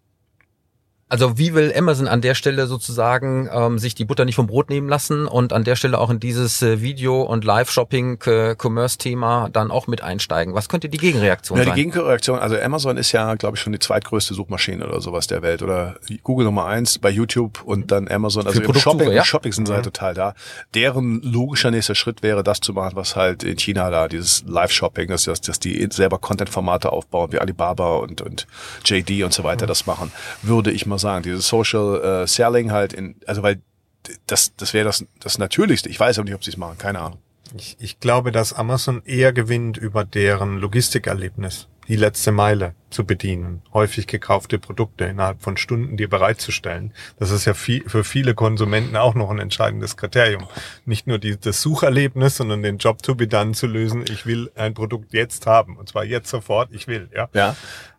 Also 1.11 1.37
wie 1.37 1.55
will 1.55 1.73
Amazon 1.77 2.09
an 2.09 2.23
der 2.23 2.35
Stelle 2.35 2.67
sozusagen 2.67 3.49
ähm, 3.53 3.79
sich 3.79 3.95
die 3.95 4.07
Butter 4.07 4.25
nicht 4.25 4.37
vom 4.37 4.47
Brot 4.47 4.71
nehmen 4.71 4.89
lassen 4.89 5.27
und 5.27 5.53
an 5.53 5.63
der 5.63 5.77
Stelle 5.77 5.99
auch 5.99 6.09
in 6.09 6.19
dieses 6.19 6.63
äh, 6.63 6.81
Video- 6.81 7.23
und 7.23 7.45
Live-Shopping-Commerce-Thema 7.45 9.51
dann 9.53 9.71
auch 9.71 9.87
mit 9.87 10.03
einsteigen? 10.03 10.55
Was 10.55 10.71
könnte 10.71 10.89
die 10.89 10.97
Gegenreaktion 10.97 11.59
ja, 11.59 11.65
sein? 11.65 11.75
Die 11.75 11.83
Gegenreaktion, 11.83 12.39
also 12.39 12.59
Amazon 12.59 12.97
ist 12.97 13.13
ja, 13.13 13.35
glaube 13.35 13.57
ich, 13.57 13.63
schon 13.63 13.75
die 13.75 13.79
zweitgrößte 13.79 14.33
Suchmaschine 14.33 14.87
oder 14.87 15.03
sowas 15.03 15.27
der 15.27 15.43
Welt 15.43 15.63
oder 15.63 15.97
Google 16.23 16.47
Nummer 16.47 16.65
eins 16.65 16.99
bei 16.99 17.11
YouTube 17.11 17.63
und 17.65 17.91
dann 17.91 18.09
Amazon. 18.09 18.47
Also 18.47 18.63
im 18.63 18.75
Shopping, 18.75 19.13
ja? 19.13 19.25
Shopping 19.25 19.53
sind 19.53 19.67
sie 19.67 19.75
halt 19.75 19.85
mhm. 19.85 19.93
total 19.93 20.15
da. 20.15 20.35
Deren 20.73 21.21
logischer 21.21 21.71
nächster 21.71 21.95
Schritt 21.95 22.23
wäre, 22.23 22.43
das 22.43 22.61
zu 22.61 22.73
machen, 22.73 22.97
was 22.97 23.15
halt 23.15 23.43
in 23.43 23.59
China 23.59 23.91
da, 23.91 24.09
dieses 24.09 24.43
Live-Shopping, 24.47 25.09
dass, 25.09 25.25
dass, 25.25 25.43
dass 25.43 25.61
die 25.61 25.87
selber 25.93 26.19
Content-Formate 26.19 26.91
aufbauen, 26.91 27.31
wie 27.31 27.41
Alibaba 27.41 27.97
und, 27.97 28.23
und 28.23 28.47
JD 28.87 29.23
und 29.23 29.35
so 29.35 29.45
weiter 29.45 29.67
mhm. 29.67 29.69
das 29.69 29.87
machen, 29.87 30.11
würde 30.43 30.73
ich 30.73 30.87
mal 30.87 30.94
mal 30.95 30.99
sagen, 30.99 31.23
dieses 31.23 31.47
Social 31.49 32.23
äh, 32.23 32.27
Selling 32.27 32.73
halt 32.73 32.93
in, 32.93 33.17
also 33.27 33.43
weil 33.43 33.61
das, 34.27 34.55
das 34.57 34.75
wäre 34.75 34.85
das, 34.85 35.05
das 35.21 35.39
Natürlichste. 35.39 35.89
Ich 35.89 35.99
weiß 35.99 36.19
aber 36.19 36.25
nicht, 36.25 36.35
ob 36.35 36.45
sie 36.45 36.51
es 36.51 36.57
machen, 36.57 36.79
keine 36.79 37.01
Ahnung. 37.01 37.19
Ich, 37.57 37.77
ich 37.79 38.01
glaube, 38.01 38.33
dass 38.33 38.53
Amazon 38.53 39.03
eher 39.05 39.33
gewinnt 39.33 39.77
über 39.77 40.05
deren 40.05 40.59
Logistikerlebnis, 40.59 41.69
die 41.87 41.97
letzte 41.97 42.33
Meile 42.33 42.75
zu 42.91 43.05
bedienen, 43.05 43.63
häufig 43.73 44.07
gekaufte 44.07 44.59
Produkte 44.59 45.05
innerhalb 45.05 45.43
von 45.43 45.57
Stunden 45.57 45.97
dir 45.97 46.09
bereitzustellen. 46.09 46.93
Das 47.19 47.31
ist 47.31 47.45
ja 47.45 47.55
viel, 47.55 47.89
für 47.89 48.03
viele 48.03 48.35
Konsumenten 48.35 48.97
auch 48.97 49.15
noch 49.15 49.31
ein 49.31 49.39
entscheidendes 49.39 49.97
Kriterium. 49.97 50.47
Nicht 50.87 51.07
nur 51.07 51.19
die, 51.19 51.39
das 51.39 51.61
Sucherlebnis, 51.61 52.39
sondern 52.39 52.63
den 52.63 52.79
Job 52.79 53.03
to 53.03 53.15
be 53.15 53.29
done 53.29 53.53
zu 53.53 53.67
lösen. 53.67 54.05
Ich 54.09 54.27
will 54.27 54.51
ein 54.55 54.75
Produkt 54.75 55.13
jetzt 55.13 55.47
haben 55.47 55.77
und 55.77 55.89
zwar 55.89 56.05
jetzt 56.05 56.31
sofort. 56.31 56.71
Ich 56.73 56.87
will, 56.87 57.11
ja. 57.15 57.29
Ja. 57.35 57.55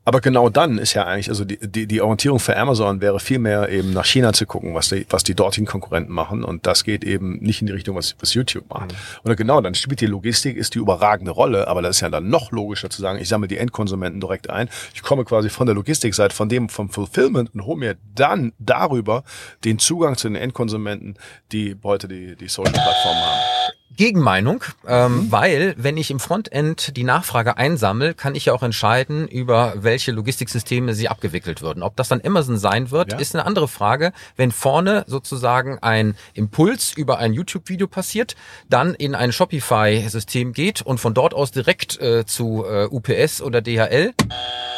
Aber 0.06 0.22
genau 0.22 0.50
dann 0.50 0.78
ist 0.78 0.94
ja 0.94 1.06
eigentlich, 1.06 1.30
also 1.30 1.46
die, 1.46 1.58
die, 1.58 1.88
die 1.88 2.00
Orientierung 2.00 2.40
für 2.40 2.56
Amazon 2.56 3.02
wäre 3.02 3.20
viel 3.20 3.40
mehr 3.40 3.70
eben 3.70 3.92
nach 3.92 4.06
China 4.06 4.34
zu 4.34 4.46
gucken, 4.46 4.76
was 4.76 4.90
die, 4.90 5.06
was 5.10 5.24
die 5.24 5.34
dortigen 5.34 5.66
Konkurrenten 5.66 6.14
machen. 6.14 6.44
Und 6.44 6.68
das 6.68 6.84
geht 6.84 7.04
eben 7.04 7.40
nicht 7.40 7.62
in 7.62 7.68
die 7.68 7.74
Richtung, 7.74 7.96
was, 7.96 8.16
was 8.20 8.36
YouTube 8.36 8.70
macht. 8.70 8.92
Mhm. 8.92 8.98
Und 9.24 9.36
genau, 9.36 9.62
dann 9.62 9.74
spielt 9.74 10.02
die 10.02 10.06
Logistik, 10.06 10.58
ist 10.58 10.76
die 10.76 10.80
überragende 10.80 11.32
Rolle, 11.32 11.68
aber 11.68 11.82
das 11.82 11.98
ist 11.98 12.02
ja 12.02 12.10
dann 12.10 12.30
noch 12.30 12.52
logischer 12.52 12.92
zu 12.92 13.02
sagen, 13.02 13.20
ich 13.20 13.28
sammle 13.28 13.48
die 13.48 13.58
Endkonsumenten 13.58 14.22
direkt 14.22 14.50
ein. 14.50 14.70
Ich 14.94 15.02
komme 15.02 15.26
quasi 15.26 15.50
von 15.50 15.66
der 15.66 15.74
Logistikseite, 15.74 16.36
von 16.36 16.50
dem, 16.50 16.70
vom 16.70 16.90
Fulfillment 16.90 17.56
und 17.56 17.66
hole 17.66 17.80
mir 17.80 17.96
dann 18.14 18.54
darüber 18.60 19.24
den 19.64 19.80
Zugang 19.80 20.18
zu 20.18 20.28
den 20.28 20.36
Endkonsumenten, 20.36 21.18
die 21.52 21.76
heute 21.84 22.08
die, 22.08 22.36
die 22.36 22.48
Social-Plattformen 22.48 23.22
haben. 23.22 23.65
Gegenmeinung, 23.96 24.64
ähm, 24.88 25.16
mhm. 25.16 25.32
weil 25.32 25.76
wenn 25.78 25.98
ich 25.98 26.12
im 26.12 26.20
Frontend 26.20 26.96
die 26.98 27.04
Nachfrage 27.04 27.58
einsammle, 27.58 28.14
kann 28.14 28.36
ich 28.36 28.46
ja 28.46 28.54
auch 28.54 28.64
entscheiden, 28.64 29.28
über 29.28 29.74
welche 29.78 30.12
Logistiksysteme 30.12 30.94
sie 30.94 31.08
abgewickelt 31.10 31.62
würden. 31.62 31.84
Ob 31.84 31.96
das 31.96 32.10
dann 32.10 32.22
Amazon 32.26 32.58
sein 32.58 32.92
wird, 32.92 33.14
ja. 33.14 33.18
ist 33.18 33.36
eine 33.36 33.46
andere 33.46 33.68
Frage. 33.68 34.12
Wenn 34.36 34.52
vorne 34.52 35.06
sozusagen 35.08 35.80
ein 35.80 36.16
Impuls 36.34 36.94
über 36.96 37.20
ein 37.20 37.34
YouTube-Video 37.34 37.88
passiert, 37.88 38.36
dann 38.70 38.94
in 38.94 39.16
ein 39.16 39.32
Shopify-System 39.32 40.54
geht 40.54 40.82
und 40.82 41.00
von 41.00 41.14
dort 41.14 41.34
aus 41.34 41.52
direkt 41.52 42.00
äh, 42.02 42.26
zu 42.26 42.66
äh, 42.66 42.88
UPS 42.90 43.42
oder 43.42 43.62
DHL, 43.62 44.14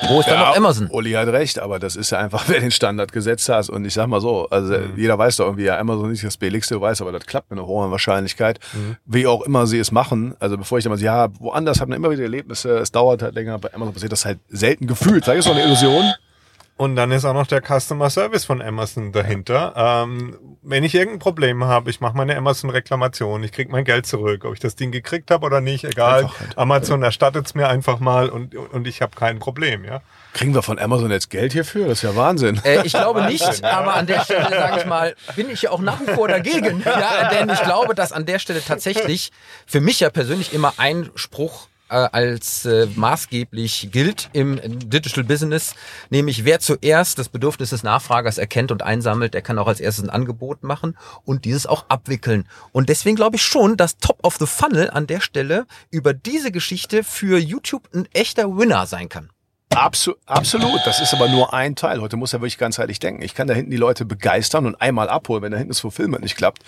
wo 0.09 0.19
ist 0.19 0.27
ja, 0.27 0.33
dann 0.33 0.41
noch 0.41 0.55
Amazon? 0.55 0.87
Uli 0.91 1.13
hat 1.13 1.27
recht, 1.29 1.57
aber 1.57 1.79
das 1.79 1.95
ist 1.95 2.11
ja 2.11 2.19
einfach, 2.19 2.43
wer 2.47 2.59
den 2.59 2.71
Standard 2.71 3.11
gesetzt 3.11 3.49
hat. 3.49 3.69
Und 3.69 3.85
ich 3.85 3.93
sag 3.93 4.07
mal 4.07 4.21
so, 4.21 4.47
also 4.49 4.73
mhm. 4.73 4.93
jeder 4.95 5.17
weiß 5.17 5.37
doch 5.37 5.45
irgendwie, 5.45 5.63
ja, 5.63 5.79
Amazon 5.79 6.11
ist 6.11 6.23
das 6.23 6.37
billigste, 6.37 6.79
weiß, 6.79 7.01
aber 7.01 7.11
das 7.11 7.25
klappt 7.25 7.49
mit 7.49 7.57
einer 7.57 7.67
hohen 7.67 7.89
Wahrscheinlichkeit. 7.89 8.59
Mhm 8.73 8.97
wie 9.07 9.25
auch 9.25 9.41
immer 9.41 9.65
sie 9.65 9.79
es 9.79 9.91
machen. 9.91 10.35
Also 10.39 10.57
bevor 10.57 10.77
ich 10.77 10.83
da 10.83 10.89
mal 10.89 10.99
ja, 10.99 11.29
woanders 11.39 11.79
hat 11.79 11.87
man 11.87 11.95
immer 11.95 12.11
wieder 12.11 12.23
Erlebnisse, 12.23 12.77
es 12.77 12.91
dauert 12.91 13.21
halt 13.21 13.35
länger, 13.35 13.57
bei 13.57 13.73
Amazon 13.73 13.93
passiert 13.93 14.11
das 14.11 14.25
halt 14.25 14.39
selten 14.49 14.85
gefühlt. 14.85 15.23
Vielleicht 15.23 15.39
ist 15.39 15.45
es 15.45 15.51
auch 15.51 15.55
eine 15.55 15.65
Illusion. 15.65 16.13
Und 16.75 16.95
dann 16.95 17.11
ist 17.11 17.25
auch 17.25 17.33
noch 17.33 17.47
der 17.47 17.61
Customer 17.61 18.11
Service 18.11 18.45
von 18.45 18.61
Amazon 18.61 19.11
dahinter. 19.11 19.73
Ähm, 19.75 20.37
wenn 20.61 20.83
ich 20.83 20.93
irgendein 20.93 21.17
Problem 21.17 21.63
habe, 21.63 21.89
ich 21.89 22.01
mache 22.01 22.15
meine 22.15 22.37
Amazon-Reklamation, 22.37 23.43
ich 23.43 23.51
krieg 23.51 23.71
mein 23.71 23.83
Geld 23.83 24.05
zurück, 24.05 24.45
ob 24.45 24.53
ich 24.53 24.59
das 24.59 24.75
Ding 24.75 24.91
gekriegt 24.91 25.31
habe 25.31 25.43
oder 25.43 25.59
nicht, 25.59 25.85
egal. 25.85 26.25
Halt. 26.25 26.57
Amazon 26.57 27.01
erstattet 27.01 27.47
es 27.47 27.55
mir 27.55 27.67
einfach 27.67 27.99
mal 27.99 28.29
und, 28.29 28.55
und 28.55 28.85
ich 28.85 29.01
habe 29.01 29.15
kein 29.15 29.39
Problem, 29.39 29.85
ja. 29.85 30.01
Kriegen 30.37 30.53
wir 30.53 30.61
von 30.61 30.77
Amazon 30.77 31.09
jetzt 31.09 31.31
Geld 31.31 31.53
hierfür? 31.53 31.87
Das 31.87 31.97
ist 31.97 32.01
ja 32.03 32.15
Wahnsinn. 32.15 32.61
Äh, 32.63 32.85
ich 32.85 32.93
glaube 32.93 33.23
nicht, 33.23 33.63
aber 33.63 33.95
an 33.95 34.05
der 34.05 34.21
Stelle, 34.21 34.49
sage 34.49 34.81
ich 34.81 34.85
mal, 34.85 35.15
bin 35.35 35.49
ich 35.49 35.63
ja 35.63 35.71
auch 35.71 35.79
nach 35.79 35.99
wie 35.99 36.13
vor 36.13 36.27
dagegen. 36.27 36.83
Ja, 36.97 37.29
denn 37.29 37.49
ich 37.49 37.61
glaube, 37.63 37.95
dass 37.95 38.11
an 38.11 38.25
der 38.25 38.37
Stelle 38.37 38.61
tatsächlich 38.63 39.31
für 39.65 39.81
mich 39.81 39.99
ja 39.99 40.09
persönlich 40.09 40.53
immer 40.53 40.75
ein 40.77 41.09
Spruch 41.15 41.67
äh, 41.89 41.95
als 41.95 42.65
äh, 42.65 42.87
maßgeblich 42.95 43.89
gilt 43.91 44.29
im 44.33 44.59
Digital 44.89 45.23
Business, 45.23 45.73
nämlich 46.09 46.45
wer 46.45 46.59
zuerst 46.59 47.17
das 47.17 47.29
Bedürfnis 47.29 47.71
des 47.71 47.83
Nachfragers 47.83 48.37
erkennt 48.37 48.71
und 48.71 48.83
einsammelt, 48.83 49.33
der 49.33 49.41
kann 49.41 49.57
auch 49.57 49.67
als 49.67 49.79
erstes 49.79 50.03
ein 50.03 50.09
Angebot 50.09 50.63
machen 50.63 50.97
und 51.23 51.45
dieses 51.45 51.65
auch 51.65 51.85
abwickeln. 51.89 52.47
Und 52.71 52.89
deswegen 52.89 53.15
glaube 53.15 53.37
ich 53.37 53.41
schon, 53.41 53.75
dass 53.75 53.97
Top 53.97 54.19
of 54.23 54.37
the 54.37 54.45
Funnel 54.45 54.89
an 54.91 55.07
der 55.07 55.21
Stelle 55.21 55.65
über 55.89 56.13
diese 56.13 56.51
Geschichte 56.51 57.03
für 57.03 57.39
YouTube 57.39 57.89
ein 57.93 58.07
echter 58.13 58.55
Winner 58.57 58.85
sein 58.85 59.09
kann. 59.09 59.31
Absu 59.75 60.13
absolut, 60.25 60.79
das 60.85 61.01
ist 61.01 61.13
aber 61.13 61.27
nur 61.27 61.53
ein 61.53 61.75
Teil. 61.75 62.01
Heute 62.01 62.17
muss 62.17 62.33
er 62.33 62.39
wirklich 62.39 62.57
ganzheitlich 62.57 62.99
denken. 62.99 63.21
Ich 63.21 63.35
kann 63.35 63.47
da 63.47 63.53
hinten 63.53 63.71
die 63.71 63.77
Leute 63.77 64.05
begeistern 64.05 64.65
und 64.65 64.75
einmal 64.81 65.09
abholen, 65.09 65.43
wenn 65.43 65.51
da 65.51 65.57
hinten 65.57 65.71
das 65.71 65.81
Fulfillment 65.81 66.23
nicht 66.23 66.35
klappt. 66.35 66.63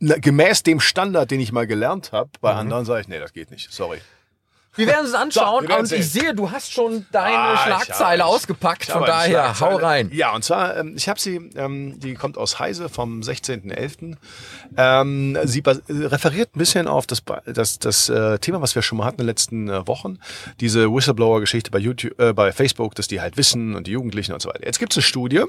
Gemäß 0.00 0.62
dem 0.62 0.80
Standard, 0.80 1.30
den 1.30 1.40
ich 1.40 1.52
mal 1.52 1.66
gelernt 1.66 2.12
habe, 2.12 2.30
bei 2.40 2.52
mhm. 2.52 2.58
anderen 2.58 2.84
sage 2.84 3.02
ich, 3.02 3.08
nee, 3.08 3.18
das 3.18 3.32
geht 3.32 3.50
nicht. 3.50 3.72
Sorry. 3.72 3.98
Wir 4.78 4.86
werden 4.86 5.06
es 5.06 5.14
anschauen 5.14 5.66
so, 5.68 5.76
und 5.76 5.92
ich 5.92 6.10
sehe, 6.10 6.34
du 6.34 6.50
hast 6.50 6.72
schon 6.72 7.04
deine 7.10 7.36
ah, 7.36 7.56
Schlagzeile 7.58 8.22
hab, 8.22 8.30
ausgepackt, 8.30 8.86
von 8.86 9.04
daher 9.04 9.58
hau 9.60 9.76
rein. 9.76 10.10
Ja, 10.12 10.34
und 10.34 10.44
zwar, 10.44 10.76
ähm, 10.76 10.94
ich 10.96 11.08
habe 11.08 11.18
sie, 11.20 11.50
ähm, 11.56 11.98
die 11.98 12.14
kommt 12.14 12.38
aus 12.38 12.58
Heise 12.58 12.88
vom 12.88 13.20
16.11. 13.20 14.16
Ähm, 14.76 15.38
sie 15.44 15.62
referiert 15.88 16.54
ein 16.54 16.58
bisschen 16.58 16.86
auf 16.86 17.06
das, 17.06 17.22
das, 17.44 17.78
das 17.78 18.08
äh, 18.08 18.38
Thema, 18.38 18.62
was 18.62 18.74
wir 18.74 18.82
schon 18.82 18.98
mal 18.98 19.04
hatten 19.04 19.20
in 19.20 19.26
den 19.26 19.26
letzten 19.26 19.68
äh, 19.68 19.86
Wochen, 19.86 20.18
diese 20.60 20.92
Whistleblower-Geschichte 20.92 21.70
bei 21.70 21.78
YouTube, 21.78 22.18
äh, 22.20 22.32
bei 22.32 22.52
Facebook, 22.52 22.94
dass 22.94 23.08
die 23.08 23.20
halt 23.20 23.36
wissen 23.36 23.74
und 23.74 23.86
die 23.86 23.92
Jugendlichen 23.92 24.32
und 24.32 24.40
so 24.40 24.48
weiter. 24.48 24.64
Jetzt 24.64 24.78
gibt 24.78 24.92
es 24.92 24.98
eine 24.98 25.02
Studie, 25.02 25.42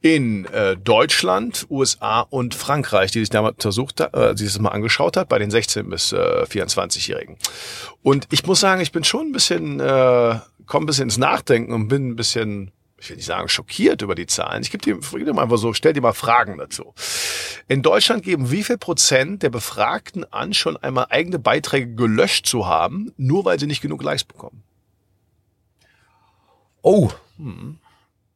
in 0.00 0.44
äh, 0.46 0.76
Deutschland, 0.76 1.66
USA 1.70 2.20
und 2.20 2.54
Frankreich, 2.54 3.10
die 3.10 3.20
sich 3.20 3.30
damals 3.30 3.54
untersucht 3.54 4.00
hat, 4.00 4.14
äh, 4.14 4.34
die 4.34 4.44
sich 4.44 4.52
das 4.52 4.62
mal 4.62 4.70
angeschaut 4.70 5.16
hat, 5.16 5.28
bei 5.28 5.38
den 5.38 5.50
16 5.50 5.88
bis 5.88 6.12
äh, 6.12 6.44
24-Jährigen. 6.48 7.36
Und 8.02 8.28
ich 8.30 8.46
muss 8.46 8.60
sagen, 8.60 8.80
ich 8.80 8.92
bin 8.92 9.02
schon 9.02 9.28
ein 9.28 9.32
bisschen, 9.32 9.80
äh, 9.80 10.38
komme 10.66 10.84
ein 10.84 10.86
bisschen 10.86 11.04
ins 11.04 11.18
Nachdenken 11.18 11.72
und 11.72 11.88
bin 11.88 12.10
ein 12.10 12.16
bisschen 12.16 12.72
ich 13.00 13.10
will 13.10 13.16
nicht 13.16 13.26
sagen 13.26 13.48
schockiert 13.48 14.02
über 14.02 14.16
die 14.16 14.26
Zahlen. 14.26 14.62
Ich 14.62 14.72
gebe 14.72 14.82
dir, 14.82 14.98
dir 14.98 15.32
mal 15.32 15.42
einfach 15.42 15.58
so, 15.58 15.72
stell 15.72 15.92
dir 15.92 16.00
mal 16.00 16.14
Fragen 16.14 16.58
dazu. 16.58 16.94
In 17.68 17.82
Deutschland 17.82 18.24
geben 18.24 18.50
wie 18.50 18.64
viel 18.64 18.76
Prozent 18.76 19.44
der 19.44 19.50
Befragten 19.50 20.24
an, 20.32 20.52
schon 20.52 20.76
einmal 20.76 21.06
eigene 21.10 21.38
Beiträge 21.38 21.94
gelöscht 21.94 22.46
zu 22.46 22.66
haben, 22.66 23.12
nur 23.16 23.44
weil 23.44 23.60
sie 23.60 23.68
nicht 23.68 23.82
genug 23.82 24.02
Likes 24.02 24.24
bekommen? 24.24 24.64
Oh. 26.82 27.10
Hm 27.36 27.78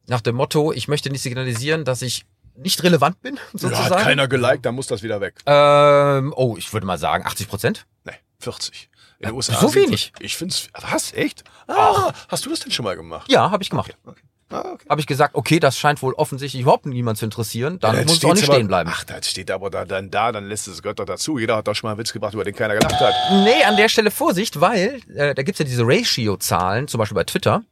nach 0.07 0.21
dem 0.21 0.35
Motto, 0.35 0.73
ich 0.73 0.87
möchte 0.87 1.09
nicht 1.09 1.21
signalisieren, 1.21 1.85
dass 1.85 2.01
ich 2.01 2.25
nicht 2.55 2.83
relevant 2.83 3.21
bin, 3.21 3.39
sozusagen. 3.53 3.91
Ja, 3.91 3.97
hat 3.97 4.03
keiner 4.03 4.27
geliked, 4.27 4.65
dann 4.65 4.75
muss 4.75 4.87
das 4.87 5.03
wieder 5.03 5.21
weg. 5.21 5.35
Ähm, 5.45 6.33
oh, 6.35 6.55
ich 6.57 6.71
würde 6.73 6.85
mal 6.85 6.97
sagen 6.97 7.25
80 7.25 7.47
Prozent. 7.47 7.85
Nee, 8.03 8.13
40. 8.39 8.89
In 9.19 9.29
den 9.29 9.35
USA 9.35 9.59
so 9.59 9.73
wenig. 9.73 10.11
Ich 10.19 10.35
find's, 10.35 10.67
was, 10.73 11.13
echt? 11.13 11.43
Ah, 11.67 12.11
hast 12.27 12.45
du 12.45 12.49
das 12.49 12.59
denn 12.59 12.71
schon 12.71 12.83
mal 12.83 12.95
gemacht? 12.95 13.31
Ja, 13.31 13.51
habe 13.51 13.63
ich 13.63 13.69
gemacht. 13.69 13.95
Okay. 14.03 14.11
okay. 14.19 14.21
Ah, 14.53 14.73
okay. 14.73 14.85
Habe 14.89 15.01
ich 15.01 15.07
gesagt, 15.07 15.35
okay, 15.35 15.59
das 15.59 15.77
scheint 15.77 16.01
wohl 16.01 16.13
offensichtlich 16.13 16.61
überhaupt 16.61 16.85
niemand 16.85 17.17
zu 17.17 17.25
interessieren, 17.25 17.79
dann 17.79 17.95
ja, 17.95 18.03
muss 18.03 18.17
es 18.17 18.25
auch 18.25 18.33
nicht 18.33 18.43
aber, 18.43 18.53
stehen 18.53 18.67
bleiben. 18.67 18.89
Ach, 18.93 19.03
das 19.03 19.29
steht 19.29 19.49
aber 19.51 19.69
da, 19.69 19.85
dann 19.85 20.11
da, 20.11 20.31
dann 20.31 20.45
lässt 20.45 20.67
es 20.67 20.83
Gott 20.83 20.99
doch 20.99 21.05
dazu. 21.05 21.39
Jeder 21.39 21.57
hat 21.57 21.67
doch 21.67 21.75
schon 21.75 21.87
mal 21.87 21.93
einen 21.93 21.99
Witz 21.99 22.13
gebracht, 22.13 22.33
über 22.33 22.43
den 22.43 22.55
keiner 22.55 22.75
gelacht 22.75 22.99
hat. 22.99 23.13
Nee, 23.43 23.63
an 23.63 23.77
der 23.77 23.89
Stelle 23.89 24.11
Vorsicht, 24.11 24.61
weil 24.61 24.99
äh, 25.15 25.33
da 25.33 25.43
gibt's 25.43 25.59
ja 25.59 25.65
diese 25.65 25.83
Ratio-Zahlen, 25.85 26.87
zum 26.87 26.99
Beispiel 26.99 27.15
bei 27.15 27.23
Twitter, 27.23 27.63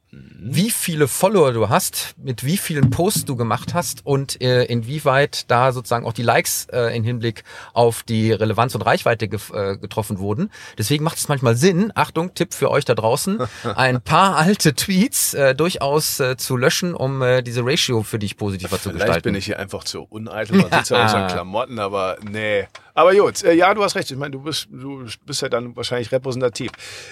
wie 0.44 0.70
viele 0.70 1.08
Follower 1.08 1.52
du 1.52 1.68
hast, 1.68 2.14
mit 2.18 2.44
wie 2.44 2.58
vielen 2.58 2.90
Posts 2.90 3.24
du 3.24 3.36
gemacht 3.36 3.72
hast 3.72 4.04
und 4.04 4.42
äh, 4.42 4.64
inwieweit 4.64 5.50
da 5.50 5.72
sozusagen 5.72 6.04
auch 6.04 6.12
die 6.12 6.22
Likes 6.22 6.66
äh, 6.70 6.94
in 6.94 7.02
Hinblick 7.04 7.44
auf 7.72 8.02
die 8.02 8.32
Relevanz 8.32 8.74
und 8.74 8.82
Reichweite 8.82 9.28
ge 9.28 9.40
äh, 9.54 9.78
getroffen 9.78 10.18
wurden. 10.18 10.50
Deswegen 10.76 11.04
macht 11.04 11.16
es 11.16 11.28
manchmal 11.28 11.56
Sinn, 11.56 11.92
Achtung, 11.94 12.34
Tipp 12.34 12.52
für 12.52 12.70
euch 12.70 12.84
da 12.84 12.94
draußen, 12.94 13.38
ein 13.76 14.02
paar 14.02 14.36
alte 14.36 14.74
Tweets 14.74 15.32
äh, 15.32 15.54
durchaus 15.54 16.20
äh, 16.20 16.36
zu 16.36 16.56
löschen, 16.56 16.71
um 16.80 17.22
äh, 17.22 17.42
diese 17.42 17.64
Ratio 17.64 18.02
für 18.02 18.18
dich 18.18 18.36
positiver 18.36 18.68
Vielleicht 18.68 18.82
zu 18.82 18.90
gestalten. 18.90 19.12
Vielleicht 19.12 19.24
bin 19.24 19.34
ich 19.34 19.44
hier 19.44 19.58
einfach 19.58 19.84
zu 19.84 20.02
uneitel, 20.02 20.56
man 20.56 20.70
sieht 20.70 20.90
ja 20.90 20.98
auch 20.98 21.02
unseren 21.02 21.28
Klamotten, 21.32 21.78
aber 21.78 22.16
nee. 22.22 22.66
Aber 22.94 23.14
gut, 23.14 23.42
äh, 23.42 23.52
ja, 23.54 23.72
du 23.74 23.82
hast 23.82 23.94
recht. 23.94 24.10
Ich 24.10 24.16
meine, 24.16 24.32
du 24.32 24.40
bist, 24.40 24.68
du 24.70 25.06
bist 25.26 25.42
ja 25.42 25.48
dann 25.48 25.76
wahrscheinlich 25.76 26.12
repräsentativ. 26.12 26.70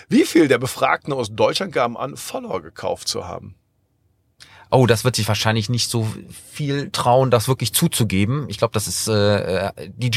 Wie 0.09 0.25
viel 0.25 0.49
der 0.49 0.59
Befragten 0.59 1.13
aus 1.13 1.35
Deutschland 1.35 1.73
gaben 1.73 1.97
an, 1.97 2.17
Follower 2.17 2.61
gekauft 2.63 3.09
zu 3.09 3.27
haben? 3.27 3.55
Oh, 4.71 4.87
das 4.87 5.05
wird 5.05 5.17
sich 5.17 5.27
wahrscheinlich 5.27 5.69
nicht 5.69 5.91
so 5.91 6.07
viel 6.51 6.91
trauen, 6.91 7.31
das 7.31 7.49
wirklich 7.49 7.73
zuzugeben. 7.73 8.47
Ich 8.49 8.59
glaube, 8.59 8.73
das 8.73 8.87
ist 8.87 9.09
äh, 9.09 9.73
die 9.97 10.11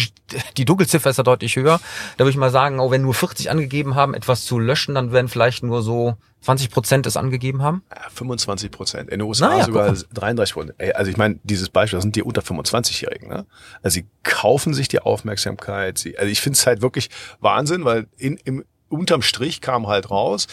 die 0.58 0.66
Dunkelziffer 0.66 1.10
ist 1.10 1.18
ja 1.18 1.24
deutlich 1.24 1.56
höher. 1.56 1.80
Da 2.18 2.24
würde 2.24 2.32
ich 2.32 2.38
mal 2.38 2.52
sagen, 2.52 2.80
oh, 2.80 2.92
wenn 2.92 3.02
nur 3.02 3.13
40 3.13 3.50
angegeben 3.50 3.96
haben, 3.96 4.13
etwas 4.13 4.46
zu 4.46 4.60
löschen, 4.60 4.96
dann 4.96 5.12
werden 5.12 5.28
vielleicht 5.28 5.63
nur 5.63 5.82
so 5.82 6.16
20 6.42 6.70
Prozent 6.70 7.08
es 7.08 7.18
angegeben 7.18 7.62
haben. 7.62 7.84
Ja, 7.89 8.10
25 8.13 8.70
Prozent. 8.70 9.10
In 9.10 9.20
den 9.20 9.28
USA 9.28 9.50
naja, 9.50 9.66
sogar 9.66 9.94
33 9.94 10.54
Prozent. 10.54 10.96
Also 10.96 11.10
ich 11.10 11.18
meine, 11.18 11.39
dieses 11.44 11.70
Beispiel, 11.70 11.98
das 11.98 12.04
sind 12.04 12.16
die 12.16 12.24
unter 12.24 12.42
25-Jährigen. 12.42 13.30
Ne? 13.30 13.46
Also 13.82 13.96
sie 13.96 14.08
kaufen 14.24 14.74
sich 14.74 14.88
die 14.88 15.00
Aufmerksamkeit. 15.00 15.98
Sie, 15.98 16.18
also 16.18 16.30
ich 16.30 16.42
finde 16.42 16.58
es 16.58 16.68
halt 16.68 16.82
wirklich 16.82 17.10
Wahnsinn, 17.39 17.86
weil 17.86 18.08
in, 18.18 18.38
im 18.44 18.63
unterm 18.89 19.22
Strich 19.22 19.62
kam 19.62 19.88
halt 19.88 20.12
raus, 20.12 20.48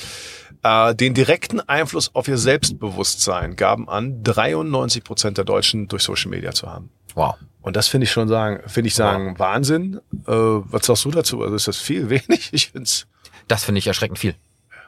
äh, 0.63 0.95
den 0.95 1.15
direkten 1.15 1.61
Einfluss 1.61 2.15
auf 2.15 2.29
ihr 2.29 2.39
Selbstbewusstsein 2.39 3.57
gaben 3.57 3.89
an, 3.89 4.23
93 4.23 5.05
Prozent 5.05 5.39
der 5.39 5.45
Deutschen 5.45 5.89
durch 5.89 6.03
Social 6.03 6.31
Media 6.31 6.53
zu 6.53 6.69
haben. 6.69 6.91
Wow. 7.15 7.37
Und 7.63 7.77
das 7.77 7.89
finde 7.89 8.05
ich 8.05 8.11
schon 8.11 8.29
sagen, 8.29 8.61
finde 8.67 8.89
ich 8.89 8.95
sagen, 8.95 9.33
wow. 9.33 9.39
Wahnsinn. 9.39 10.01
Äh, 10.27 10.33
was 10.33 10.87
sagst 10.87 11.05
du 11.05 11.11
dazu? 11.11 11.43
Also 11.43 11.55
ist 11.55 11.69
das 11.69 11.79
viel, 11.79 12.11
wenig? 12.11 12.51
Ich 12.53 12.71
find's. 12.71 13.07
Das 13.49 13.65
finde 13.65 13.79
ich 13.81 13.87
erschreckend 13.87 14.19
viel. 14.19 14.35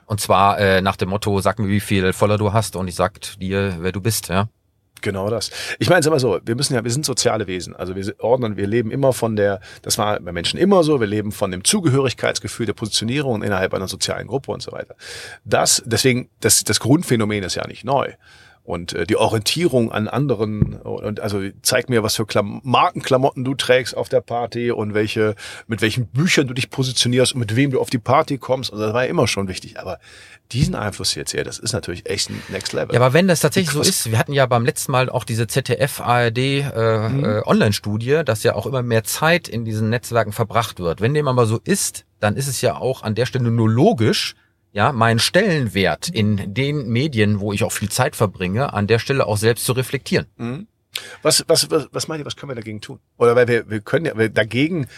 Und 0.06 0.20
zwar 0.20 0.58
äh, 0.58 0.80
nach 0.82 0.96
dem 0.96 1.08
Motto, 1.08 1.40
sag 1.40 1.58
mir, 1.58 1.68
wie 1.68 1.80
viel 1.80 2.12
Voller 2.12 2.38
du 2.38 2.52
hast 2.52 2.76
und 2.76 2.88
ich 2.88 2.94
sag 2.94 3.20
dir, 3.38 3.76
wer 3.80 3.92
du 3.92 4.00
bist, 4.00 4.28
ja. 4.28 4.48
Genau 5.02 5.28
das. 5.28 5.50
Ich 5.78 5.90
meine, 5.90 6.02
sag 6.02 6.10
mal 6.12 6.20
so, 6.20 6.40
wir 6.44 6.54
müssen 6.54 6.74
ja, 6.74 6.82
wir 6.82 6.90
sind 6.90 7.04
soziale 7.04 7.46
Wesen. 7.46 7.76
Also 7.76 7.94
wir 7.96 8.14
ordnen, 8.20 8.56
wir 8.56 8.66
leben 8.66 8.90
immer 8.90 9.12
von 9.12 9.36
der, 9.36 9.60
das 9.82 9.98
war 9.98 10.18
bei 10.20 10.32
Menschen 10.32 10.58
immer 10.58 10.84
so, 10.84 11.00
wir 11.00 11.06
leben 11.06 11.32
von 11.32 11.50
dem 11.50 11.64
Zugehörigkeitsgefühl, 11.64 12.66
der 12.66 12.72
Positionierung 12.72 13.42
innerhalb 13.42 13.74
einer 13.74 13.88
sozialen 13.88 14.28
Gruppe 14.28 14.52
und 14.52 14.62
so 14.62 14.72
weiter. 14.72 14.94
Das, 15.44 15.82
deswegen, 15.84 16.30
das, 16.40 16.64
das 16.64 16.80
Grundphänomen 16.80 17.42
ist 17.42 17.56
ja 17.56 17.66
nicht 17.66 17.84
neu 17.84 18.12
und 18.64 18.92
äh, 18.92 19.06
die 19.06 19.16
Orientierung 19.16 19.90
an 19.90 20.06
anderen 20.06 20.74
und 20.74 21.20
also 21.20 21.40
zeig 21.62 21.88
mir, 21.88 22.02
was 22.02 22.16
für 22.16 22.26
Klam 22.26 22.60
Markenklamotten 22.62 23.44
du 23.44 23.54
trägst 23.54 23.96
auf 23.96 24.08
der 24.08 24.20
Party 24.20 24.70
und 24.70 24.94
welche 24.94 25.34
mit 25.66 25.82
welchen 25.82 26.06
Büchern 26.06 26.46
du 26.46 26.54
dich 26.54 26.70
positionierst 26.70 27.34
und 27.34 27.40
mit 27.40 27.56
wem 27.56 27.72
du 27.72 27.80
auf 27.80 27.90
die 27.90 27.98
Party 27.98 28.38
kommst. 28.38 28.72
Also 28.72 28.84
das 28.84 28.94
war 28.94 29.04
ja 29.04 29.10
immer 29.10 29.26
schon 29.26 29.48
wichtig. 29.48 29.80
Aber 29.80 29.98
diesen 30.52 30.74
Einfluss 30.74 31.14
jetzt 31.14 31.32
hier, 31.32 31.44
das 31.44 31.58
ist 31.58 31.72
natürlich 31.72 32.08
echt 32.08 32.30
ein 32.30 32.40
Next 32.50 32.72
Level. 32.72 32.94
Ja, 32.94 33.00
aber 33.00 33.12
wenn 33.14 33.26
das 33.26 33.40
tatsächlich 33.40 33.72
so 33.72 33.80
ist, 33.80 34.10
wir 34.10 34.18
hatten 34.18 34.32
ja 34.32 34.46
beim 34.46 34.64
letzten 34.64 34.92
Mal 34.92 35.10
auch 35.10 35.24
diese 35.24 35.46
ZDF 35.46 36.00
ARD 36.00 36.38
äh, 36.38 37.08
mhm. 37.08 37.24
äh, 37.24 37.42
Online-Studie, 37.44 38.22
dass 38.24 38.42
ja 38.44 38.54
auch 38.54 38.66
immer 38.66 38.82
mehr 38.82 39.02
Zeit 39.02 39.48
in 39.48 39.64
diesen 39.64 39.90
Netzwerken 39.90 40.32
verbracht 40.32 40.78
wird. 40.78 41.00
Wenn 41.00 41.14
dem 41.14 41.26
aber 41.26 41.46
so 41.46 41.58
ist, 41.64 42.04
dann 42.20 42.36
ist 42.36 42.46
es 42.46 42.60
ja 42.60 42.76
auch 42.76 43.02
an 43.02 43.14
der 43.16 43.26
Stelle 43.26 43.50
nur 43.50 43.68
logisch, 43.68 44.36
ja, 44.72 44.92
meinen 44.92 45.18
Stellenwert 45.18 46.08
in 46.08 46.54
den 46.54 46.88
Medien, 46.88 47.40
wo 47.40 47.52
ich 47.52 47.62
auch 47.62 47.72
viel 47.72 47.90
Zeit 47.90 48.16
verbringe, 48.16 48.72
an 48.72 48.86
der 48.86 48.98
Stelle 48.98 49.26
auch 49.26 49.36
selbst 49.36 49.64
zu 49.64 49.72
reflektieren. 49.72 50.26
Mhm. 50.36 50.66
Was, 51.22 51.44
was, 51.46 51.70
was, 51.70 51.88
was 51.92 52.08
meint 52.08 52.20
ihr, 52.20 52.26
was 52.26 52.36
können 52.36 52.50
wir 52.50 52.56
dagegen 52.56 52.80
tun? 52.80 52.98
Oder 53.18 53.36
weil 53.36 53.48
wir, 53.48 53.68
wir 53.68 53.80
können 53.80 54.06
ja, 54.06 54.16
wir 54.16 54.28
dagegen, 54.28 54.88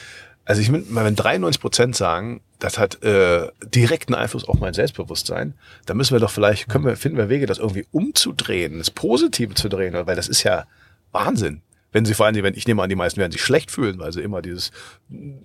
also 0.44 0.60
ich 0.60 0.70
meine, 0.70 0.84
wenn 0.90 1.16
93 1.16 1.60
Prozent 1.60 1.96
sagen, 1.96 2.40
das 2.58 2.78
hat 2.78 3.02
äh, 3.02 3.48
direkten 3.64 4.14
Einfluss 4.14 4.46
auf 4.46 4.58
mein 4.58 4.74
Selbstbewusstsein, 4.74 5.54
dann 5.86 5.96
müssen 5.96 6.14
wir 6.14 6.20
doch 6.20 6.30
vielleicht, 6.30 6.68
können 6.68 6.84
wir, 6.84 6.96
finden 6.96 7.18
wir 7.18 7.28
Wege, 7.28 7.46
das 7.46 7.58
irgendwie 7.58 7.86
umzudrehen, 7.90 8.78
das 8.78 8.90
Positive 8.90 9.54
zu 9.54 9.68
drehen, 9.68 9.94
weil 9.94 10.16
das 10.16 10.28
ist 10.28 10.42
ja 10.42 10.66
Wahnsinn 11.12 11.62
wenn 11.94 12.04
sie 12.04 12.12
vor 12.12 12.26
allem, 12.26 12.42
wenn 12.42 12.54
ich 12.54 12.66
nehme 12.66 12.82
an, 12.82 12.88
die 12.88 12.96
meisten 12.96 13.20
werden 13.20 13.30
sich 13.30 13.40
schlecht 13.40 13.70
fühlen, 13.70 14.00
weil 14.00 14.12
sie 14.12 14.20
immer 14.20 14.42
dieses 14.42 14.72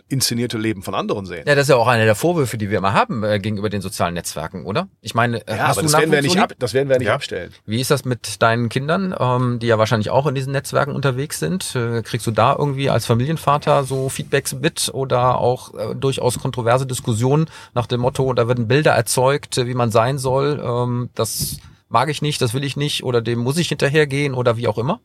inszenierte 0.07 0.57
Leben 0.57 0.81
von 0.81 0.95
anderen 0.95 1.27
sehen. 1.27 1.43
Ja, 1.47 1.53
das 1.53 1.65
ist 1.65 1.69
ja 1.69 1.75
auch 1.75 1.87
einer 1.87 2.05
der 2.05 2.15
Vorwürfe, 2.15 2.57
die 2.57 2.71
wir 2.71 2.79
immer 2.79 2.93
haben 2.93 3.23
äh, 3.23 3.39
gegenüber 3.39 3.69
den 3.69 3.81
sozialen 3.81 4.15
Netzwerken, 4.15 4.65
oder? 4.65 4.89
Ich 5.01 5.13
meine, 5.13 5.47
äh, 5.47 5.57
ja, 5.57 5.65
aber 5.67 5.83
das 5.83 5.93
werden 5.93 6.11
wir 6.11 6.23
nicht 6.23 6.39
ab, 6.39 6.53
das 6.57 6.73
werden 6.73 6.89
wir 6.89 6.97
nicht 6.97 7.07
ja. 7.07 7.13
abstellen. 7.13 7.53
Wie 7.67 7.79
ist 7.79 7.91
das 7.91 8.03
mit 8.03 8.41
deinen 8.41 8.67
Kindern, 8.69 9.15
ähm, 9.17 9.59
die 9.59 9.67
ja 9.67 9.77
wahrscheinlich 9.77 10.09
auch 10.09 10.25
in 10.25 10.33
diesen 10.33 10.51
Netzwerken 10.51 10.95
unterwegs 10.95 11.37
sind? 11.37 11.75
Äh, 11.75 12.01
kriegst 12.01 12.25
du 12.25 12.31
da 12.31 12.55
irgendwie 12.57 12.89
als 12.89 13.05
Familienvater 13.05 13.83
so 13.83 14.09
Feedbacks 14.09 14.55
mit 14.55 14.89
oder 14.91 15.37
auch 15.37 15.75
äh, 15.75 15.93
durchaus 15.93 16.39
kontroverse 16.39 16.87
Diskussionen 16.87 17.45
nach 17.75 17.85
dem 17.85 18.01
Motto, 18.01 18.33
da 18.33 18.47
werden 18.47 18.67
Bilder 18.67 18.93
erzeugt, 18.93 19.57
wie 19.63 19.75
man 19.75 19.91
sein 19.91 20.17
soll, 20.17 20.59
ähm, 20.65 21.11
das 21.13 21.57
mag 21.89 22.09
ich 22.09 22.23
nicht, 22.23 22.41
das 22.41 22.55
will 22.55 22.63
ich 22.63 22.75
nicht 22.75 23.03
oder 23.03 23.21
dem 23.21 23.37
muss 23.37 23.57
ich 23.57 23.69
hinterhergehen 23.69 24.33
oder 24.33 24.57
wie 24.57 24.67
auch 24.67 24.79
immer? 24.79 24.99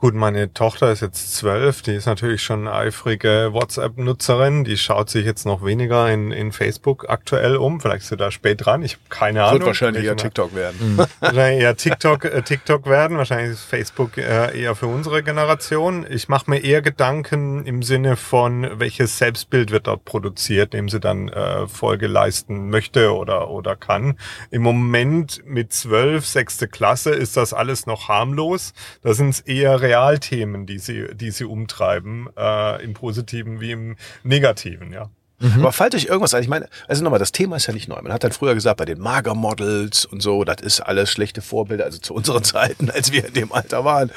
Gut, 0.00 0.14
meine 0.14 0.54
Tochter 0.54 0.92
ist 0.92 1.00
jetzt 1.00 1.34
zwölf, 1.34 1.82
die 1.82 1.94
ist 1.94 2.06
natürlich 2.06 2.40
schon 2.40 2.68
eine 2.68 2.72
eifrige 2.72 3.48
WhatsApp-Nutzerin, 3.50 4.62
die 4.62 4.76
schaut 4.76 5.10
sich 5.10 5.26
jetzt 5.26 5.44
noch 5.44 5.64
weniger 5.64 6.08
in, 6.08 6.30
in 6.30 6.52
Facebook 6.52 7.06
aktuell 7.08 7.56
um, 7.56 7.80
vielleicht 7.80 8.02
ist 8.02 8.10
sie 8.10 8.16
da 8.16 8.30
spät 8.30 8.64
dran, 8.64 8.84
ich 8.84 8.92
habe 8.92 9.02
keine 9.08 9.42
Ahnung. 9.42 9.54
Wird 9.54 9.66
wahrscheinlich 9.66 10.04
eher 10.04 10.16
TikTok 10.16 10.54
werden. 10.54 10.76
Mhm. 10.78 10.98
Wahrscheinlich 11.18 11.62
eher 11.62 11.76
TikTok, 11.76 12.26
äh, 12.26 12.42
TikTok 12.42 12.86
werden, 12.86 13.18
wahrscheinlich 13.18 13.54
ist 13.54 13.64
Facebook 13.64 14.16
äh, 14.18 14.56
eher 14.56 14.76
für 14.76 14.86
unsere 14.86 15.24
Generation. 15.24 16.06
Ich 16.08 16.28
mache 16.28 16.48
mir 16.48 16.62
eher 16.62 16.80
Gedanken 16.80 17.66
im 17.66 17.82
Sinne 17.82 18.14
von, 18.14 18.68
welches 18.78 19.18
Selbstbild 19.18 19.72
wird 19.72 19.88
dort 19.88 20.04
produziert, 20.04 20.74
dem 20.74 20.88
sie 20.88 21.00
dann 21.00 21.26
äh, 21.26 21.66
Folge 21.66 22.06
leisten 22.06 22.70
möchte 22.70 23.12
oder, 23.16 23.50
oder 23.50 23.74
kann. 23.74 24.16
Im 24.52 24.62
Moment 24.62 25.42
mit 25.44 25.72
zwölf, 25.72 26.24
sechste 26.24 26.68
Klasse 26.68 27.10
ist 27.10 27.36
das 27.36 27.52
alles 27.52 27.86
noch 27.86 28.06
harmlos. 28.06 28.74
Da 29.02 29.12
sind 29.12 29.30
es 29.30 29.40
eher 29.40 29.87
Realthemen, 29.88 30.66
die 30.66 30.78
sie, 30.78 31.08
die 31.14 31.30
sie 31.30 31.44
umtreiben, 31.44 32.28
äh, 32.36 32.84
im 32.84 32.92
Positiven 32.92 33.60
wie 33.60 33.72
im 33.72 33.96
Negativen, 34.22 34.92
ja. 34.92 35.10
Aber 35.40 35.70
fällt 35.70 35.94
euch 35.94 36.06
irgendwas 36.06 36.34
ein? 36.34 36.42
Ich 36.42 36.48
meine, 36.48 36.68
also 36.88 37.04
nochmal, 37.04 37.20
das 37.20 37.30
Thema 37.30 37.56
ist 37.56 37.66
ja 37.66 37.72
nicht 37.72 37.88
neu. 37.88 38.00
Man 38.02 38.12
hat 38.12 38.24
dann 38.24 38.32
früher 38.32 38.54
gesagt, 38.54 38.78
bei 38.78 38.84
den 38.84 38.98
Magermodels 38.98 40.04
und 40.04 40.20
so, 40.20 40.42
das 40.42 40.60
ist 40.60 40.80
alles 40.80 41.12
schlechte 41.12 41.42
Vorbilder, 41.42 41.84
also 41.84 41.98
zu 41.98 42.12
unseren 42.12 42.42
Zeiten, 42.54 42.90
als 42.90 43.12
wir 43.12 43.24
in 43.24 43.34
dem 43.34 43.52
Alter 43.52 43.84
waren. 43.84 44.10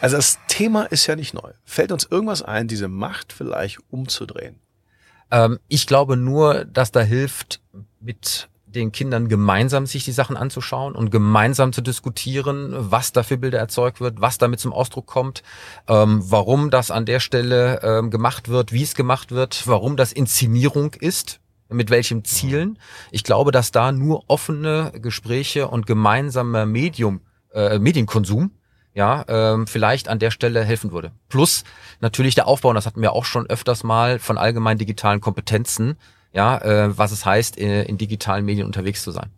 Also 0.00 0.16
das 0.16 0.38
Thema 0.46 0.84
ist 0.84 1.06
ja 1.08 1.16
nicht 1.16 1.34
neu. 1.34 1.50
Fällt 1.64 1.90
uns 1.90 2.06
irgendwas 2.08 2.42
ein, 2.42 2.68
diese 2.68 2.86
Macht 2.86 3.32
vielleicht 3.32 3.80
umzudrehen? 3.90 4.60
Ähm, 5.32 5.58
ich 5.66 5.88
glaube 5.88 6.16
nur, 6.16 6.64
dass 6.64 6.92
da 6.92 7.00
hilft, 7.00 7.60
mit 8.00 8.48
den 8.72 8.92
Kindern 8.92 9.28
gemeinsam 9.28 9.86
sich 9.86 10.04
die 10.04 10.12
Sachen 10.12 10.36
anzuschauen 10.36 10.94
und 10.94 11.10
gemeinsam 11.10 11.72
zu 11.72 11.80
diskutieren, 11.80 12.74
was 12.74 13.12
da 13.12 13.22
für 13.22 13.38
Bilder 13.38 13.58
erzeugt 13.58 14.00
wird, 14.00 14.20
was 14.20 14.38
damit 14.38 14.60
zum 14.60 14.72
Ausdruck 14.72 15.06
kommt, 15.06 15.42
ähm, 15.88 16.22
warum 16.24 16.70
das 16.70 16.90
an 16.90 17.06
der 17.06 17.20
Stelle 17.20 17.80
ähm, 17.82 18.10
gemacht 18.10 18.48
wird, 18.48 18.72
wie 18.72 18.82
es 18.82 18.94
gemacht 18.94 19.30
wird, 19.30 19.66
warum 19.66 19.96
das 19.96 20.12
Inszenierung 20.12 20.94
ist, 20.94 21.40
mit 21.68 21.90
welchen 21.90 22.24
Zielen. 22.24 22.78
Ich 23.10 23.24
glaube, 23.24 23.52
dass 23.52 23.70
da 23.70 23.92
nur 23.92 24.24
offene 24.28 24.92
Gespräche 25.00 25.68
und 25.68 25.86
gemeinsamer 25.86 26.66
Medium, 26.66 27.20
äh, 27.52 27.78
Medienkonsum 27.78 28.52
ja, 28.94 29.24
ähm, 29.28 29.66
vielleicht 29.66 30.08
an 30.08 30.18
der 30.18 30.30
Stelle 30.30 30.64
helfen 30.64 30.92
würde. 30.92 31.12
Plus 31.28 31.64
natürlich 32.00 32.34
der 32.34 32.46
Aufbau, 32.46 32.70
und 32.70 32.74
das 32.74 32.86
hatten 32.86 33.00
wir 33.00 33.12
auch 33.12 33.24
schon 33.24 33.46
öfters 33.46 33.84
mal 33.84 34.18
von 34.18 34.36
allgemein 34.38 34.78
digitalen 34.78 35.20
Kompetenzen, 35.20 35.96
ja, 36.34 36.58
äh, 36.58 36.96
was 36.96 37.12
es 37.12 37.26
heißt, 37.26 37.56
in, 37.56 37.70
in 37.70 37.98
digitalen 37.98 38.44
Medien 38.44 38.66
unterwegs 38.66 39.02
zu 39.02 39.10
sein. 39.10 39.30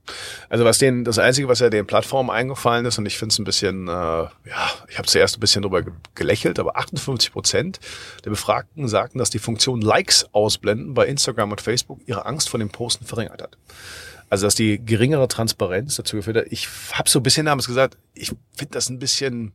Also 0.48 0.64
was 0.64 0.78
denen, 0.78 1.04
das 1.04 1.18
Einzige, 1.18 1.48
was 1.48 1.58
ja 1.60 1.68
den 1.70 1.86
Plattformen 1.86 2.30
eingefallen 2.30 2.86
ist, 2.86 2.98
und 2.98 3.06
ich 3.06 3.18
finde 3.18 3.32
es 3.32 3.38
ein 3.38 3.44
bisschen, 3.44 3.88
äh, 3.88 3.90
ja, 3.90 4.30
ich 4.88 4.96
habe 4.98 5.08
zuerst 5.08 5.36
ein 5.36 5.40
bisschen 5.40 5.62
drüber 5.62 5.82
ge- 5.82 5.92
gelächelt, 6.14 6.58
aber 6.58 6.76
58 6.76 7.32
Prozent 7.32 7.80
der 8.24 8.30
Befragten 8.30 8.86
sagten, 8.88 9.18
dass 9.18 9.30
die 9.30 9.38
Funktion 9.40 9.80
Likes 9.80 10.26
ausblenden 10.32 10.94
bei 10.94 11.06
Instagram 11.06 11.50
und 11.50 11.60
Facebook 11.60 12.00
ihre 12.06 12.26
Angst 12.26 12.48
vor 12.48 12.58
dem 12.58 12.70
Posten 12.70 13.04
verringert 13.04 13.42
hat. 13.42 13.56
Also 14.30 14.46
dass 14.46 14.54
die 14.54 14.84
geringere 14.84 15.28
Transparenz 15.28 15.96
dazu 15.96 16.16
geführt 16.16 16.36
hat. 16.36 16.46
Ich 16.50 16.68
habe 16.92 17.08
so 17.10 17.18
ein 17.18 17.22
bisschen 17.22 17.46
damals 17.46 17.66
gesagt, 17.66 17.96
ich 18.14 18.28
finde 18.56 18.72
das 18.72 18.88
ein 18.88 18.98
bisschen, 18.98 19.52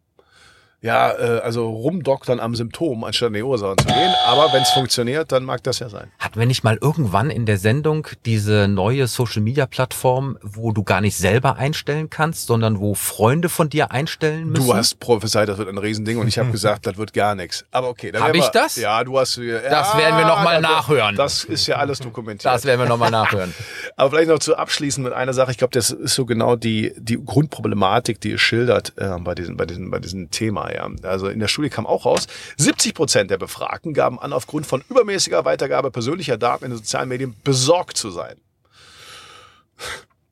ja, 0.81 1.11
äh, 1.11 1.39
also 1.41 1.69
rumdoktern 1.69 2.39
am 2.39 2.55
Symptom, 2.55 3.03
anstatt 3.03 3.27
an 3.27 3.33
die 3.33 3.43
Ursachen 3.43 3.77
zu 3.79 3.87
gehen. 3.87 4.13
Aber 4.27 4.53
wenn 4.53 4.61
es 4.61 4.69
funktioniert, 4.69 5.31
dann 5.31 5.43
mag 5.43 5.61
das 5.63 5.79
ja 5.79 5.89
sein. 5.89 6.09
Hatten 6.19 6.39
wir 6.39 6.45
nicht 6.45 6.63
mal 6.63 6.77
irgendwann 6.81 7.29
in 7.29 7.45
der 7.45 7.57
Sendung 7.57 8.07
diese 8.25 8.67
neue 8.69 9.07
Social-Media-Plattform, 9.07 10.37
wo 10.41 10.71
du 10.71 10.83
gar 10.83 11.01
nicht 11.01 11.17
selber 11.17 11.57
einstellen 11.57 12.09
kannst, 12.09 12.47
sondern 12.47 12.79
wo 12.79 12.93
Freunde 12.95 13.49
von 13.49 13.69
dir 13.69 13.91
einstellen 13.91 14.49
müssen? 14.49 14.67
Du 14.67 14.73
hast 14.73 14.99
prophezeit, 15.01 15.49
das 15.49 15.57
wird 15.57 15.67
ein 15.67 15.77
Riesending 15.77 16.17
und 16.17 16.27
ich 16.27 16.39
habe 16.39 16.51
gesagt, 16.53 16.85
das 16.85 16.97
wird 16.97 17.13
gar 17.13 17.35
nichts. 17.35 17.65
Aber 17.71 17.89
okay. 17.89 18.11
dann 18.11 18.21
Hab 18.23 18.29
werden 18.33 18.39
ich 18.41 18.47
das? 18.49 18.77
Ja, 18.77 19.03
du 19.03 19.19
hast. 19.19 19.35
Ja, 19.37 19.59
Das 19.69 19.97
werden 19.97 20.17
wir 20.17 20.25
noch 20.25 20.43
mal 20.43 20.61
das- 20.61 20.71
nachhören. 20.71 21.15
Das 21.15 21.43
ist 21.43 21.67
ja 21.67 21.75
alles 21.75 21.99
dokumentiert. 21.99 22.45
Das 22.53 22.63
werden 22.65 22.79
wir 22.79 22.87
nochmal 22.87 23.11
nachhören. 23.11 23.53
Aber 23.97 24.11
vielleicht 24.11 24.29
noch 24.29 24.39
zu 24.39 24.55
abschließen 24.55 25.03
mit 25.03 25.11
einer 25.13 25.33
Sache. 25.33 25.51
Ich 25.51 25.57
glaube, 25.57 25.73
das 25.73 25.89
ist 25.91 26.15
so 26.15 26.25
genau 26.25 26.55
die, 26.55 26.93
die 26.97 27.17
Grundproblematik, 27.23 28.21
die 28.21 28.31
es 28.33 28.41
schildert 28.41 28.93
äh, 28.97 29.09
bei, 29.19 29.35
diesem, 29.35 29.57
bei, 29.57 29.65
diesem, 29.65 29.91
bei 29.91 29.99
diesem 29.99 30.31
Thema. 30.31 30.68
Ja. 30.73 30.89
Also 31.03 31.27
in 31.27 31.39
der 31.39 31.47
Studie 31.47 31.69
kam 31.69 31.85
auch 31.85 32.05
raus, 32.05 32.27
70 32.57 32.93
Prozent 32.93 33.31
der 33.31 33.37
Befragten 33.37 33.93
gaben 33.93 34.19
an, 34.19 34.33
aufgrund 34.33 34.65
von 34.65 34.83
übermäßiger 34.89 35.45
Weitergabe 35.45 35.91
persönlicher 35.91 36.37
Daten 36.37 36.65
in 36.65 36.71
den 36.71 36.77
sozialen 36.77 37.09
Medien 37.09 37.35
besorgt 37.43 37.97
zu 37.97 38.11
sein. 38.11 38.35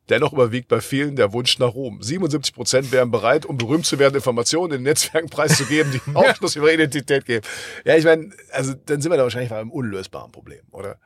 Dennoch 0.10 0.32
überwiegt 0.32 0.70
bei 0.70 0.80
vielen 0.80 1.18
der 1.18 1.34
Wunsch 1.34 1.60
nach 1.60 1.74
Ruhm. 1.74 2.02
77 2.02 2.56
Prozent 2.56 2.92
wären 2.92 3.12
bereit, 3.12 3.46
um 3.46 3.58
berühmt 3.58 3.86
zu 3.86 4.00
werden, 4.00 4.16
Informationen 4.16 4.72
in 4.72 4.80
den 4.80 4.84
Netzwerken 4.84 5.30
preiszugeben, 5.30 5.92
die 5.92 6.02
Aufschluss 6.16 6.56
über 6.56 6.72
Identität 6.74 7.26
geben. 7.26 7.46
Ja, 7.84 7.98
ich 7.98 8.06
meine, 8.06 8.32
also 8.52 8.74
dann 8.86 9.02
sind 9.02 9.12
wir 9.12 9.18
da 9.18 9.24
wahrscheinlich 9.24 9.50
bei 9.50 9.60
einem 9.60 9.72
unlösbaren 9.72 10.32
Problem, 10.32 10.62
oder? 10.72 10.98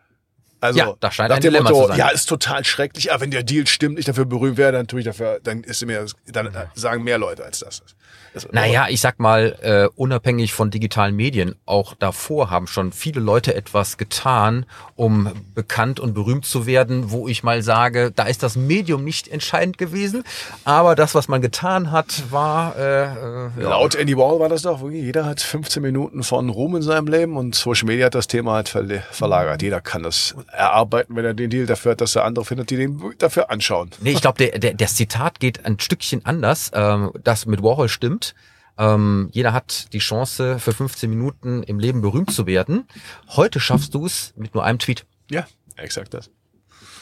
Also, 0.61 0.77
Ja, 0.77 0.93
das 0.99 1.15
scheint 1.15 1.29
nach 1.29 1.37
ein 1.37 1.41
dem 1.41 1.51
Dilemma 1.51 1.71
Motto, 1.71 1.81
zu 1.81 1.87
sein. 1.89 1.97
Ja, 1.97 2.09
ist 2.09 2.29
total 2.29 2.63
schrecklich. 2.63 3.11
Aber 3.11 3.21
wenn 3.21 3.31
der 3.31 3.41
Deal 3.41 3.65
stimmt, 3.65 3.97
ich 3.97 4.05
dafür 4.05 4.25
berühmt 4.25 4.57
werde, 4.57 4.77
dann 4.77 4.87
tue 4.87 4.99
ich 4.99 5.05
dafür, 5.05 5.39
dann 5.43 5.63
ist 5.63 5.83
mir, 5.83 6.05
dann 6.27 6.47
äh, 6.47 6.67
sagen 6.75 7.03
mehr 7.03 7.17
Leute 7.17 7.43
als 7.43 7.59
das. 7.59 7.81
das 8.35 8.47
Naja, 8.51 8.85
ich 8.87 9.01
sag 9.01 9.19
mal, 9.19 9.57
äh, 9.61 9.87
unabhängig 9.95 10.53
von 10.53 10.69
digitalen 10.69 11.15
Medien, 11.15 11.55
auch 11.65 11.95
davor 11.95 12.51
haben 12.51 12.67
schon 12.67 12.91
viele 12.91 13.19
Leute 13.19 13.55
etwas 13.55 13.97
getan, 13.97 14.67
um 14.95 15.31
bekannt 15.55 15.99
und 15.99 16.13
berühmt 16.13 16.45
zu 16.45 16.67
werden, 16.67 17.09
wo 17.09 17.27
ich 17.27 17.41
mal 17.41 17.63
sage, 17.63 18.11
da 18.15 18.25
ist 18.25 18.43
das 18.43 18.55
Medium 18.55 19.03
nicht 19.03 19.27
entscheidend 19.29 19.79
gewesen, 19.79 20.23
aber 20.63 20.93
das, 20.93 21.15
was 21.15 21.27
man 21.27 21.41
getan 21.41 21.91
hat, 21.91 22.31
war 22.31 22.75
äh, 22.77 22.81
äh, 22.81 23.49
ja. 23.61 23.69
Laut 23.69 23.95
Andy 23.95 24.15
Wall 24.15 24.39
war 24.39 24.47
das 24.49 24.61
doch, 24.61 24.87
jeder 24.91 25.25
hat 25.25 25.41
15 25.41 25.81
Minuten 25.81 26.21
von 26.21 26.49
Ruhm 26.49 26.75
in 26.75 26.83
seinem 26.83 27.07
Leben 27.07 27.35
und 27.35 27.55
Social 27.55 27.87
Media 27.87 28.05
hat 28.05 28.15
das 28.15 28.27
Thema 28.27 28.53
halt 28.53 28.69
verlagert. 28.69 29.63
Jeder 29.63 29.81
kann 29.81 30.03
das 30.03 30.35
erarbeiten, 30.51 31.15
wenn 31.15 31.25
er 31.25 31.33
den 31.33 31.49
Deal 31.49 31.65
dafür 31.65 31.93
hat, 31.93 32.01
dass 32.01 32.15
er 32.15 32.25
andere 32.25 32.45
findet, 32.45 32.69
die 32.69 32.77
den 32.77 33.01
dafür 33.17 33.49
anschauen. 33.49 33.89
Nee, 34.01 34.11
ich 34.11 34.21
glaube, 34.21 34.37
der, 34.37 34.59
der, 34.59 34.73
das 34.73 34.95
Zitat 34.95 35.39
geht 35.39 35.65
ein 35.65 35.79
Stückchen 35.79 36.25
anders. 36.25 36.71
Ähm, 36.73 37.11
das 37.23 37.45
mit 37.45 37.63
Warhol 37.63 37.89
stimmt. 37.89 38.35
Ähm, 38.77 39.29
jeder 39.31 39.53
hat 39.53 39.91
die 39.93 39.99
Chance, 39.99 40.57
für 40.59 40.71
15 40.73 41.09
Minuten 41.09 41.63
im 41.63 41.79
Leben 41.79 42.01
berühmt 42.01 42.31
zu 42.31 42.47
werden. 42.47 42.87
Heute 43.29 43.59
schaffst 43.59 43.93
du 43.93 44.05
es 44.05 44.33
mit 44.35 44.53
nur 44.55 44.63
einem 44.63 44.79
Tweet 44.79 45.05
Ja, 45.29 45.45
exakt 45.75 46.13
das. 46.13 46.29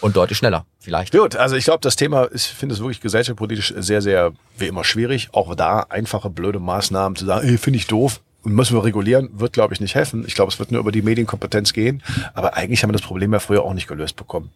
und 0.01 0.15
deutlich 0.15 0.37
schneller, 0.37 0.65
vielleicht. 0.79 1.13
Gut, 1.13 1.35
also 1.35 1.55
ich 1.55 1.65
glaube, 1.65 1.79
das 1.81 1.95
Thema 1.95 2.23
ist, 2.23 2.47
ich 2.47 2.53
finde 2.53 2.73
es 2.73 2.81
wirklich 2.81 3.01
gesellschaftspolitisch 3.01 3.73
sehr, 3.77 4.01
sehr, 4.01 4.33
wie 4.57 4.67
immer, 4.67 4.83
schwierig. 4.83 5.29
Auch 5.31 5.53
da 5.55 5.81
einfache, 5.89 6.29
blöde 6.29 6.59
Maßnahmen 6.59 7.15
zu 7.15 7.25
sagen, 7.25 7.47
ey, 7.47 7.57
finde 7.57 7.77
ich 7.77 7.87
doof. 7.87 8.19
Und 8.43 8.53
müssen 8.53 8.75
wir 8.75 8.83
regulieren, 8.83 9.29
wird, 9.33 9.53
glaube 9.53 9.73
ich, 9.73 9.81
nicht 9.81 9.95
helfen. 9.95 10.23
Ich 10.25 10.35
glaube, 10.35 10.51
es 10.51 10.59
wird 10.59 10.71
nur 10.71 10.79
über 10.79 10.91
die 10.91 11.01
Medienkompetenz 11.01 11.73
gehen. 11.73 12.03
Aber 12.33 12.55
eigentlich 12.55 12.83
haben 12.83 12.89
wir 12.89 12.93
das 12.93 13.01
Problem 13.01 13.33
ja 13.33 13.39
früher 13.39 13.63
auch 13.63 13.73
nicht 13.73 13.87
gelöst 13.87 14.15
bekommen. 14.15 14.51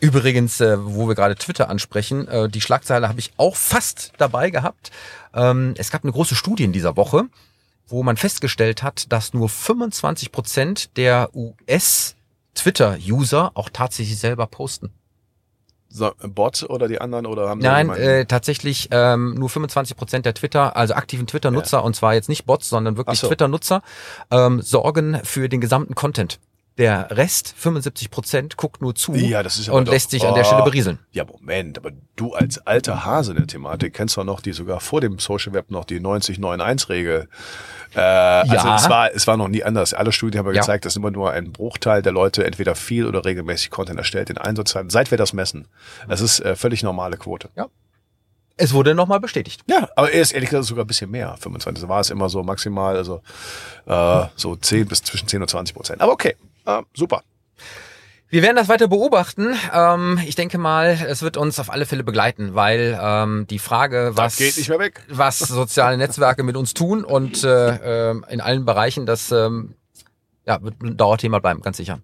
Übrigens, 0.00 0.60
äh, 0.60 0.76
wo 0.80 1.08
wir 1.08 1.14
gerade 1.14 1.36
Twitter 1.36 1.70
ansprechen, 1.70 2.26
äh, 2.28 2.48
die 2.48 2.60
Schlagzeile 2.60 3.08
habe 3.08 3.20
ich 3.20 3.32
auch 3.36 3.56
fast 3.56 4.12
dabei 4.18 4.50
gehabt. 4.50 4.90
Ähm, 5.34 5.74
es 5.78 5.90
gab 5.90 6.04
eine 6.04 6.12
große 6.12 6.34
Studie 6.34 6.64
in 6.64 6.72
dieser 6.72 6.96
Woche, 6.96 7.24
wo 7.86 8.02
man 8.02 8.16
festgestellt 8.16 8.82
hat, 8.82 9.12
dass 9.12 9.32
nur 9.32 9.48
25 9.48 10.30
Prozent 10.30 10.96
der 10.96 11.30
US-Twitter-User 11.34 13.52
auch 13.54 13.70
tatsächlich 13.70 14.18
selber 14.18 14.46
posten. 14.46 14.90
So, 15.90 16.12
Bot 16.22 16.64
oder 16.68 16.86
die 16.86 17.00
anderen 17.00 17.24
oder 17.24 17.48
haben 17.48 17.60
Nein, 17.60 17.88
äh, 17.90 18.26
tatsächlich 18.26 18.88
ähm, 18.90 19.34
nur 19.34 19.48
25 19.48 19.96
Prozent 19.96 20.26
der 20.26 20.34
Twitter, 20.34 20.76
also 20.76 20.94
aktiven 20.94 21.26
Twitter-Nutzer, 21.26 21.82
und 21.82 21.96
zwar 21.96 22.14
jetzt 22.14 22.28
nicht 22.28 22.44
Bots, 22.44 22.68
sondern 22.68 22.98
wirklich 22.98 23.18
so. 23.18 23.28
Twitter-Nutzer, 23.28 23.82
ähm, 24.30 24.60
sorgen 24.60 25.18
für 25.24 25.48
den 25.48 25.60
gesamten 25.60 25.94
Content. 25.94 26.38
Der 26.78 27.08
Rest, 27.10 27.54
75 27.56 28.08
Prozent, 28.10 28.56
guckt 28.56 28.80
nur 28.80 28.94
zu 28.94 29.12
Ja, 29.14 29.42
das 29.42 29.58
ist 29.58 29.68
aber 29.68 29.78
und 29.78 29.88
doch- 29.88 29.92
lässt 29.92 30.10
sich 30.10 30.24
an 30.24 30.34
der 30.34 30.44
Stelle 30.44 30.62
Oh. 30.62 30.64
berieseln. 30.64 31.00
Ja, 31.10 31.24
Moment, 31.24 31.76
aber 31.76 31.90
du 32.14 32.34
als 32.34 32.64
alter 32.66 33.04
Hase 33.04 33.32
in 33.32 33.38
der 33.38 33.46
Thematik 33.48 33.94
kennst 33.94 34.16
doch 34.16 34.22
noch 34.24 34.40
die 34.40 34.52
sogar 34.52 34.78
vor 34.78 35.00
dem 35.00 35.18
Social 35.18 35.52
Web 35.54 35.70
noch 35.72 35.84
die 35.84 35.98
90-9-1-Regel. 35.98 37.28
Äh, 37.94 38.00
Also 38.00 38.54
Ja. 38.54 38.76
es 38.76 38.88
war, 38.88 39.12
es 39.12 39.26
war 39.26 39.36
noch 39.36 39.48
nie 39.48 39.64
anders. 39.64 39.92
Alle 39.92 40.12
Studien 40.12 40.38
haben 40.38 40.46
ja 40.46 40.52
Ja. 40.52 40.60
gezeigt, 40.60 40.84
dass 40.84 40.94
immer 40.94 41.10
nur 41.10 41.32
ein 41.32 41.52
Bruchteil 41.52 42.00
der 42.00 42.12
Leute 42.12 42.44
entweder 42.46 42.74
viel 42.76 43.06
oder 43.06 43.24
regelmäßig 43.24 43.70
Content 43.70 43.98
erstellt 43.98 44.30
in 44.30 44.56
sozialen, 44.56 44.88
seit 44.88 45.10
wir 45.10 45.18
das 45.18 45.32
messen. 45.32 45.66
Das 46.06 46.20
ist 46.20 46.38
äh, 46.40 46.54
völlig 46.54 46.82
normale 46.84 47.16
Quote. 47.16 47.48
Es 48.56 48.72
wurde 48.72 48.94
nochmal 48.94 49.20
bestätigt. 49.20 49.62
Ja, 49.68 49.88
aber 49.96 50.10
er 50.12 50.20
ist 50.20 50.32
ehrlich 50.32 50.50
gesagt 50.50 50.66
sogar 50.66 50.84
ein 50.84 50.88
bisschen 50.88 51.10
mehr. 51.10 51.36
25 51.40 51.88
war 51.88 52.00
es 52.00 52.10
immer 52.10 52.28
so 52.28 52.42
maximal, 52.42 52.96
also 52.96 53.20
äh, 53.86 54.26
so 54.36 54.56
10 54.56 54.86
bis 54.86 55.02
zwischen 55.02 55.28
10 55.28 55.42
und 55.42 55.48
20 55.48 55.74
Prozent. 55.76 56.00
Aber 56.00 56.12
okay, 56.12 56.34
äh, 56.68 56.82
super. 56.94 57.22
Wir 58.30 58.42
werden 58.42 58.56
das 58.56 58.68
weiter 58.68 58.88
beobachten. 58.88 59.54
Ähm, 59.72 60.20
ich 60.26 60.34
denke 60.34 60.58
mal, 60.58 60.98
es 61.08 61.22
wird 61.22 61.38
uns 61.38 61.58
auf 61.58 61.70
alle 61.70 61.86
Fälle 61.86 62.04
begleiten, 62.04 62.54
weil 62.54 62.98
ähm, 63.00 63.46
die 63.48 63.58
Frage, 63.58 64.10
was, 64.14 64.36
Das 64.36 64.36
geht 64.36 64.56
nicht 64.58 64.68
mehr 64.68 64.78
weg. 64.78 65.02
was 65.08 65.38
soziale 65.38 65.96
Netzwerke 65.96 66.42
mit 66.42 66.54
uns 66.56 66.74
tun 66.74 67.04
und 67.04 67.42
äh, 67.42 68.10
ähm, 68.10 68.26
in 68.28 68.42
allen 68.42 68.66
Bereichen, 68.66 69.06
das 69.06 69.32
ähm, 69.32 69.76
ja, 70.46 70.62
wird 70.62 70.82
ein 70.82 70.98
Dauerthema 70.98 71.38
bleiben, 71.38 71.62
ganz 71.62 71.78
sicher. 71.78 72.00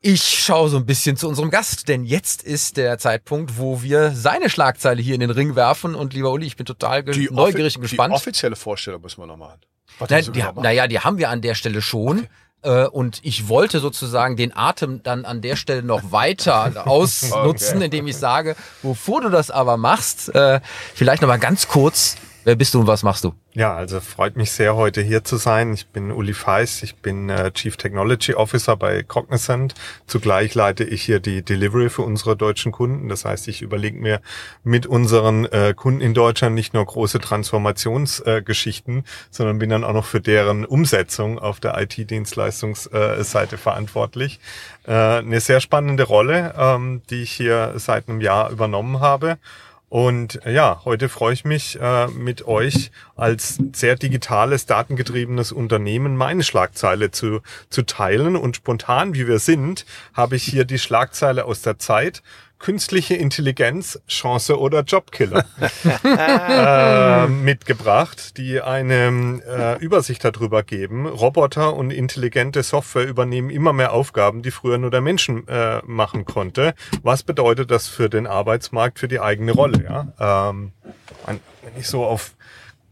Ich 0.00 0.22
schaue 0.42 0.70
so 0.70 0.78
ein 0.78 0.86
bisschen 0.86 1.18
zu 1.18 1.28
unserem 1.28 1.50
Gast, 1.50 1.86
denn 1.88 2.04
jetzt 2.04 2.42
ist 2.42 2.78
der 2.78 2.96
Zeitpunkt, 2.96 3.58
wo 3.58 3.82
wir 3.82 4.12
seine 4.12 4.48
Schlagzeile 4.48 5.02
hier 5.02 5.14
in 5.14 5.20
den 5.20 5.30
Ring 5.30 5.54
werfen. 5.56 5.94
Und 5.94 6.14
lieber 6.14 6.32
Uli, 6.32 6.46
ich 6.46 6.56
bin 6.56 6.64
total 6.64 7.02
neugierig 7.02 7.76
und 7.76 7.82
gespannt. 7.82 8.14
Die 8.14 8.16
offizielle 8.16 8.56
Vorstellung 8.56 9.02
müssen 9.02 9.20
wir 9.20 9.26
noch 9.26 9.36
machen. 9.36 9.60
Nein, 10.08 10.24
die, 10.32 10.42
naja, 10.62 10.86
die 10.86 11.00
haben 11.00 11.18
wir 11.18 11.28
an 11.28 11.42
der 11.42 11.54
Stelle 11.54 11.82
schon. 11.82 12.20
Okay. 12.20 12.28
Äh, 12.62 12.86
und 12.86 13.20
ich 13.22 13.48
wollte 13.48 13.80
sozusagen 13.80 14.36
den 14.36 14.54
Atem 14.54 15.02
dann 15.02 15.24
an 15.24 15.40
der 15.40 15.56
Stelle 15.56 15.82
noch 15.82 16.12
weiter 16.12 16.72
ausnutzen, 16.86 17.76
okay. 17.76 17.84
indem 17.86 18.06
ich 18.06 18.16
sage, 18.16 18.56
bevor 18.82 19.20
du 19.22 19.30
das 19.30 19.50
aber 19.50 19.76
machst, 19.76 20.34
äh, 20.34 20.60
vielleicht 20.94 21.22
noch 21.22 21.28
mal 21.28 21.38
ganz 21.38 21.68
kurz 21.68 22.16
Wer 22.42 22.56
bist 22.56 22.72
du 22.72 22.80
und 22.80 22.86
was 22.86 23.02
machst 23.02 23.24
du? 23.24 23.34
Ja, 23.52 23.74
also 23.74 24.00
freut 24.00 24.36
mich 24.36 24.52
sehr, 24.52 24.74
heute 24.74 25.02
hier 25.02 25.24
zu 25.24 25.36
sein. 25.36 25.74
Ich 25.74 25.88
bin 25.88 26.10
Uli 26.10 26.32
Feis, 26.32 26.82
ich 26.82 26.96
bin 26.96 27.28
äh, 27.28 27.50
Chief 27.52 27.76
Technology 27.76 28.32
Officer 28.34 28.76
bei 28.76 29.02
Cognizant. 29.02 29.74
Zugleich 30.06 30.54
leite 30.54 30.84
ich 30.84 31.02
hier 31.02 31.20
die 31.20 31.42
Delivery 31.42 31.90
für 31.90 32.02
unsere 32.02 32.36
deutschen 32.36 32.72
Kunden. 32.72 33.08
Das 33.10 33.26
heißt, 33.26 33.46
ich 33.48 33.60
überlege 33.60 33.98
mir 33.98 34.22
mit 34.64 34.86
unseren 34.86 35.44
äh, 35.46 35.74
Kunden 35.76 36.00
in 36.00 36.14
Deutschland 36.14 36.54
nicht 36.54 36.72
nur 36.72 36.86
große 36.86 37.18
Transformationsgeschichten, 37.18 39.04
sondern 39.30 39.58
bin 39.58 39.68
dann 39.68 39.84
auch 39.84 39.92
noch 39.92 40.06
für 40.06 40.22
deren 40.22 40.64
Umsetzung 40.64 41.38
auf 41.38 41.60
der 41.60 41.78
IT-Dienstleistungsseite 41.78 43.58
verantwortlich. 43.58 44.40
Äh, 44.86 44.92
eine 44.92 45.40
sehr 45.40 45.60
spannende 45.60 46.04
Rolle, 46.04 46.54
ähm, 46.56 47.02
die 47.10 47.22
ich 47.22 47.32
hier 47.32 47.74
seit 47.76 48.08
einem 48.08 48.22
Jahr 48.22 48.50
übernommen 48.50 49.00
habe. 49.00 49.36
Und 49.90 50.46
äh, 50.46 50.52
ja, 50.54 50.82
heute 50.84 51.08
freue 51.08 51.34
ich 51.34 51.44
mich, 51.44 51.76
äh, 51.80 52.06
mit 52.06 52.46
euch 52.46 52.92
als 53.16 53.58
sehr 53.72 53.96
digitales, 53.96 54.64
datengetriebenes 54.64 55.50
Unternehmen 55.50 56.16
meine 56.16 56.44
Schlagzeile 56.44 57.10
zu, 57.10 57.40
zu 57.70 57.82
teilen. 57.82 58.36
Und 58.36 58.54
spontan, 58.54 59.14
wie 59.14 59.26
wir 59.26 59.40
sind, 59.40 59.84
habe 60.14 60.36
ich 60.36 60.44
hier 60.44 60.64
die 60.64 60.78
Schlagzeile 60.78 61.44
aus 61.44 61.62
der 61.62 61.80
Zeit 61.80 62.22
künstliche 62.60 63.14
Intelligenz, 63.14 64.00
Chance 64.06 64.60
oder 64.60 64.82
Jobkiller 64.82 65.44
äh, 66.04 67.26
mitgebracht, 67.26 68.36
die 68.36 68.60
eine 68.60 69.40
äh, 69.46 69.82
Übersicht 69.82 70.24
darüber 70.24 70.62
geben. 70.62 71.06
Roboter 71.06 71.74
und 71.74 71.90
intelligente 71.90 72.62
Software 72.62 73.08
übernehmen 73.08 73.50
immer 73.50 73.72
mehr 73.72 73.92
Aufgaben, 73.92 74.42
die 74.42 74.50
früher 74.50 74.78
nur 74.78 74.90
der 74.90 75.00
Menschen 75.00 75.48
äh, 75.48 75.80
machen 75.84 76.26
konnte. 76.26 76.74
Was 77.02 77.22
bedeutet 77.22 77.70
das 77.70 77.88
für 77.88 78.08
den 78.08 78.26
Arbeitsmarkt, 78.26 78.98
für 78.98 79.08
die 79.08 79.20
eigene 79.20 79.52
Rolle? 79.52 79.82
Ja? 79.82 80.46
Ähm, 80.46 80.72
wenn 81.26 81.40
ich 81.78 81.88
so 81.88 82.04
auf 82.04 82.34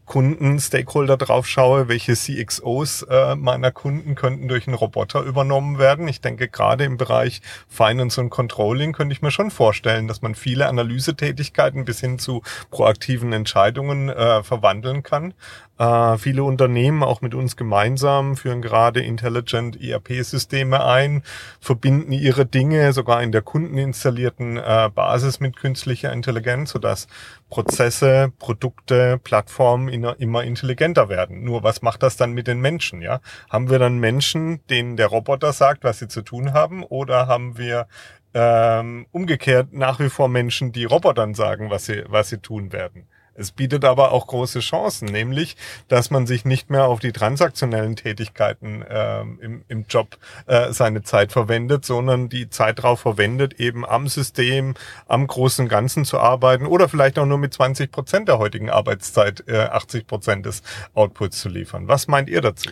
Kunden, 0.08 0.58
Stakeholder 0.58 1.16
drauf 1.16 1.46
schaue, 1.46 1.86
welche 1.86 2.14
CXOs 2.14 3.02
äh, 3.02 3.36
meiner 3.36 3.70
Kunden 3.70 4.14
könnten 4.14 4.48
durch 4.48 4.66
einen 4.66 4.74
Roboter 4.74 5.22
übernommen 5.22 5.78
werden. 5.78 6.08
Ich 6.08 6.20
denke, 6.20 6.48
gerade 6.48 6.84
im 6.84 6.96
Bereich 6.96 7.42
Finance 7.68 8.20
und 8.20 8.30
Controlling 8.30 8.92
könnte 8.92 9.12
ich 9.12 9.22
mir 9.22 9.30
schon 9.30 9.50
vorstellen, 9.50 10.08
dass 10.08 10.22
man 10.22 10.34
viele 10.34 10.66
Analysetätigkeiten 10.66 11.84
bis 11.84 12.00
hin 12.00 12.18
zu 12.18 12.42
proaktiven 12.70 13.32
Entscheidungen 13.32 14.08
äh, 14.08 14.42
verwandeln 14.42 15.02
kann. 15.02 15.34
Äh, 15.78 16.18
viele 16.18 16.42
Unternehmen, 16.42 17.02
auch 17.04 17.20
mit 17.20 17.34
uns 17.34 17.56
gemeinsam, 17.56 18.36
führen 18.36 18.62
gerade 18.62 19.00
Intelligent 19.00 19.80
ERP-Systeme 19.80 20.84
ein, 20.84 21.22
verbinden 21.60 22.12
ihre 22.12 22.46
Dinge 22.46 22.92
sogar 22.92 23.22
in 23.22 23.30
der 23.30 23.42
kundeninstallierten 23.42 24.56
äh, 24.56 24.90
Basis 24.92 25.38
mit 25.38 25.56
künstlicher 25.56 26.12
Intelligenz, 26.12 26.70
sodass 26.70 27.06
Prozesse, 27.48 28.32
Produkte, 28.38 29.18
Plattformen 29.22 29.88
immer 29.88 30.42
intelligenter 30.42 31.08
werden. 31.08 31.44
Nur 31.44 31.62
was 31.62 31.80
macht 31.80 32.02
das 32.02 32.16
dann 32.16 32.32
mit 32.32 32.48
den 32.48 32.60
Menschen? 32.60 33.00
Ja, 33.00 33.20
haben 33.48 33.70
wir 33.70 33.78
dann 33.78 33.98
Menschen, 33.98 34.60
denen 34.68 34.96
der 34.96 35.06
Roboter 35.06 35.52
sagt, 35.52 35.84
was 35.84 36.00
sie 36.00 36.08
zu 36.08 36.22
tun 36.22 36.52
haben, 36.52 36.82
oder 36.82 37.28
haben 37.28 37.56
wir 37.56 37.86
ähm, 38.34 39.06
umgekehrt 39.12 39.72
nach 39.72 40.00
wie 40.00 40.10
vor 40.10 40.28
Menschen, 40.28 40.72
die 40.72 40.84
Robotern 40.84 41.34
sagen, 41.34 41.70
was 41.70 41.86
sie 41.86 42.04
was 42.08 42.28
sie 42.28 42.38
tun 42.38 42.72
werden? 42.72 43.06
Es 43.38 43.52
bietet 43.52 43.84
aber 43.84 44.10
auch 44.10 44.26
große 44.26 44.58
Chancen, 44.58 45.06
nämlich, 45.06 45.56
dass 45.86 46.10
man 46.10 46.26
sich 46.26 46.44
nicht 46.44 46.70
mehr 46.70 46.86
auf 46.86 46.98
die 46.98 47.12
transaktionellen 47.12 47.94
Tätigkeiten 47.94 48.82
äh, 48.82 49.20
im, 49.20 49.64
im 49.68 49.84
Job 49.88 50.18
äh, 50.46 50.72
seine 50.72 51.02
Zeit 51.02 51.30
verwendet, 51.30 51.84
sondern 51.84 52.28
die 52.28 52.50
Zeit 52.50 52.80
darauf 52.80 53.00
verwendet, 53.00 53.60
eben 53.60 53.86
am 53.86 54.08
System, 54.08 54.74
am 55.06 55.24
großen 55.26 55.68
Ganzen 55.68 56.04
zu 56.04 56.18
arbeiten 56.18 56.66
oder 56.66 56.88
vielleicht 56.88 57.16
auch 57.18 57.26
nur 57.26 57.38
mit 57.38 57.54
20 57.54 57.92
Prozent 57.92 58.28
der 58.28 58.38
heutigen 58.38 58.70
Arbeitszeit 58.70 59.44
äh, 59.46 59.58
80 59.58 60.08
Prozent 60.08 60.44
des 60.44 60.62
Outputs 60.94 61.40
zu 61.40 61.48
liefern. 61.48 61.86
Was 61.86 62.08
meint 62.08 62.28
ihr 62.28 62.40
dazu? 62.40 62.70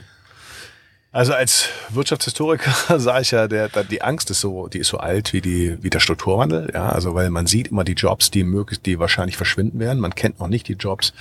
Also 1.17 1.33
als 1.33 1.71
Wirtschaftshistoriker 1.89 2.99
sage 2.99 3.23
ich 3.23 3.31
ja, 3.31 3.49
der, 3.49 3.71
der, 3.71 3.85
die 3.85 4.03
Angst 4.03 4.31
ist 4.31 4.43
so, 4.43 4.69
die 4.69 4.81
ist 4.81 4.89
so 4.89 4.99
alt 4.99 5.33
wie 5.33 5.41
die 5.41 5.83
wie 5.83 5.89
der 5.89 6.01
Strukturwandel. 6.01 6.71
Ja, 6.75 6.91
also 6.91 7.15
weil 7.15 7.31
man 7.31 7.47
sieht 7.47 7.69
immer 7.69 7.85
die 7.85 7.95
Jobs, 7.95 8.31
die 8.31 8.45
möglichst, 8.45 8.85
die 8.85 8.99
wahrscheinlich 8.99 9.39
verschwinden 9.39 9.79
werden. 9.79 9.99
Man 9.99 10.15
kennt 10.15 10.41
noch 10.41 10.49
nicht 10.49 10.69
die 10.69 10.75
Jobs, 10.75 11.15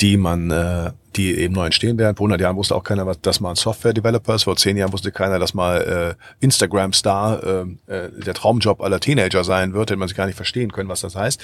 die 0.00 0.16
man, 0.16 0.50
äh, 0.50 0.90
die 1.14 1.38
eben 1.38 1.54
neu 1.54 1.66
entstehen 1.66 1.98
werden. 1.98 2.16
Vor 2.16 2.24
100 2.24 2.40
Jahren 2.40 2.56
wusste 2.56 2.74
auch 2.74 2.82
keiner, 2.82 3.06
was, 3.06 3.20
dass 3.20 3.38
man 3.38 3.54
Software-Developer 3.54 4.34
ist. 4.34 4.42
Vor 4.42 4.56
10 4.56 4.76
Jahren 4.76 4.92
wusste 4.92 5.12
keiner, 5.12 5.38
dass 5.38 5.54
mal 5.54 6.16
äh, 6.18 6.44
Instagram-Star 6.44 7.44
äh, 7.44 7.94
äh, 7.94 8.10
der 8.20 8.34
Traumjob 8.34 8.80
aller 8.80 8.98
Teenager 8.98 9.44
sein 9.44 9.72
wird. 9.72 9.90
Hätte 9.90 9.98
man 9.98 10.08
sich 10.08 10.16
gar 10.16 10.26
nicht 10.26 10.34
verstehen 10.34 10.72
können, 10.72 10.88
was 10.88 11.02
das 11.02 11.14
heißt. 11.14 11.40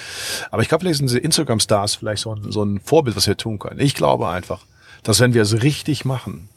Aber 0.51 0.63
ich 0.63 0.69
glaube, 0.69 0.83
vielleicht 0.83 0.99
sind 0.99 1.13
Instagram-Stars 1.13 1.95
vielleicht 1.95 2.23
so 2.23 2.35
ein, 2.35 2.51
so 2.51 2.65
ein 2.65 2.81
Vorbild, 2.81 3.15
was 3.17 3.29
wir 3.29 3.37
tun 3.37 3.61
können. 3.61 3.79
Ich 3.79 3.95
glaube 3.95 4.29
einfach, 4.29 4.63
dass 5.05 5.21
wenn 5.21 5.33
wir 5.33 5.43
es 5.43 5.63
richtig 5.63 6.05
machen, 6.05 6.49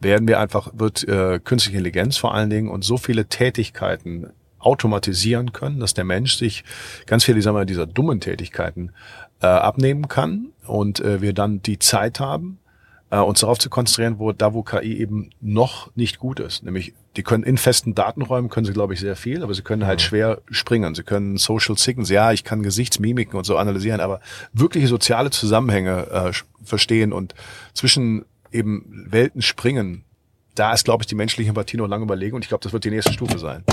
werden 0.00 0.28
wir 0.28 0.40
einfach, 0.40 0.70
wird 0.74 1.06
äh, 1.08 1.40
künstliche 1.42 1.78
Intelligenz 1.78 2.16
vor 2.16 2.34
allen 2.34 2.50
Dingen 2.50 2.68
und 2.68 2.84
so 2.84 2.96
viele 2.96 3.26
Tätigkeiten 3.26 4.30
automatisieren 4.58 5.52
können, 5.52 5.80
dass 5.80 5.94
der 5.94 6.04
Mensch 6.04 6.36
sich 6.36 6.64
ganz 7.06 7.24
viele 7.24 7.40
sagen 7.42 7.56
wir, 7.56 7.64
dieser 7.64 7.86
dummen 7.86 8.20
Tätigkeiten 8.20 8.92
äh, 9.40 9.46
abnehmen 9.46 10.08
kann 10.08 10.48
und 10.66 11.00
äh, 11.00 11.20
wir 11.20 11.32
dann 11.32 11.62
die 11.62 11.78
Zeit 11.78 12.20
haben, 12.20 12.58
äh, 13.10 13.18
uns 13.18 13.40
darauf 13.40 13.58
zu 13.58 13.70
konzentrieren, 13.70 14.18
wo 14.18 14.32
da 14.32 14.52
wo 14.52 14.62
KI 14.62 14.98
eben 14.98 15.30
noch 15.40 15.94
nicht 15.94 16.18
gut 16.18 16.40
ist. 16.40 16.64
Nämlich, 16.64 16.94
die 17.16 17.22
können 17.22 17.44
in 17.44 17.56
festen 17.56 17.94
Datenräumen 17.94 18.50
können 18.50 18.66
sie, 18.66 18.72
glaube 18.72 18.94
ich, 18.94 19.00
sehr 19.00 19.16
viel, 19.16 19.42
aber 19.42 19.54
sie 19.54 19.62
können 19.62 19.86
halt 19.86 20.02
schwer 20.02 20.42
springen. 20.50 20.94
Sie 20.94 21.04
können 21.04 21.36
Social 21.36 21.76
Signals, 21.78 22.10
ja, 22.10 22.32
ich 22.32 22.44
kann 22.44 22.62
Gesichtsmimiken 22.62 23.38
und 23.38 23.44
so 23.44 23.56
analysieren, 23.56 24.00
aber 24.00 24.20
wirkliche 24.52 24.88
soziale 24.88 25.30
Zusammenhänge 25.30 26.08
äh, 26.10 26.32
verstehen 26.62 27.12
und 27.12 27.34
zwischen 27.74 28.24
eben 28.52 29.06
Welten 29.10 29.42
springen, 29.42 30.04
da 30.54 30.72
ist, 30.72 30.84
glaube 30.84 31.02
ich, 31.02 31.06
die 31.06 31.14
menschliche 31.14 31.48
Empathie 31.50 31.76
noch 31.76 31.86
lange 31.86 32.04
überlegen 32.04 32.34
und 32.34 32.42
ich 32.44 32.48
glaube, 32.48 32.62
das 32.62 32.72
wird 32.72 32.84
die 32.84 32.90
nächste 32.90 33.12
Stufe 33.12 33.38
sein. 33.38 33.64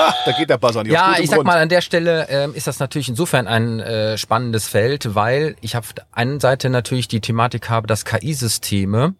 Ah, 0.00 0.14
da 0.26 0.32
geht 0.32 0.48
der 0.48 0.58
Buzzer 0.58 0.84
nicht 0.84 0.92
Ja, 0.92 1.16
ich 1.18 1.28
sag 1.28 1.36
Grund. 1.36 1.46
mal, 1.48 1.58
an 1.58 1.68
der 1.68 1.80
Stelle 1.80 2.28
äh, 2.28 2.48
ist 2.56 2.66
das 2.66 2.78
natürlich 2.78 3.08
insofern 3.08 3.48
ein 3.48 3.80
äh, 3.80 4.16
spannendes 4.16 4.68
Feld, 4.68 5.14
weil 5.16 5.56
ich 5.60 5.76
auf 5.76 5.92
der 5.92 6.06
einen 6.12 6.38
Seite 6.38 6.70
natürlich 6.70 7.08
die 7.08 7.20
Thematik 7.20 7.68
habe, 7.68 7.86
dass 7.86 8.04
KI-Systeme 8.04 9.14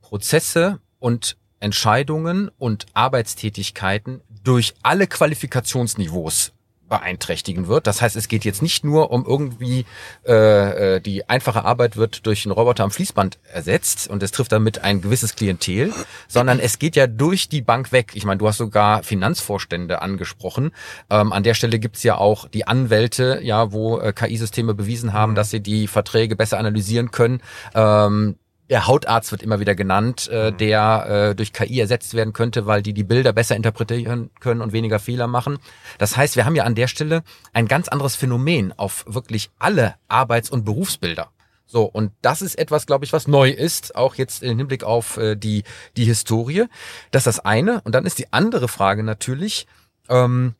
Prozesse 0.00 0.78
und 0.98 1.36
Entscheidungen 1.60 2.50
und 2.56 2.86
Arbeitstätigkeiten 2.94 4.22
durch 4.42 4.74
alle 4.82 5.06
Qualifikationsniveaus 5.06 6.52
beeinträchtigen 6.88 7.68
wird. 7.68 7.86
Das 7.86 8.02
heißt, 8.02 8.16
es 8.16 8.28
geht 8.28 8.44
jetzt 8.44 8.62
nicht 8.62 8.84
nur 8.84 9.10
um 9.10 9.24
irgendwie 9.26 9.86
äh, 10.26 10.96
äh, 10.96 11.00
die 11.00 11.28
einfache 11.28 11.64
Arbeit 11.64 11.96
wird 11.96 12.26
durch 12.26 12.44
einen 12.44 12.52
Roboter 12.52 12.84
am 12.84 12.90
Fließband 12.90 13.38
ersetzt 13.52 14.08
und 14.08 14.22
es 14.22 14.30
trifft 14.30 14.52
damit 14.52 14.84
ein 14.84 15.00
gewisses 15.00 15.36
Klientel, 15.36 15.92
sondern 16.28 16.58
es 16.58 16.78
geht 16.78 16.96
ja 16.96 17.06
durch 17.06 17.48
die 17.48 17.62
Bank 17.62 17.92
weg. 17.92 18.12
Ich 18.14 18.24
meine, 18.24 18.38
du 18.38 18.48
hast 18.48 18.58
sogar 18.58 19.02
Finanzvorstände 19.02 20.02
angesprochen. 20.02 20.72
Ähm, 21.10 21.32
an 21.32 21.42
der 21.42 21.54
Stelle 21.54 21.78
gibt's 21.78 22.02
ja 22.02 22.16
auch 22.16 22.48
die 22.48 22.66
Anwälte, 22.66 23.40
ja, 23.42 23.72
wo 23.72 23.98
äh, 23.98 24.12
KI-Systeme 24.12 24.74
bewiesen 24.74 25.12
haben, 25.12 25.32
mhm. 25.32 25.36
dass 25.36 25.50
sie 25.50 25.60
die 25.60 25.86
Verträge 25.86 26.36
besser 26.36 26.58
analysieren 26.58 27.10
können. 27.10 27.40
Ähm, 27.74 28.36
der 28.70 28.86
Hautarzt 28.86 29.30
wird 29.30 29.42
immer 29.42 29.60
wieder 29.60 29.74
genannt, 29.74 30.28
äh, 30.32 30.50
mhm. 30.50 30.56
der 30.58 31.30
äh, 31.30 31.34
durch 31.34 31.52
KI 31.52 31.80
ersetzt 31.80 32.14
werden 32.14 32.32
könnte, 32.32 32.66
weil 32.66 32.82
die 32.82 32.92
die 32.92 33.04
Bilder 33.04 33.32
besser 33.32 33.56
interpretieren 33.56 34.30
können 34.40 34.60
und 34.60 34.72
weniger 34.72 34.98
Fehler 34.98 35.26
machen. 35.26 35.58
Das 35.98 36.16
heißt, 36.16 36.36
wir 36.36 36.44
haben 36.44 36.56
ja 36.56 36.64
an 36.64 36.74
der 36.74 36.88
Stelle 36.88 37.22
ein 37.52 37.66
ganz 37.66 37.88
anderes 37.88 38.16
Phänomen 38.16 38.72
auf 38.76 39.04
wirklich 39.08 39.50
alle 39.58 39.94
Arbeits- 40.08 40.50
und 40.50 40.64
Berufsbilder. 40.64 41.30
So, 41.70 41.84
und 41.84 42.12
das 42.22 42.40
ist 42.40 42.58
etwas, 42.58 42.86
glaube 42.86 43.04
ich, 43.04 43.12
was 43.12 43.28
neu 43.28 43.50
ist, 43.50 43.94
auch 43.94 44.14
jetzt 44.14 44.42
im 44.42 44.56
Hinblick 44.56 44.84
auf 44.84 45.18
äh, 45.18 45.36
die, 45.36 45.64
die 45.96 46.04
Historie. 46.04 46.64
Das 47.10 47.26
ist 47.26 47.38
das 47.38 47.44
eine. 47.44 47.82
Und 47.82 47.94
dann 47.94 48.06
ist 48.06 48.18
die 48.18 48.32
andere 48.32 48.68
Frage 48.68 49.02
natürlich, 49.02 49.66
ähm, 50.08 50.54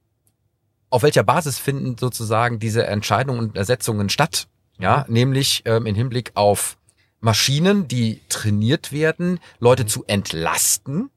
auf 0.90 1.02
welcher 1.02 1.22
Basis 1.22 1.58
finden 1.58 1.96
sozusagen 1.98 2.58
diese 2.58 2.86
Entscheidungen 2.86 3.40
und 3.40 3.56
Ersetzungen 3.56 4.08
statt? 4.10 4.48
Ja, 4.78 5.04
nämlich 5.08 5.62
ähm, 5.64 5.86
im 5.86 5.94
Hinblick 5.96 6.32
auf 6.34 6.76
Maschinen, 7.20 7.88
die 7.88 8.20
trainiert 8.28 8.92
werden, 8.92 9.40
Leute 9.58 9.84
mhm. 9.84 9.88
zu 9.88 10.04
entlasten. 10.06 11.10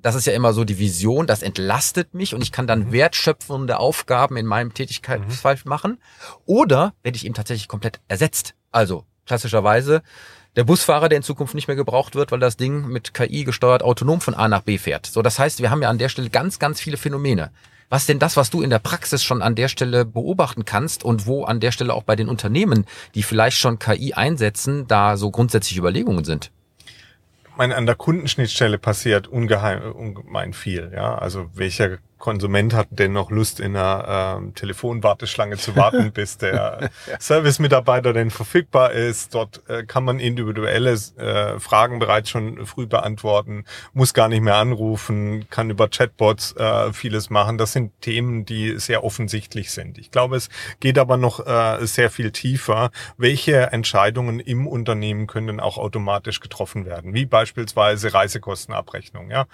Das 0.00 0.14
ist 0.14 0.26
ja 0.26 0.34
immer 0.34 0.52
so 0.52 0.64
die 0.64 0.78
Vision, 0.78 1.26
das 1.26 1.42
entlastet 1.42 2.14
mich 2.14 2.34
und 2.34 2.42
ich 2.42 2.52
kann 2.52 2.66
dann 2.66 2.86
mhm. 2.86 2.92
wertschöpfende 2.92 3.78
Aufgaben 3.78 4.36
in 4.36 4.46
meinem 4.46 4.72
Tätigkeitsfall 4.72 5.56
mhm. 5.56 5.68
machen. 5.68 5.98
Oder 6.44 6.94
werde 7.02 7.16
ich 7.16 7.26
eben 7.26 7.34
tatsächlich 7.34 7.68
komplett 7.68 8.00
ersetzt. 8.08 8.54
Also 8.70 9.04
klassischerweise 9.26 10.02
Der 10.54 10.64
Busfahrer, 10.64 11.10
der 11.10 11.18
in 11.18 11.22
Zukunft 11.22 11.54
nicht 11.54 11.68
mehr 11.68 11.76
gebraucht 11.76 12.14
wird, 12.14 12.32
weil 12.32 12.38
das 12.38 12.56
Ding 12.56 12.86
mit 12.86 13.12
KI 13.12 13.44
gesteuert 13.44 13.82
autonom 13.82 14.22
von 14.22 14.34
A 14.34 14.48
nach 14.48 14.62
B 14.62 14.78
fährt. 14.78 15.04
So, 15.04 15.20
das 15.20 15.38
heißt, 15.38 15.60
wir 15.60 15.70
haben 15.70 15.82
ja 15.82 15.90
an 15.90 15.98
der 15.98 16.08
Stelle 16.08 16.30
ganz, 16.30 16.58
ganz 16.58 16.80
viele 16.80 16.96
Phänomene. 16.96 17.50
Was 17.88 18.06
denn 18.06 18.18
das, 18.18 18.36
was 18.36 18.50
du 18.50 18.62
in 18.62 18.70
der 18.70 18.80
Praxis 18.80 19.22
schon 19.22 19.42
an 19.42 19.54
der 19.54 19.68
Stelle 19.68 20.04
beobachten 20.04 20.64
kannst 20.64 21.04
und 21.04 21.26
wo 21.26 21.44
an 21.44 21.60
der 21.60 21.70
Stelle 21.70 21.94
auch 21.94 22.02
bei 22.02 22.16
den 22.16 22.28
Unternehmen, 22.28 22.84
die 23.14 23.22
vielleicht 23.22 23.58
schon 23.58 23.78
KI 23.78 24.14
einsetzen, 24.14 24.88
da 24.88 25.16
so 25.16 25.30
grundsätzliche 25.30 25.80
Überlegungen 25.80 26.24
sind? 26.24 26.50
Ich 27.48 27.56
meine, 27.56 27.76
an 27.76 27.86
der 27.86 27.94
Kundenschnittstelle 27.94 28.76
passiert 28.78 29.28
ungeheim, 29.28 29.92
ungemein 29.92 30.52
viel. 30.52 30.90
Ja, 30.94 31.16
also 31.16 31.48
welcher 31.54 31.98
Konsument 32.18 32.74
hat 32.74 32.88
denn 32.90 33.12
noch 33.12 33.30
Lust, 33.30 33.60
in 33.60 33.76
einer 33.76 34.38
ähm, 34.38 34.54
Telefonwarteschlange 34.54 35.56
zu 35.56 35.76
warten, 35.76 36.12
bis 36.12 36.38
der 36.38 36.54
ja. 36.54 37.18
Service-Mitarbeiter 37.20 38.12
denn 38.12 38.30
verfügbar 38.30 38.92
ist. 38.92 39.34
Dort 39.34 39.62
äh, 39.68 39.84
kann 39.84 40.04
man 40.04 40.18
individuelle 40.18 40.92
äh, 40.92 41.60
Fragen 41.60 41.98
bereits 41.98 42.30
schon 42.30 42.64
früh 42.66 42.86
beantworten, 42.86 43.64
muss 43.92 44.14
gar 44.14 44.28
nicht 44.28 44.40
mehr 44.40 44.56
anrufen, 44.56 45.48
kann 45.50 45.70
über 45.70 45.88
Chatbots 45.88 46.56
äh, 46.56 46.92
vieles 46.92 47.30
machen. 47.30 47.58
Das 47.58 47.72
sind 47.72 47.92
Themen, 48.00 48.44
die 48.44 48.78
sehr 48.78 49.04
offensichtlich 49.04 49.70
sind. 49.70 49.98
Ich 49.98 50.10
glaube, 50.10 50.36
es 50.36 50.48
geht 50.80 50.98
aber 50.98 51.16
noch 51.16 51.46
äh, 51.46 51.84
sehr 51.86 52.10
viel 52.10 52.30
tiefer. 52.30 52.90
Welche 53.18 53.72
Entscheidungen 53.72 54.40
im 54.40 54.66
Unternehmen 54.66 55.26
können 55.26 55.60
auch 55.60 55.78
automatisch 55.78 56.40
getroffen 56.40 56.86
werden? 56.86 57.14
Wie 57.14 57.26
beispielsweise 57.26 58.14
Reisekostenabrechnung. 58.14 59.30
Ja? 59.30 59.46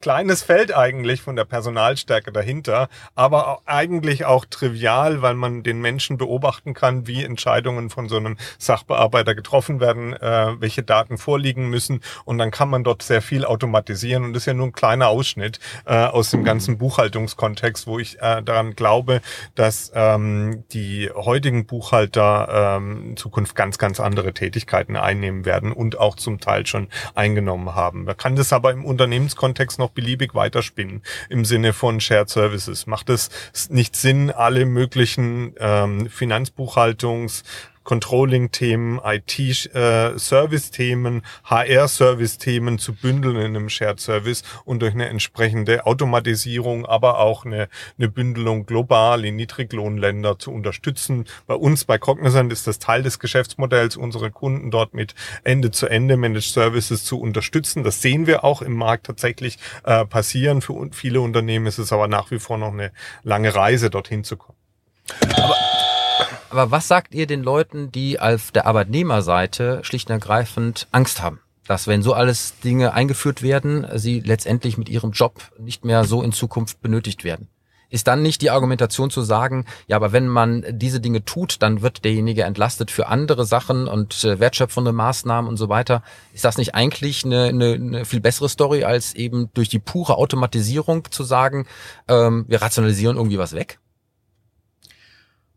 Kleines 0.00 0.42
Feld 0.42 0.74
eigentlich 0.74 1.22
von 1.22 1.36
der 1.36 1.44
Personalstärke 1.44 2.32
dahinter, 2.32 2.88
aber 3.14 3.60
eigentlich 3.66 4.24
auch 4.24 4.44
trivial, 4.44 5.22
weil 5.22 5.34
man 5.34 5.62
den 5.62 5.80
Menschen 5.80 6.18
beobachten 6.18 6.74
kann, 6.74 7.06
wie 7.06 7.24
Entscheidungen 7.24 7.90
von 7.90 8.08
so 8.08 8.16
einem 8.16 8.36
Sachbearbeiter 8.58 9.34
getroffen 9.34 9.80
werden, 9.80 10.14
äh, 10.14 10.60
welche 10.60 10.82
Daten 10.82 11.18
vorliegen 11.18 11.68
müssen 11.68 12.00
und 12.24 12.38
dann 12.38 12.50
kann 12.50 12.70
man 12.70 12.84
dort 12.84 13.02
sehr 13.02 13.22
viel 13.22 13.44
automatisieren 13.44 14.24
und 14.24 14.32
das 14.32 14.42
ist 14.42 14.46
ja 14.46 14.54
nur 14.54 14.66
ein 14.66 14.72
kleiner 14.72 15.08
Ausschnitt 15.08 15.58
äh, 15.84 15.94
aus 15.94 16.30
dem 16.30 16.44
ganzen 16.44 16.78
Buchhaltungskontext, 16.78 17.86
wo 17.86 17.98
ich 17.98 18.20
äh, 18.20 18.42
daran 18.42 18.74
glaube, 18.74 19.20
dass 19.54 19.90
ähm, 19.94 20.64
die 20.72 21.10
heutigen 21.14 21.66
Buchhalter 21.66 22.76
ähm, 22.78 23.10
in 23.10 23.16
Zukunft 23.16 23.56
ganz, 23.56 23.78
ganz 23.78 24.00
andere 24.00 24.32
Tätigkeiten 24.32 24.96
einnehmen 24.96 25.44
werden 25.44 25.72
und 25.72 25.98
auch 25.98 26.16
zum 26.16 26.40
Teil 26.40 26.66
schon 26.66 26.88
eingenommen 27.14 27.74
haben. 27.74 28.04
Man 28.04 28.16
kann 28.16 28.36
das 28.36 28.52
aber 28.52 28.72
im 28.72 28.84
Unternehmenskontext 28.84 29.78
noch 29.78 29.87
noch 29.88 29.94
beliebig 29.94 30.34
weiterspinnen 30.34 31.02
im 31.30 31.44
Sinne 31.44 31.72
von 31.72 32.00
Shared 32.00 32.28
Services. 32.28 32.86
Macht 32.86 33.08
es 33.08 33.30
nicht 33.70 33.96
Sinn, 33.96 34.30
alle 34.30 34.66
möglichen 34.66 35.54
ähm, 35.58 36.08
Finanzbuchhaltungs 36.10 37.42
Controlling-Themen, 37.88 39.00
IT-Service-Themen, 39.02 41.22
HR-Service-Themen 41.44 42.78
zu 42.78 42.92
bündeln 42.92 43.36
in 43.36 43.56
einem 43.56 43.70
Shared 43.70 43.98
Service 43.98 44.42
und 44.66 44.82
durch 44.82 44.92
eine 44.92 45.08
entsprechende 45.08 45.86
Automatisierung, 45.86 46.84
aber 46.84 47.18
auch 47.18 47.46
eine, 47.46 47.70
eine 47.96 48.10
Bündelung 48.10 48.66
global 48.66 49.24
in 49.24 49.36
Niedriglohnländer 49.36 50.38
zu 50.38 50.52
unterstützen. 50.52 51.24
Bei 51.46 51.54
uns, 51.54 51.86
bei 51.86 51.96
Cognizant, 51.96 52.52
ist 52.52 52.66
das 52.66 52.78
Teil 52.78 53.02
des 53.02 53.20
Geschäftsmodells, 53.20 53.96
unsere 53.96 54.30
Kunden 54.30 54.70
dort 54.70 54.92
mit 54.92 55.14
Ende-zu-Ende 55.44 56.18
Managed 56.18 56.52
Services 56.52 57.04
zu 57.04 57.18
unterstützen. 57.18 57.84
Das 57.84 58.02
sehen 58.02 58.26
wir 58.26 58.44
auch 58.44 58.60
im 58.60 58.74
Markt 58.74 59.06
tatsächlich 59.06 59.56
äh, 59.84 60.04
passieren. 60.04 60.60
Für 60.60 60.90
viele 60.92 61.22
Unternehmen 61.22 61.64
ist 61.64 61.78
es 61.78 61.90
aber 61.90 62.06
nach 62.06 62.30
wie 62.32 62.38
vor 62.38 62.58
noch 62.58 62.74
eine 62.74 62.92
lange 63.22 63.54
Reise, 63.54 63.88
dorthin 63.88 64.24
zu 64.24 64.36
kommen. 64.36 64.58
Aber 65.38 65.56
aber 66.50 66.70
was 66.70 66.88
sagt 66.88 67.14
ihr 67.14 67.26
den 67.26 67.42
Leuten, 67.42 67.92
die 67.92 68.20
auf 68.20 68.50
der 68.50 68.66
Arbeitnehmerseite 68.66 69.80
schlicht 69.82 70.08
und 70.08 70.14
ergreifend 70.14 70.86
Angst 70.92 71.22
haben? 71.22 71.40
Dass 71.66 71.86
wenn 71.86 72.02
so 72.02 72.14
alles 72.14 72.58
Dinge 72.60 72.94
eingeführt 72.94 73.42
werden, 73.42 73.86
sie 73.94 74.20
letztendlich 74.20 74.78
mit 74.78 74.88
ihrem 74.88 75.12
Job 75.12 75.40
nicht 75.58 75.84
mehr 75.84 76.04
so 76.04 76.22
in 76.22 76.32
Zukunft 76.32 76.80
benötigt 76.80 77.24
werden. 77.24 77.48
Ist 77.90 78.06
dann 78.06 78.20
nicht 78.20 78.42
die 78.42 78.50
Argumentation 78.50 79.08
zu 79.08 79.22
sagen, 79.22 79.64
ja, 79.86 79.96
aber 79.96 80.12
wenn 80.12 80.28
man 80.28 80.64
diese 80.68 81.00
Dinge 81.00 81.24
tut, 81.24 81.62
dann 81.62 81.80
wird 81.80 82.04
derjenige 82.04 82.42
entlastet 82.42 82.90
für 82.90 83.08
andere 83.08 83.46
Sachen 83.46 83.88
und 83.88 84.24
äh, 84.24 84.38
wertschöpfende 84.38 84.92
Maßnahmen 84.92 85.48
und 85.48 85.56
so 85.56 85.70
weiter. 85.70 86.02
Ist 86.34 86.44
das 86.44 86.58
nicht 86.58 86.74
eigentlich 86.74 87.24
eine, 87.24 87.44
eine, 87.44 87.72
eine 87.74 88.04
viel 88.04 88.20
bessere 88.20 88.50
Story, 88.50 88.84
als 88.84 89.14
eben 89.14 89.48
durch 89.54 89.70
die 89.70 89.78
pure 89.78 90.16
Automatisierung 90.18 91.10
zu 91.10 91.24
sagen, 91.24 91.66
ähm, 92.08 92.44
wir 92.46 92.60
rationalisieren 92.60 93.16
irgendwie 93.16 93.38
was 93.38 93.54
weg? 93.54 93.78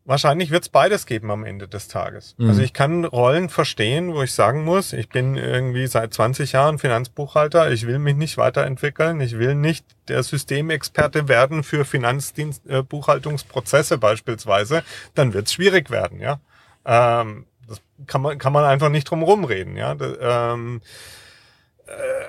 Wahrscheinlich 0.04 0.50
wird 0.50 0.64
es 0.64 0.70
beides 0.70 1.06
geben 1.06 1.30
am 1.30 1.44
Ende 1.44 1.68
des 1.68 1.88
Tages. 1.88 2.34
Mhm. 2.40 2.50
Also 2.50 2.64
ich 2.64 2.74
kann 2.74 3.06
Rollen 3.06 3.50
verstehen, 3.50 4.16
wo 4.16 4.24
ich 4.24 4.34
sagen 4.34 4.64
muss, 4.64 4.94
ich 4.94 5.10
bin 5.10 5.38
irgendwie 5.38 5.86
seit 5.86 6.12
20 6.12 6.54
Jahren 6.54 6.80
Finanzbuchhalter, 6.80 7.72
ich 7.72 7.86
will 7.86 8.00
mich 8.00 8.16
nicht 8.16 8.38
weiterentwickeln, 8.38 9.22
ich 9.22 9.38
will 9.38 9.54
nicht 9.54 9.86
der 10.08 10.24
Systemexperte 10.24 11.28
werden 11.28 11.64
für 11.64 11.86
Finanzdienstbuchhaltungsprozesse 11.86 13.94
äh, 13.94 13.98
beispielsweise, 13.98 14.84
dann 15.14 15.34
wird 15.34 15.46
es 15.48 15.54
schwierig 15.54 15.92
werden, 15.92 16.20
ja. 16.20 16.40
Ähm, 16.84 17.46
das 17.68 17.80
kann 18.08 18.24
man, 18.24 18.40
kann 18.40 18.54
man 18.54 18.66
einfach 18.66 18.90
nicht 18.90 19.10
drum 19.10 19.22
rumreden, 19.22 19.78
ja. 19.78 19.94
Das, 19.94 20.18
ähm, 20.20 20.82
äh, 20.84 20.88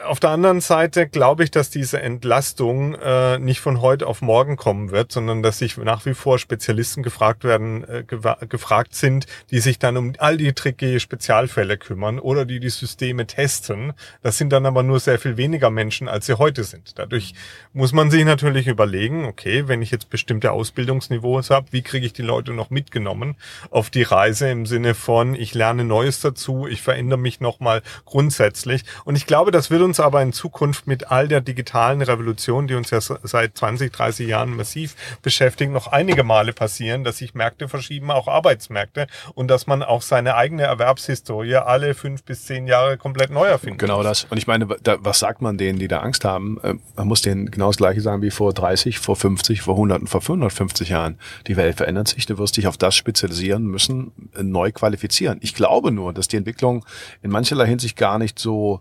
auf 0.05 0.21
der 0.21 0.31
anderen 0.31 0.61
Seite 0.61 1.09
glaube 1.09 1.45
ich, 1.45 1.51
dass 1.51 1.71
diese 1.71 2.01
Entlastung 2.01 2.95
äh, 2.95 3.39
nicht 3.39 3.61
von 3.61 3.81
heute 3.81 4.07
auf 4.07 4.21
morgen 4.21 4.57
kommen 4.57 4.91
wird, 4.91 5.13
sondern 5.13 5.43
dass 5.43 5.59
sich 5.59 5.77
nach 5.77 6.05
wie 6.07 6.15
vor 6.15 6.39
Spezialisten 6.39 7.03
gefragt 7.03 7.45
werden, 7.45 7.85
äh, 7.85 8.05
gefragt 8.05 8.95
sind, 8.95 9.27
die 9.51 9.61
sich 9.61 9.79
dann 9.79 9.97
um 9.97 10.13
all 10.19 10.37
die 10.37 10.53
tricky 10.53 10.99
Spezialfälle 11.01 11.79
kümmern 11.79 12.19
oder 12.19 12.45
die 12.45 12.61
die 12.61 12.71
Systeme 12.71 13.27
testen. 13.27 13.93
Das 14.23 14.39
sind 14.39 14.53
dann 14.53 14.67
aber 14.67 14.83
nur 14.83 15.01
sehr 15.01 15.19
viel 15.19 15.37
weniger 15.37 15.71
Menschen, 15.71 16.09
als 16.09 16.27
sie 16.27 16.39
heute 16.39 16.65
sind. 16.65 16.99
Dadurch 16.99 17.35
muss 17.73 17.93
man 17.93 18.11
sich 18.11 18.25
natürlich 18.25 18.67
überlegen, 18.67 19.25
okay, 19.25 19.69
wenn 19.69 19.83
ich 19.83 19.91
jetzt 19.91 20.11
bestimmte 20.11 20.53
Ausbildungsniveaus 20.53 21.51
habe, 21.51 21.69
wie 21.71 21.83
kriege 21.83 22.07
ich 22.07 22.13
die 22.13 22.23
Leute 22.23 22.53
noch 22.53 22.71
mitgenommen 22.71 23.37
auf 23.71 23.91
die 23.91 24.03
Reise 24.03 24.51
im 24.51 24.67
Sinne 24.67 24.95
von, 24.95 25.35
ich 25.35 25.55
lerne 25.55 25.85
Neues 25.85 26.21
dazu, 26.21 26.67
ich 26.67 26.83
verändere 26.83 27.19
mich 27.19 27.41
nochmal 27.41 27.83
grundsätzlich. 28.05 28.85
Und 29.05 29.17
ich 29.17 29.27
glaube, 29.27 29.52
das 29.53 29.71
wird 29.71 29.83
uns 29.83 30.01
aber 30.01 30.23
in 30.23 30.33
Zukunft 30.33 30.87
mit 30.87 31.11
all 31.11 31.29
der 31.29 31.41
digitalen 31.41 32.03
Revolution, 32.03 32.67
die 32.67 32.75
uns 32.75 32.91
ja 32.91 33.01
seit 33.01 33.57
20, 33.57 33.93
30 33.93 34.29
Jahren 34.29 34.57
massiv 34.57 34.97
beschäftigen, 35.23 35.73
noch 35.73 35.89
einige 35.89 36.25
Male 36.25 36.53
passieren, 36.53 37.05
dass 37.05 37.19
sich 37.19 37.35
Märkte 37.35 37.69
verschieben, 37.69 38.11
auch 38.11 38.29
Arbeitsmärkte 38.29 39.07
und 39.35 39.49
dass 39.49 39.67
man 39.67 39.83
auch 39.83 40.03
seine 40.03 40.35
eigene 40.35 40.65
Erwerbshistorie 40.65 41.57
alle 41.57 41.95
fünf 41.95 42.25
bis 42.25 42.45
zehn 42.47 42.67
Jahre 42.67 42.99
komplett 42.99 43.31
neu 43.31 43.47
erfindet. 43.47 43.79
Genau 43.79 44.03
das. 44.03 44.25
Und 44.25 44.39
ich 44.39 44.47
meine, 44.47 44.67
da, 44.83 44.97
was 45.01 45.19
sagt 45.19 45.43
man 45.43 45.59
denen, 45.59 45.79
die 45.79 45.89
da 45.89 46.01
Angst 46.01 46.25
haben? 46.25 46.59
Äh, 46.63 46.75
man 46.97 47.09
muss 47.09 47.23
denen 47.23 47.51
genau 47.51 47.69
das 47.69 47.77
Gleiche 47.77 48.01
sagen 48.01 48.23
wie 48.23 48.31
vor 48.31 48.53
30, 48.53 48.99
vor 48.99 49.17
50, 49.17 49.63
vor 49.63 49.75
100 49.75 50.03
und 50.03 50.07
vor 50.09 50.21
550 50.21 50.89
Jahren. 50.89 51.19
Die 51.47 51.57
Welt 51.57 51.77
verändert 51.77 52.09
sich. 52.09 52.27
Du 52.27 52.39
wirst 52.39 52.57
dich 52.57 52.67
auf 52.67 52.77
das 52.77 52.95
spezialisieren 52.95 53.65
müssen, 53.65 54.13
äh, 54.37 54.43
neu 54.43 54.73
qualifizieren. 54.73 55.39
Ich 55.43 55.55
glaube 55.55 55.93
nur, 55.93 56.13
dass 56.13 56.29
die 56.29 56.37
Entwicklung 56.37 56.85
in 57.23 57.31
mancherlei 57.31 57.67
Hinsicht 57.67 57.97
gar 57.97 58.19
nicht 58.19 58.39
so 58.39 58.81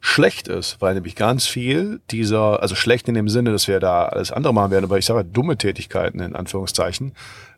schlecht 0.00 0.48
ist, 0.48 0.80
weil 0.80 0.94
nämlich 0.94 1.16
ganz 1.16 1.46
viel 1.46 2.00
dieser, 2.10 2.62
also 2.62 2.74
schlecht 2.74 3.08
in 3.08 3.14
dem 3.14 3.28
Sinne, 3.28 3.52
dass 3.52 3.68
wir 3.68 3.80
da 3.80 4.06
alles 4.06 4.32
andere 4.32 4.54
machen 4.54 4.70
werden, 4.70 4.84
aber 4.84 4.98
ich 4.98 5.06
sage 5.06 5.24
dumme 5.24 5.56
Tätigkeiten 5.56 6.20
in 6.20 6.36
Anführungszeichen, 6.36 7.12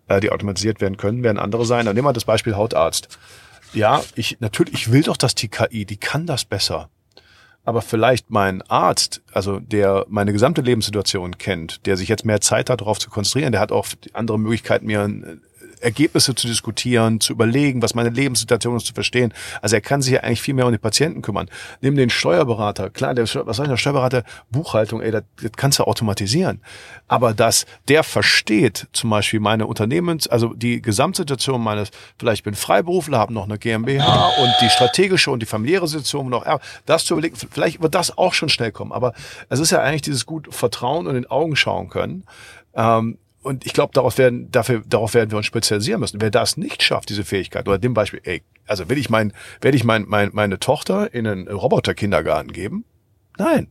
äh, 0.09 0.21
die 0.21 0.31
automatisiert 0.31 0.81
werden 0.81 0.97
können, 0.97 1.23
werden 1.23 1.39
andere 1.39 1.67
sein. 1.67 1.87
Dann 1.87 1.95
nehmen 1.95 2.07
wir 2.07 2.13
das 2.13 2.25
Beispiel 2.25 2.57
Hautarzt. 2.57 3.19
Ja, 3.75 4.03
ich 4.15 4.39
natürlich, 4.41 4.75
ich 4.75 4.93
will 4.93 5.03
doch, 5.03 5.17
dass 5.17 5.35
die 5.35 5.49
KI, 5.49 5.85
die 5.85 5.99
kann 5.99 6.27
das 6.27 6.45
besser. 6.45 6.89
Aber 7.65 7.83
vielleicht 7.83 8.31
mein 8.31 8.63
Arzt, 8.63 9.21
also 9.33 9.61
der 9.61 10.07
meine 10.09 10.33
gesamte 10.33 10.63
Lebenssituation 10.63 11.37
kennt, 11.37 11.85
der 11.85 11.99
sich 11.99 12.09
jetzt 12.09 12.25
mehr 12.25 12.41
Zeit 12.41 12.71
hat, 12.71 12.81
darauf 12.81 12.99
zu 12.99 13.11
konzentrieren, 13.11 13.53
der 13.53 13.61
hat 13.61 13.73
auch 13.73 13.87
andere 14.15 14.39
Möglichkeiten, 14.39 14.87
mir 14.87 15.03
Ergebnisse 15.79 16.35
zu 16.35 16.47
diskutieren, 16.47 17.21
zu 17.21 17.33
überlegen, 17.33 17.83
was 17.83 17.95
meine 17.95 18.11
Lebenssituation 18.11 18.77
ist, 18.77 18.87
zu 18.87 18.95
verstehen. 18.95 19.33
Also 19.63 19.77
er 19.77 19.81
kann 19.81 20.03
sich 20.03 20.15
ja 20.15 20.21
eigentlich 20.21 20.43
viel 20.43 20.55
mehr 20.55 20.67
um 20.67 20.73
die 20.73 20.79
Patienten 20.79 21.23
kümmern. 21.23 21.49
Nimm 21.81 21.97
den 21.97 22.11
Steuerberater. 22.11 22.91
Klar, 22.91 23.15
der, 23.15 23.25
was 23.25 23.57
soll 23.57 23.69
der 23.69 23.77
Steuerberater? 23.77 24.25
Buchhaltung, 24.51 25.01
ey, 25.01 25.11
das, 25.11 25.23
das 25.41 25.53
kannst 25.57 25.79
du 25.79 25.85
automatisieren. 25.85 26.61
Aber 27.07 27.35
dass 27.35 27.67
der 27.89 28.03
versteht, 28.05 28.89
zum 28.93 29.11
Beispiel 29.11 29.41
meine 29.41 29.67
Unternehmens, 29.67 30.29
also 30.29 30.55
die 30.55 30.83
Gesamtsituation 30.83 31.63
meines, 31.63 31.91
vielleicht 32.19 32.45
bin 32.45 32.55
Freiberufler, 32.55 33.19
habe 33.19 33.33
noch 33.33 33.45
eine 33.45 33.59
GmbH 33.59 34.29
und 34.41 34.53
die 34.61 34.71
strategische 34.71 35.31
und 35.31 35.41
die 35.41 35.47
familiäre 35.47 35.89
Situation 35.89 36.29
noch, 36.29 36.45
das 36.87 37.05
zu 37.05 37.15
überlegen, 37.15 37.37
vielleicht 37.51 37.83
wird 37.83 37.95
das 37.95 38.17
auch 38.17 38.35
schon 38.35 38.49
schnell 38.49 38.73
kommen. 38.73 38.93
Aber 38.93 39.13
es 39.49 39.61
ist 39.61 39.71
ja 39.71 39.81
eigentlich 39.81 40.03
dieses 40.03 40.27
gut 40.27 40.55
Vertrauen 40.55 41.07
und 41.07 41.17
in 41.17 41.23
den 41.23 41.31
Augen 41.31 41.57
schauen 41.57 41.89
können. 41.89 42.25
Ähm, 42.75 43.19
und 43.43 43.65
ich 43.65 43.73
glaube, 43.73 43.93
darauf 43.95 44.19
werden, 44.19 44.51
dafür, 44.51 44.83
darauf 44.87 45.15
werden 45.15 45.31
wir 45.31 45.39
uns 45.39 45.47
spezialisieren 45.47 46.01
müssen. 46.01 46.21
Wer 46.21 46.31
das 46.31 46.57
nicht 46.57 46.83
schafft, 46.83 47.09
diese 47.09 47.25
Fähigkeit, 47.25 47.69
oder 47.69 47.79
dem 47.79 47.95
Beispiel, 47.95 48.21
ey, 48.25 48.43
also 48.67 48.89
will 48.89 48.99
ich 48.99 49.11
mein, 49.11 49.33
werde 49.61 49.77
ich 49.77 49.85
mein, 49.85 50.05
mein, 50.07 50.31
meine 50.33 50.59
Tochter 50.59 51.13
in 51.15 51.27
einen 51.27 51.49
Roboterkindergarten 51.49 52.53
geben? 52.53 52.85
Nein. 53.39 53.69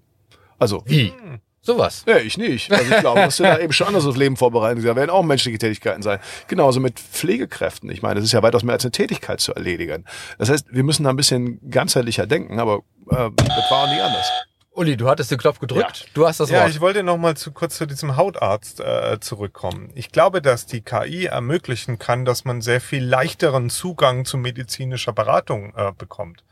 Also. 0.58 0.84
Wie? 0.86 1.14
Sowas. 1.62 2.06
Ja, 2.08 2.18
ich 2.18 2.38
nicht. 2.38 2.72
Also 2.72 2.94
ich 2.94 3.00
glaube, 3.02 3.20
dass 3.20 3.40
wir 3.40 3.48
da 3.48 3.60
eben 3.60 3.74
schon 3.74 3.88
anders 3.88 4.06
aufs 4.06 4.18
Leben 4.18 4.38
vorbereiten. 4.38 4.82
Da 4.82 4.96
werden 4.96 5.10
auch 5.10 5.24
menschliche 5.24 5.58
Tätigkeiten 5.58 6.02
sein. 6.02 6.20
Genauso 6.48 6.80
mit 6.80 6.98
Pflegekräften. 6.98 7.90
Ich 7.90 8.02
meine, 8.02 8.16
das 8.16 8.24
ist 8.24 8.32
ja 8.32 8.42
weitaus 8.42 8.64
mehr 8.64 8.74
als 8.74 8.86
eine 8.86 8.92
Tätigkeit 8.92 9.42
zu 9.42 9.54
erledigen. 9.54 10.06
Das 10.38 10.50
heißt, 10.50 10.68
wir 10.72 10.84
müssen 10.84 11.04
da 11.04 11.10
ein 11.10 11.18
bisschen 11.18 11.60
ganzheitlicher 11.70 12.26
denken, 12.26 12.62
aber 12.62 12.84
äh, 13.10 13.30
das 13.36 13.70
war 13.70 13.84
auch 13.84 13.94
nie 13.94 14.00
anders. 14.00 14.32
Uli, 14.78 14.96
du 14.96 15.10
hattest 15.10 15.32
den 15.32 15.40
Knopf 15.40 15.60
gedrückt. 15.60 16.02
Ja. 16.02 16.06
Du 16.14 16.28
hast 16.28 16.40
das 16.40 16.52
Ja, 16.52 16.62
Wort. 16.62 16.70
ich 16.70 16.80
wollte 16.82 17.02
noch 17.02 17.18
mal 17.18 17.36
zu 17.36 17.52
kurz 17.52 17.78
zu 17.78 17.88
diesem 17.88 18.16
Hautarzt 18.16 18.80
äh, 18.80 19.20
zurückkommen. 19.20 19.90
Ich 19.96 20.12
glaube, 20.12 20.40
dass 20.40 20.68
die 20.68 20.82
KI 20.82 21.26
ermöglichen 21.26 21.98
kann, 21.98 22.26
dass 22.26 22.46
man 22.46 22.62
sehr 22.62 22.80
viel 22.80 23.04
leichteren 23.04 23.72
Zugang 23.72 24.24
zu 24.24 24.38
medizinischer 24.38 25.14
Beratung 25.14 25.74
äh, 25.76 25.94
bekommt. 25.98 26.44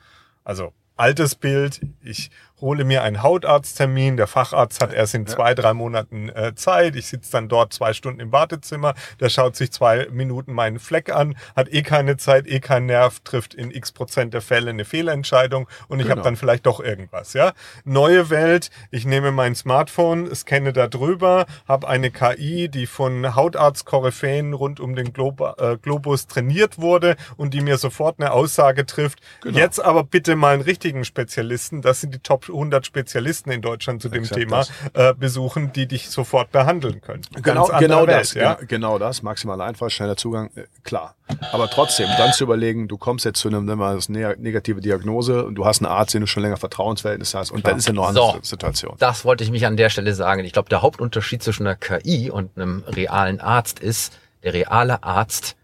Also 0.44 0.74
altes 0.96 1.36
Bild, 1.36 1.82
ich 2.02 2.32
hole 2.62 2.84
mir 2.86 3.04
einen 3.04 3.22
Hautarzttermin, 3.22 4.18
der 4.18 4.28
Facharzt 4.28 4.82
hat 4.82 4.94
erst 4.94 5.14
in 5.14 5.28
zwei, 5.28 5.54
drei 5.54 5.74
Monaten 5.74 6.30
äh, 6.30 6.54
Zeit, 6.56 6.96
ich 6.96 7.08
sitze 7.08 7.32
dann 7.34 7.50
dort 7.50 7.74
zwei 7.74 7.94
Stunden 7.94 8.20
im 8.20 8.32
Wartezimmer, 8.32 8.94
der 9.20 9.30
schaut 9.30 9.56
sich 9.56 9.72
zwei 9.72 10.08
Minuten 10.12 10.54
meinen 10.54 10.80
Fleck 10.80 11.14
an, 11.14 11.36
hat 11.56 11.72
eh 11.74 11.82
keine 11.82 12.18
Zeit, 12.18 12.48
eh 12.48 12.60
keinen 12.60 12.86
Nerv, 12.88 13.20
trifft 13.22 13.54
in 13.54 13.72
x 13.72 13.92
Prozent 13.92 14.34
der 14.34 14.42
Fälle 14.42 14.70
eine 14.70 14.86
Fehlentscheidung 14.86 15.68
und 15.88 16.00
ich 16.00 16.06
habe 16.06 16.16
Genau. 16.16 16.24
dann 16.24 16.36
vielleicht 16.38 16.66
doch 16.66 16.80
irgendwas, 16.80 17.34
ja. 17.34 17.52
Neue 17.84 18.30
Welt, 18.30 18.70
ich 18.90 19.06
nehme 19.06 19.32
mein 19.32 19.54
Smartphone, 19.54 20.34
scanne 20.34 20.72
da 20.72 20.88
drüber, 20.88 21.46
habe 21.68 21.88
eine 21.90 22.10
KI, 22.10 22.70
die 22.70 22.88
von 22.88 23.36
Hautarztkoryphäen 23.36 24.54
rund 24.54 24.80
um 24.80 24.96
den 24.96 25.12
Glob 25.12 25.42
äh, 25.60 25.78
Globus 25.78 26.28
trainiert 26.28 26.80
wurde 26.80 27.18
und 27.36 27.54
die 27.54 27.62
mir 27.62 27.78
sofort 27.78 28.20
eine 28.20 28.32
Aussage 28.32 28.86
trifft. 28.86 29.20
Genau. 29.42 29.58
Jetzt 29.58 29.84
aber 29.84 30.04
bitte 30.06 30.36
mal 30.38 30.54
einen 30.54 30.62
richtigen 30.62 31.04
Spezialisten, 31.04 31.82
das 31.82 32.02
sind 32.02 32.14
die 32.14 32.20
Top 32.20 32.45
100 32.50 32.86
Spezialisten 32.86 33.52
in 33.52 33.62
Deutschland 33.62 34.02
zu 34.02 34.10
dem 34.10 34.24
Exakt 34.24 34.40
Thema, 34.40 34.66
äh, 34.94 35.14
besuchen, 35.14 35.72
die 35.74 35.88
dich 35.88 36.10
sofort 36.10 36.52
behandeln 36.52 37.02
können. 37.02 37.22
Genau, 37.42 37.68
Ganz 37.68 37.80
genau 37.80 38.00
andere 38.02 38.18
das, 38.20 38.36
Welt, 38.36 38.44
ja. 38.44 38.58
genau, 38.68 39.00
das, 39.00 39.22
maximal 39.24 39.60
einfach, 39.62 39.90
schneller 39.90 40.18
Zugang, 40.18 40.50
äh, 40.56 40.64
klar. 40.84 41.16
Aber 41.52 41.70
trotzdem, 41.70 42.08
dann 42.18 42.34
zu 42.34 42.44
überlegen, 42.44 42.88
du 42.88 42.98
kommst 42.98 43.26
jetzt 43.26 43.40
zu 43.40 43.48
einem, 43.48 43.66
wir 43.68 43.76
mal 43.76 43.96
das 43.96 44.10
ne- 44.10 44.36
negative 44.38 44.82
Diagnose 44.82 45.46
und 45.46 45.56
du 45.56 45.66
hast 45.66 45.82
einen 45.82 45.92
Arzt, 45.92 46.14
den 46.14 46.22
du 46.22 46.28
schon 46.28 46.44
länger 46.44 46.58
Vertrauensverhältnis 46.58 47.34
hast 47.34 47.52
und 47.52 47.66
dann 47.66 47.78
ist 47.78 47.88
ja 47.88 47.94
noch 47.94 48.06
eine 48.08 48.14
So. 48.16 48.24
andere 48.26 48.46
Situation. 48.46 48.96
Das 49.00 49.26
wollte 49.26 49.44
ich 49.44 49.52
mich 49.52 49.66
an 49.66 49.76
der 49.78 49.90
Stelle 49.90 50.14
sagen. 50.14 50.44
Ich 50.46 50.54
glaube, 50.54 50.70
der 50.70 50.82
Hauptunterschied 50.82 51.42
zwischen 51.42 51.66
einer 51.66 51.76
KI 51.76 52.30
und 52.30 52.58
einem 52.58 52.84
realen 52.88 53.40
Arzt 53.40 53.80
ist, 53.80 54.14
der 54.44 54.54
reale 54.54 55.02
Arzt 55.04 55.56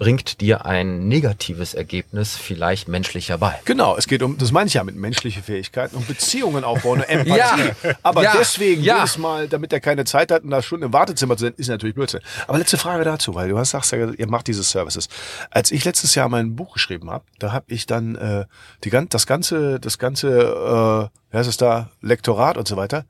bringt 0.00 0.40
dir 0.40 0.64
ein 0.64 1.08
negatives 1.08 1.74
Ergebnis 1.74 2.34
vielleicht 2.34 2.88
menschlicher 2.88 3.36
bei. 3.36 3.60
Genau, 3.66 3.98
es 3.98 4.06
geht 4.06 4.22
um, 4.22 4.38
das 4.38 4.50
meine 4.50 4.66
ich 4.66 4.72
ja 4.72 4.82
mit 4.82 4.96
menschliche 4.96 5.42
Fähigkeiten 5.42 5.94
und 5.94 6.08
Beziehungen 6.08 6.64
aufbauen, 6.64 7.02
Empathie. 7.06 7.36
Ja, 7.36 7.94
Aber 8.02 8.22
ja, 8.22 8.32
deswegen 8.38 8.82
ja. 8.82 8.96
jedes 8.96 9.18
Mal, 9.18 9.46
damit 9.46 9.74
er 9.74 9.80
keine 9.80 10.06
Zeit 10.06 10.32
hat 10.32 10.42
und 10.42 10.52
da 10.52 10.62
Stunden 10.62 10.86
im 10.86 10.92
Wartezimmer 10.94 11.36
zu 11.36 11.44
sein, 11.44 11.54
ist 11.58 11.68
natürlich 11.68 11.94
Blödsinn. 11.94 12.20
Aber 12.48 12.56
letzte 12.56 12.78
Frage 12.78 13.04
dazu, 13.04 13.34
weil 13.34 13.50
du 13.50 13.58
hast, 13.58 13.70
sagst 13.72 13.92
ja, 13.92 14.10
ihr 14.10 14.26
macht 14.26 14.46
diese 14.46 14.62
Services. 14.62 15.10
Als 15.50 15.70
ich 15.70 15.84
letztes 15.84 16.14
Jahr 16.14 16.30
mein 16.30 16.56
Buch 16.56 16.72
geschrieben 16.72 17.10
habe, 17.10 17.26
da 17.38 17.52
habe 17.52 17.66
ich 17.68 17.84
dann 17.84 18.14
äh, 18.14 18.46
die, 18.82 18.90
das 18.90 19.26
ganze, 19.26 19.80
das 19.80 19.98
ganze, 19.98 20.28
äh, 20.30 21.30
wie 21.30 21.36
heißt 21.36 21.48
es 21.48 21.58
da, 21.58 21.90
Lektorat 22.00 22.56
und 22.56 22.66
so 22.66 22.78
weiter, 22.78 23.04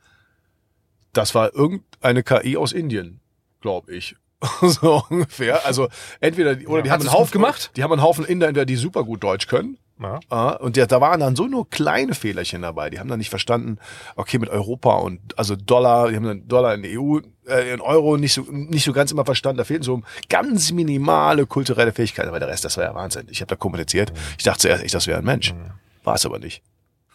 das 1.12 1.36
war 1.36 1.54
irgendeine 1.54 2.24
KI 2.24 2.56
aus 2.56 2.72
Indien, 2.72 3.20
glaube 3.60 3.94
ich. 3.94 4.16
so 4.62 5.02
ungefähr. 5.08 5.66
Also 5.66 5.88
entweder 6.20 6.56
die, 6.56 6.66
oder 6.66 6.82
die 6.82 6.90
Hat 6.90 7.00
haben 7.00 7.08
einen 7.08 7.18
Haufen 7.18 7.32
gemacht? 7.32 7.70
Die 7.76 7.82
haben 7.82 7.92
einen 7.92 8.02
Haufen 8.02 8.24
Inder, 8.24 8.52
die 8.52 8.76
super 8.76 9.04
gut 9.04 9.22
Deutsch 9.22 9.46
können. 9.46 9.78
Ja. 10.02 10.18
Ah, 10.30 10.52
und 10.52 10.76
der, 10.76 10.86
da 10.86 11.00
waren 11.02 11.20
dann 11.20 11.36
so 11.36 11.46
nur 11.46 11.68
kleine 11.68 12.14
Fehlerchen 12.14 12.62
dabei. 12.62 12.88
Die 12.88 12.98
haben 12.98 13.08
dann 13.08 13.18
nicht 13.18 13.28
verstanden, 13.28 13.78
okay, 14.16 14.38
mit 14.38 14.48
Europa 14.48 14.96
und 14.96 15.38
also 15.38 15.56
Dollar, 15.56 16.08
die 16.08 16.16
haben 16.16 16.24
dann 16.24 16.48
Dollar 16.48 16.74
in 16.74 16.82
die 16.82 16.98
EU, 16.98 17.18
äh, 17.46 17.74
in 17.74 17.82
Euro 17.82 18.16
nicht 18.16 18.32
so, 18.32 18.46
nicht 18.50 18.84
so 18.84 18.94
ganz 18.94 19.12
immer 19.12 19.26
verstanden. 19.26 19.58
Da 19.58 19.64
fehlten 19.64 19.84
so 19.84 20.00
ganz 20.30 20.72
minimale 20.72 21.44
kulturelle 21.44 21.92
Fähigkeiten, 21.92 22.28
aber 22.28 22.40
der 22.40 22.48
Rest, 22.48 22.64
das 22.64 22.78
war 22.78 22.84
ja 22.84 22.94
Wahnsinn. 22.94 23.26
Ich 23.30 23.42
habe 23.42 23.50
da 23.50 23.56
kommuniziert. 23.56 24.10
Ich 24.38 24.44
dachte 24.44 24.60
zuerst 24.60 24.82
echt, 24.82 24.94
das 24.94 25.06
wäre 25.06 25.18
ein 25.18 25.24
Mensch. 25.24 25.54
War 26.02 26.14
es 26.14 26.24
aber 26.24 26.38
nicht. 26.38 26.62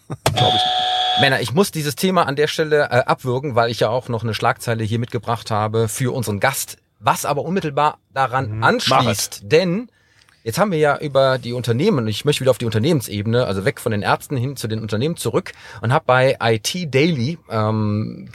Glaube 0.35 0.55
ich. 0.55 1.21
Männer, 1.21 1.41
ich 1.41 1.53
muss 1.53 1.71
dieses 1.71 1.95
Thema 1.95 2.27
an 2.27 2.35
der 2.35 2.47
Stelle 2.47 2.89
äh, 2.91 3.03
abwürgen, 3.05 3.55
weil 3.55 3.71
ich 3.71 3.79
ja 3.79 3.89
auch 3.89 4.09
noch 4.09 4.23
eine 4.23 4.33
Schlagzeile 4.33 4.83
hier 4.83 4.99
mitgebracht 4.99 5.49
habe 5.49 5.87
für 5.87 6.13
unseren 6.13 6.39
Gast, 6.39 6.77
was 7.05 7.25
aber 7.25 7.43
unmittelbar 7.43 7.99
daran 8.13 8.63
anschließt. 8.63 9.41
Denn 9.43 9.89
jetzt 10.43 10.57
haben 10.57 10.71
wir 10.71 10.79
ja 10.79 10.97
über 10.97 11.37
die 11.37 11.53
Unternehmen, 11.53 11.99
und 11.99 12.07
ich 12.07 12.25
möchte 12.25 12.41
wieder 12.41 12.51
auf 12.51 12.57
die 12.57 12.65
Unternehmensebene, 12.65 13.45
also 13.45 13.63
weg 13.63 13.79
von 13.79 13.91
den 13.91 14.01
Ärzten 14.01 14.35
hin 14.35 14.57
zu 14.57 14.67
den 14.67 14.81
Unternehmen 14.81 15.15
zurück 15.15 15.53
und 15.81 15.93
habe 15.93 16.05
bei 16.05 16.37
IT 16.41 16.93
Daily 16.93 17.37
ähm, 17.49 18.27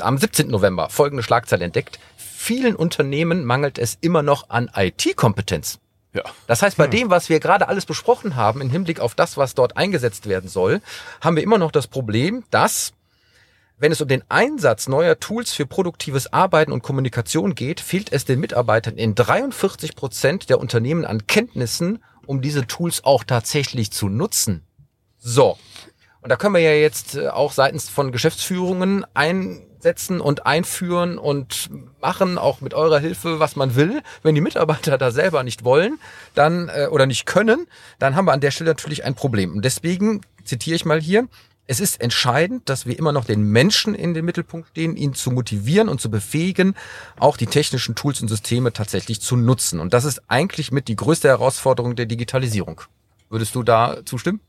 am 0.00 0.18
17. 0.18 0.48
November 0.48 0.90
folgende 0.90 1.22
Schlagzeile 1.22 1.64
entdeckt. 1.64 1.98
Vielen 2.16 2.76
Unternehmen 2.76 3.44
mangelt 3.44 3.78
es 3.78 3.98
immer 4.00 4.22
noch 4.22 4.50
an 4.50 4.70
IT-Kompetenz. 4.74 5.80
Ja. 6.14 6.22
Das 6.46 6.62
heißt, 6.62 6.76
bei 6.76 6.86
dem, 6.86 7.10
was 7.10 7.28
wir 7.28 7.40
gerade 7.40 7.68
alles 7.68 7.84
besprochen 7.84 8.36
haben, 8.36 8.60
im 8.60 8.70
Hinblick 8.70 9.00
auf 9.00 9.14
das, 9.14 9.36
was 9.36 9.54
dort 9.54 9.76
eingesetzt 9.76 10.26
werden 10.28 10.48
soll, 10.48 10.80
haben 11.20 11.36
wir 11.36 11.42
immer 11.42 11.58
noch 11.58 11.70
das 11.70 11.86
Problem, 11.86 12.44
dass, 12.50 12.92
wenn 13.78 13.92
es 13.92 14.00
um 14.00 14.08
den 14.08 14.24
Einsatz 14.28 14.88
neuer 14.88 15.20
Tools 15.20 15.52
für 15.52 15.66
produktives 15.66 16.32
Arbeiten 16.32 16.72
und 16.72 16.82
Kommunikation 16.82 17.54
geht, 17.54 17.80
fehlt 17.80 18.12
es 18.12 18.24
den 18.24 18.40
Mitarbeitern 18.40 18.96
in 18.96 19.14
43 19.14 19.94
Prozent 19.94 20.50
der 20.50 20.58
Unternehmen 20.58 21.04
an 21.04 21.26
Kenntnissen, 21.26 22.02
um 22.26 22.42
diese 22.42 22.66
Tools 22.66 23.04
auch 23.04 23.24
tatsächlich 23.24 23.92
zu 23.92 24.08
nutzen. 24.08 24.64
So. 25.18 25.58
Und 26.20 26.30
da 26.30 26.36
können 26.36 26.54
wir 26.54 26.60
ja 26.60 26.72
jetzt 26.72 27.14
äh, 27.14 27.28
auch 27.28 27.52
seitens 27.52 27.88
von 27.88 28.10
Geschäftsführungen 28.10 29.06
einsetzen 29.14 30.20
und 30.20 30.46
einführen 30.46 31.16
und 31.16 31.70
machen, 32.00 32.36
auch 32.36 32.60
mit 32.60 32.74
eurer 32.74 32.98
Hilfe, 32.98 33.38
was 33.38 33.54
man 33.54 33.76
will. 33.76 34.02
Wenn 34.22 34.34
die 34.34 34.40
Mitarbeiter 34.40 34.98
da 34.98 35.10
selber 35.12 35.44
nicht 35.44 35.64
wollen, 35.64 35.98
dann 36.34 36.68
äh, 36.68 36.88
oder 36.90 37.06
nicht 37.06 37.26
können, 37.26 37.66
dann 38.00 38.16
haben 38.16 38.26
wir 38.26 38.32
an 38.32 38.40
der 38.40 38.50
Stelle 38.50 38.70
natürlich 38.70 39.04
ein 39.04 39.14
Problem. 39.14 39.54
Und 39.54 39.64
deswegen 39.64 40.22
zitiere 40.44 40.76
ich 40.76 40.84
mal 40.84 41.00
hier. 41.00 41.28
Es 41.70 41.80
ist 41.80 42.00
entscheidend, 42.00 42.70
dass 42.70 42.86
wir 42.86 42.98
immer 42.98 43.12
noch 43.12 43.26
den 43.26 43.42
Menschen 43.42 43.94
in 43.94 44.14
den 44.14 44.24
Mittelpunkt 44.24 44.68
stehen, 44.70 44.96
ihn 44.96 45.12
zu 45.12 45.30
motivieren 45.30 45.90
und 45.90 46.00
zu 46.00 46.10
befähigen, 46.10 46.74
auch 47.18 47.36
die 47.36 47.44
technischen 47.44 47.94
Tools 47.94 48.22
und 48.22 48.28
Systeme 48.28 48.72
tatsächlich 48.72 49.20
zu 49.20 49.36
nutzen. 49.36 49.78
Und 49.78 49.92
das 49.92 50.06
ist 50.06 50.22
eigentlich 50.28 50.72
mit 50.72 50.88
die 50.88 50.96
größte 50.96 51.28
Herausforderung 51.28 51.94
der 51.94 52.06
Digitalisierung. 52.06 52.80
Würdest 53.28 53.54
du 53.54 53.62
da 53.62 53.98
zustimmen? 54.06 54.40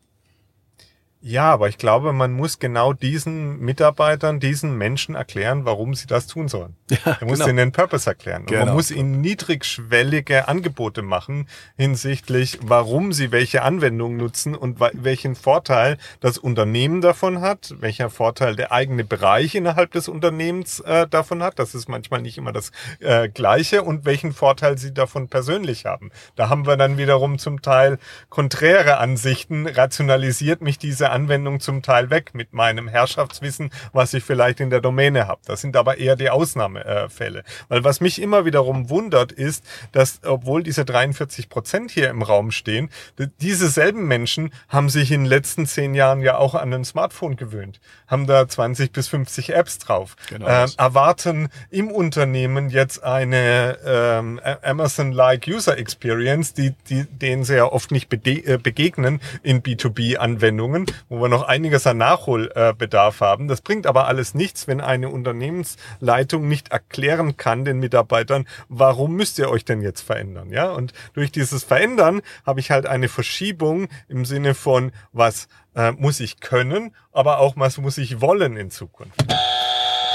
Ja, 1.21 1.51
aber 1.51 1.67
ich 1.67 1.77
glaube, 1.77 2.13
man 2.13 2.31
muss 2.31 2.59
genau 2.59 2.93
diesen 2.93 3.59
Mitarbeitern, 3.59 4.39
diesen 4.39 4.77
Menschen 4.77 5.15
erklären, 5.15 5.65
warum 5.65 5.93
sie 5.93 6.07
das 6.07 6.27
tun 6.27 6.47
sollen. 6.47 6.75
Ja, 6.89 7.17
man 7.19 7.29
muss 7.29 7.39
genau. 7.39 7.49
ihnen 7.49 7.57
den 7.57 7.71
Purpose 7.73 8.09
erklären. 8.09 8.41
Und 8.43 8.47
Genau. 8.47 8.65
man 8.65 8.73
muss 8.75 8.89
ihnen 8.89 9.19
niedrigschwellige 9.21 10.47
Angebote 10.47 11.01
machen 11.01 11.47
hinsichtlich, 11.77 12.59
warum 12.63 13.11
sie 13.11 13.31
welche 13.31 13.63
Anwendung 13.63 14.15
nutzen 14.17 14.55
und 14.55 14.79
welchen 14.79 15.35
Vorteil 15.35 15.97
das 16.21 16.37
Unternehmen 16.37 17.01
davon 17.01 17.41
hat, 17.41 17.75
welcher 17.79 18.09
Vorteil 18.09 18.55
der 18.55 18.71
eigene 18.71 19.03
Bereich 19.03 19.55
innerhalb 19.55 19.91
des 19.91 20.07
Unternehmens 20.07 20.79
äh, 20.79 21.05
davon 21.07 21.43
hat. 21.43 21.59
Das 21.59 21.75
ist 21.75 21.89
manchmal 21.89 22.21
nicht 22.21 22.37
immer 22.37 22.53
das 22.53 22.71
äh, 23.01 23.27
Gleiche 23.27 23.83
und 23.83 24.05
welchen 24.05 24.31
Vorteil 24.33 24.77
sie 24.77 24.93
davon 24.93 25.27
persönlich 25.27 25.85
haben. 25.85 26.11
Da 26.37 26.49
haben 26.49 26.65
wir 26.65 26.77
dann 26.77 26.97
wiederum 26.97 27.39
zum 27.39 27.61
Teil 27.61 27.99
konträre 28.29 28.97
Ansichten. 28.97 29.67
Rationalisiert 29.67 30.61
mich 30.61 30.79
diese 30.79 31.08
Anwendung 31.11 31.59
zum 31.59 31.81
Teil 31.81 32.09
weg 32.09 32.31
mit 32.33 32.53
meinem 32.53 32.87
Herrschaftswissen, 32.87 33.71
was 33.93 34.13
ich 34.13 34.23
vielleicht 34.23 34.59
in 34.59 34.69
der 34.69 34.81
Domäne 34.81 35.27
habe. 35.27 35.41
Das 35.45 35.61
sind 35.61 35.75
aber 35.75 35.97
eher 35.97 36.15
die 36.15 36.29
Ausnahmefälle. 36.29 37.43
Weil 37.67 37.83
was 37.83 38.01
mich 38.01 38.21
immer 38.21 38.45
wiederum 38.45 38.89
wundert, 38.89 39.31
ist, 39.31 39.63
dass 39.91 40.19
obwohl 40.25 40.63
diese 40.63 40.85
43 40.85 41.49
Prozent 41.49 41.91
hier 41.91 42.09
im 42.09 42.21
Raum 42.21 42.51
stehen, 42.51 42.89
diese 43.41 43.69
selben 43.69 44.07
Menschen 44.07 44.51
haben 44.67 44.89
sich 44.89 45.11
in 45.11 45.21
den 45.21 45.29
letzten 45.29 45.65
zehn 45.65 45.93
Jahren 45.95 46.21
ja 46.21 46.37
auch 46.37 46.55
an 46.55 46.73
ein 46.73 46.85
Smartphone 46.85 47.35
gewöhnt, 47.35 47.79
haben 48.07 48.27
da 48.27 48.47
20 48.47 48.91
bis 48.91 49.07
50 49.07 49.53
Apps 49.53 49.77
drauf, 49.79 50.15
Genau 50.29 50.45
das. 50.47 50.75
erwarten 50.75 51.49
im 51.69 51.91
Unternehmen 51.91 52.69
jetzt 52.69 53.03
eine 53.03 53.77
ähm, 53.85 54.39
Amazon-like 54.63 55.47
User 55.47 55.77
Experience, 55.77 56.53
die, 56.53 56.73
die 56.89 57.05
denen 57.05 57.43
sie 57.43 57.55
ja 57.55 57.65
oft 57.65 57.91
nicht 57.91 58.11
äh, 58.13 58.57
begegnen 58.57 59.19
in 59.43 59.61
B2B-Anwendungen, 59.61 60.85
wo 61.07 61.21
wir 61.21 61.29
noch 61.29 61.43
einiges 61.43 61.87
an 61.87 61.97
Nachholbedarf 61.97 63.21
haben. 63.21 63.47
Das 63.47 63.61
bringt 63.61 63.87
aber 63.87 64.07
alles 64.07 64.33
nichts, 64.33 64.67
wenn 64.67 64.81
eine 64.81 65.09
Unternehmensleitung 65.09 66.47
nicht 66.47 66.69
erklären 66.71 67.37
kann 67.37 67.65
den 67.65 67.79
Mitarbeitern, 67.79 68.45
warum 68.67 69.15
müsst 69.15 69.39
ihr 69.39 69.49
euch 69.49 69.65
denn 69.65 69.81
jetzt 69.81 70.01
verändern, 70.01 70.51
ja? 70.51 70.71
Und 70.71 70.93
durch 71.13 71.31
dieses 71.31 71.63
Verändern 71.63 72.21
habe 72.45 72.59
ich 72.59 72.71
halt 72.71 72.85
eine 72.85 73.07
Verschiebung 73.07 73.87
im 74.07 74.25
Sinne 74.25 74.53
von, 74.53 74.91
was 75.11 75.47
äh, 75.75 75.91
muss 75.91 76.19
ich 76.19 76.39
können, 76.39 76.95
aber 77.11 77.39
auch 77.39 77.53
was 77.57 77.77
muss 77.77 77.97
ich 77.97 78.21
wollen 78.21 78.57
in 78.57 78.71
Zukunft. 78.71 79.23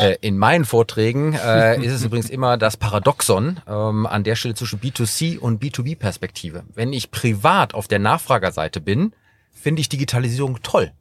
Äh, 0.01 0.17
In 0.21 0.39
meinen 0.39 0.65
Vorträgen 0.65 1.35
äh, 1.35 1.81
ist 1.83 1.93
es 1.93 2.05
übrigens 2.05 2.29
immer 2.31 2.57
das 2.57 2.77
Paradoxon 2.77 3.61
ähm, 3.69 4.07
an 4.07 4.25
der 4.25 4.35
Stelle 4.35 4.55
zwischen 4.55 4.81
B2C 4.81 5.39
und 5.39 5.63
B2B-Perspektive. 5.63 6.65
Wenn 6.75 6.93
ich 6.93 7.11
privat 7.11 7.75
auf 7.75 7.87
der 7.87 7.99
Nachfragerseite 8.01 8.81
bin, 8.81 9.13
finde 9.55 9.81
ich 9.81 9.89
Digitalisierung 9.89 10.61
toll. 10.63 10.93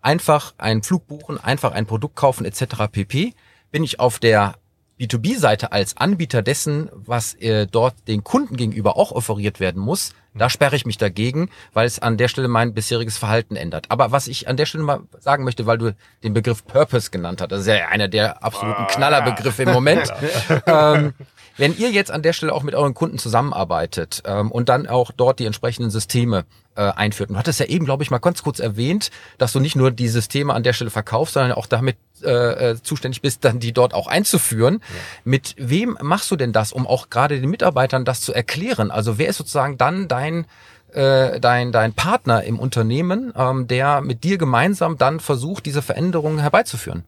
Einfach 0.00 0.54
einen 0.56 0.82
Flug 0.82 1.06
buchen, 1.06 1.38
einfach 1.38 1.72
ein 1.72 1.86
Produkt 1.86 2.16
kaufen 2.16 2.44
etc. 2.44 2.88
pp. 2.90 3.34
bin 3.70 3.84
ich 3.84 4.00
auf 4.00 4.18
der 4.18 4.54
B2B-Seite 4.98 5.72
als 5.72 5.96
Anbieter 5.96 6.40
dessen, 6.40 6.88
was 6.92 7.34
äh, 7.34 7.66
dort 7.66 7.94
den 8.08 8.24
Kunden 8.24 8.56
gegenüber 8.56 8.96
auch 8.96 9.12
offeriert 9.12 9.60
werden 9.60 9.82
muss, 9.82 10.14
da 10.36 10.50
sperre 10.50 10.76
ich 10.76 10.84
mich 10.84 10.98
dagegen, 10.98 11.50
weil 11.72 11.86
es 11.86 11.98
an 11.98 12.16
der 12.16 12.28
Stelle 12.28 12.48
mein 12.48 12.74
bisheriges 12.74 13.16
Verhalten 13.16 13.56
ändert. 13.56 13.86
Aber 13.90 14.12
was 14.12 14.26
ich 14.28 14.48
an 14.48 14.56
der 14.56 14.66
Stelle 14.66 14.84
mal 14.84 15.00
sagen 15.18 15.44
möchte, 15.44 15.66
weil 15.66 15.78
du 15.78 15.94
den 16.22 16.34
Begriff 16.34 16.64
Purpose 16.64 17.10
genannt 17.10 17.40
hast, 17.40 17.52
das 17.52 17.60
ist 17.62 17.66
ja 17.66 17.88
einer 17.88 18.08
der 18.08 18.42
absoluten 18.44 18.86
Knallerbegriffe 18.86 19.62
im 19.62 19.72
Moment. 19.72 20.12
ähm, 20.66 21.14
wenn 21.56 21.76
ihr 21.76 21.90
jetzt 21.90 22.10
an 22.10 22.22
der 22.22 22.32
Stelle 22.32 22.52
auch 22.52 22.62
mit 22.62 22.74
euren 22.74 22.94
Kunden 22.94 23.18
zusammenarbeitet 23.18 24.22
ähm, 24.26 24.50
und 24.50 24.68
dann 24.68 24.86
auch 24.86 25.10
dort 25.10 25.38
die 25.38 25.46
entsprechenden 25.46 25.90
Systeme 25.90 26.44
äh, 26.74 26.82
einführt. 26.82 27.30
Du 27.30 27.36
hattest 27.36 27.60
ja 27.60 27.66
eben, 27.66 27.84
glaube 27.84 28.02
ich, 28.02 28.10
mal 28.10 28.18
ganz 28.18 28.42
kurz 28.42 28.58
erwähnt, 28.58 29.10
dass 29.38 29.52
du 29.52 29.60
nicht 29.60 29.76
nur 29.76 29.90
die 29.90 30.08
Systeme 30.08 30.52
an 30.52 30.62
der 30.62 30.72
Stelle 30.72 30.90
verkaufst, 30.90 31.34
sondern 31.34 31.52
auch 31.52 31.66
damit 31.66 31.96
äh, 32.22 32.70
äh, 32.70 32.82
zuständig 32.82 33.22
bist, 33.22 33.44
dann 33.44 33.58
die 33.58 33.72
dort 33.72 33.94
auch 33.94 34.06
einzuführen. 34.06 34.74
Ja. 34.74 34.96
Mit 35.24 35.54
wem 35.58 35.98
machst 36.00 36.30
du 36.30 36.36
denn 36.36 36.52
das, 36.52 36.72
um 36.72 36.86
auch 36.86 37.10
gerade 37.10 37.40
den 37.40 37.50
Mitarbeitern 37.50 38.04
das 38.04 38.20
zu 38.20 38.32
erklären? 38.32 38.90
Also 38.90 39.18
wer 39.18 39.28
ist 39.28 39.38
sozusagen 39.38 39.78
dann 39.78 40.08
dein 40.08 40.46
äh, 40.92 41.40
dein, 41.40 41.72
dein 41.72 41.92
Partner 41.92 42.44
im 42.44 42.58
Unternehmen, 42.58 43.32
ähm, 43.36 43.66
der 43.66 44.00
mit 44.00 44.24
dir 44.24 44.38
gemeinsam 44.38 44.96
dann 44.96 45.20
versucht, 45.20 45.66
diese 45.66 45.82
Veränderungen 45.82 46.38
herbeizuführen? 46.38 47.04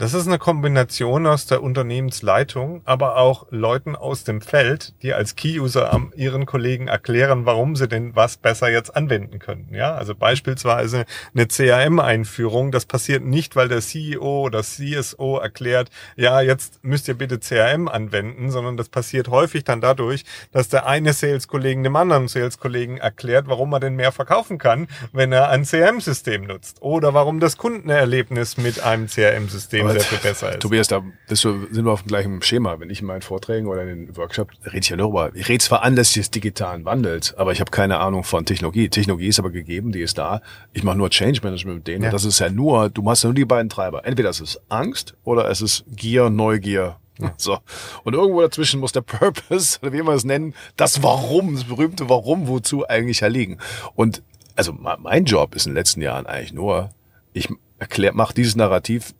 Das 0.00 0.14
ist 0.14 0.26
eine 0.26 0.38
Kombination 0.38 1.26
aus 1.26 1.44
der 1.44 1.62
Unternehmensleitung, 1.62 2.80
aber 2.86 3.18
auch 3.18 3.46
Leuten 3.50 3.94
aus 3.94 4.24
dem 4.24 4.40
Feld, 4.40 4.94
die 5.02 5.12
als 5.12 5.36
Key-User 5.36 5.94
ihren 6.16 6.46
Kollegen 6.46 6.88
erklären, 6.88 7.44
warum 7.44 7.76
sie 7.76 7.86
denn 7.86 8.16
was 8.16 8.38
besser 8.38 8.70
jetzt 8.70 8.96
anwenden 8.96 9.40
können. 9.40 9.68
Ja, 9.74 9.94
also 9.96 10.14
beispielsweise 10.14 11.04
eine 11.34 11.48
CRM-Einführung. 11.48 12.72
Das 12.72 12.86
passiert 12.86 13.24
nicht, 13.24 13.56
weil 13.56 13.68
der 13.68 13.82
CEO 13.82 14.46
oder 14.46 14.62
CSO 14.62 15.36
erklärt, 15.36 15.90
ja, 16.16 16.40
jetzt 16.40 16.82
müsst 16.82 17.06
ihr 17.06 17.14
bitte 17.14 17.38
CRM 17.38 17.86
anwenden, 17.86 18.50
sondern 18.50 18.78
das 18.78 18.88
passiert 18.88 19.28
häufig 19.28 19.64
dann 19.64 19.82
dadurch, 19.82 20.24
dass 20.50 20.70
der 20.70 20.86
eine 20.86 21.12
Sales-Kollegen 21.12 21.82
dem 21.82 21.96
anderen 21.96 22.26
Sales-Kollegen 22.26 22.96
erklärt, 22.96 23.48
warum 23.48 23.70
er 23.74 23.80
denn 23.80 23.96
mehr 23.96 24.12
verkaufen 24.12 24.56
kann, 24.56 24.88
wenn 25.12 25.30
er 25.30 25.50
ein 25.50 25.66
CRM-System 25.66 26.44
nutzt 26.44 26.80
oder 26.80 27.12
warum 27.12 27.38
das 27.38 27.58
Kundenerlebnis 27.58 28.56
mit 28.56 28.82
einem 28.82 29.06
CRM-System 29.06 29.89
sehr 29.92 30.00
viel 30.00 30.18
besser 30.18 30.52
ist. 30.52 30.60
Tobias, 30.60 30.88
da 30.88 31.02
sind 31.28 31.84
wir 31.84 31.92
auf 31.92 32.02
dem 32.02 32.08
gleichen 32.08 32.42
Schema. 32.42 32.78
Wenn 32.80 32.90
ich 32.90 33.00
in 33.00 33.06
meinen 33.06 33.22
Vorträgen 33.22 33.66
oder 33.68 33.82
in 33.82 34.06
den 34.06 34.16
Workshops 34.16 34.54
rede 34.66 34.78
ich 34.78 34.88
ja 34.88 34.96
darüber. 34.96 35.30
Ich 35.34 35.48
rede 35.48 35.62
zwar 35.62 35.82
anlässlich 35.82 36.24
des 36.24 36.30
digitalen 36.30 36.84
Wandels, 36.84 37.34
aber 37.34 37.52
ich 37.52 37.60
habe 37.60 37.70
keine 37.70 37.98
Ahnung 37.98 38.24
von 38.24 38.44
Technologie. 38.44 38.88
Technologie 38.88 39.28
ist 39.28 39.38
aber 39.38 39.50
gegeben, 39.50 39.92
die 39.92 40.00
ist 40.00 40.18
da. 40.18 40.40
Ich 40.72 40.82
mache 40.82 40.96
nur 40.96 41.10
Change 41.10 41.40
Management 41.42 41.78
mit 41.78 41.86
denen. 41.86 42.02
Ja. 42.02 42.08
Und 42.08 42.14
das 42.14 42.24
ist 42.24 42.38
ja 42.38 42.50
nur, 42.50 42.90
du 42.90 43.02
machst 43.02 43.22
ja 43.22 43.28
nur 43.28 43.34
die 43.34 43.44
beiden 43.44 43.68
Treiber. 43.68 44.04
Entweder 44.04 44.30
es 44.30 44.40
ist 44.40 44.60
Angst 44.68 45.14
oder 45.24 45.48
es 45.50 45.60
ist 45.60 45.84
Gier, 45.88 46.30
Neugier, 46.30 46.96
so. 47.36 47.58
Und 48.04 48.14
irgendwo 48.14 48.40
dazwischen 48.40 48.80
muss 48.80 48.92
der 48.92 49.00
Purpose, 49.02 49.78
oder 49.82 49.92
wie 49.92 50.02
wir 50.02 50.14
es 50.14 50.24
nennen, 50.24 50.54
das 50.76 51.02
Warum, 51.02 51.54
das 51.54 51.64
berühmte 51.64 52.08
Warum, 52.08 52.48
wozu 52.48 52.88
eigentlich 52.88 53.20
ja 53.20 53.28
liegen. 53.28 53.58
Und 53.94 54.22
also 54.56 54.72
mein 54.72 55.24
Job 55.24 55.54
ist 55.54 55.66
in 55.66 55.72
den 55.72 55.76
letzten 55.76 56.02
Jahren 56.02 56.26
eigentlich 56.26 56.52
nur, 56.52 56.90
ich 57.32 57.48
erklär, 57.78 58.12
mach 58.14 58.32
dieses 58.32 58.56
Narrativ 58.56 59.14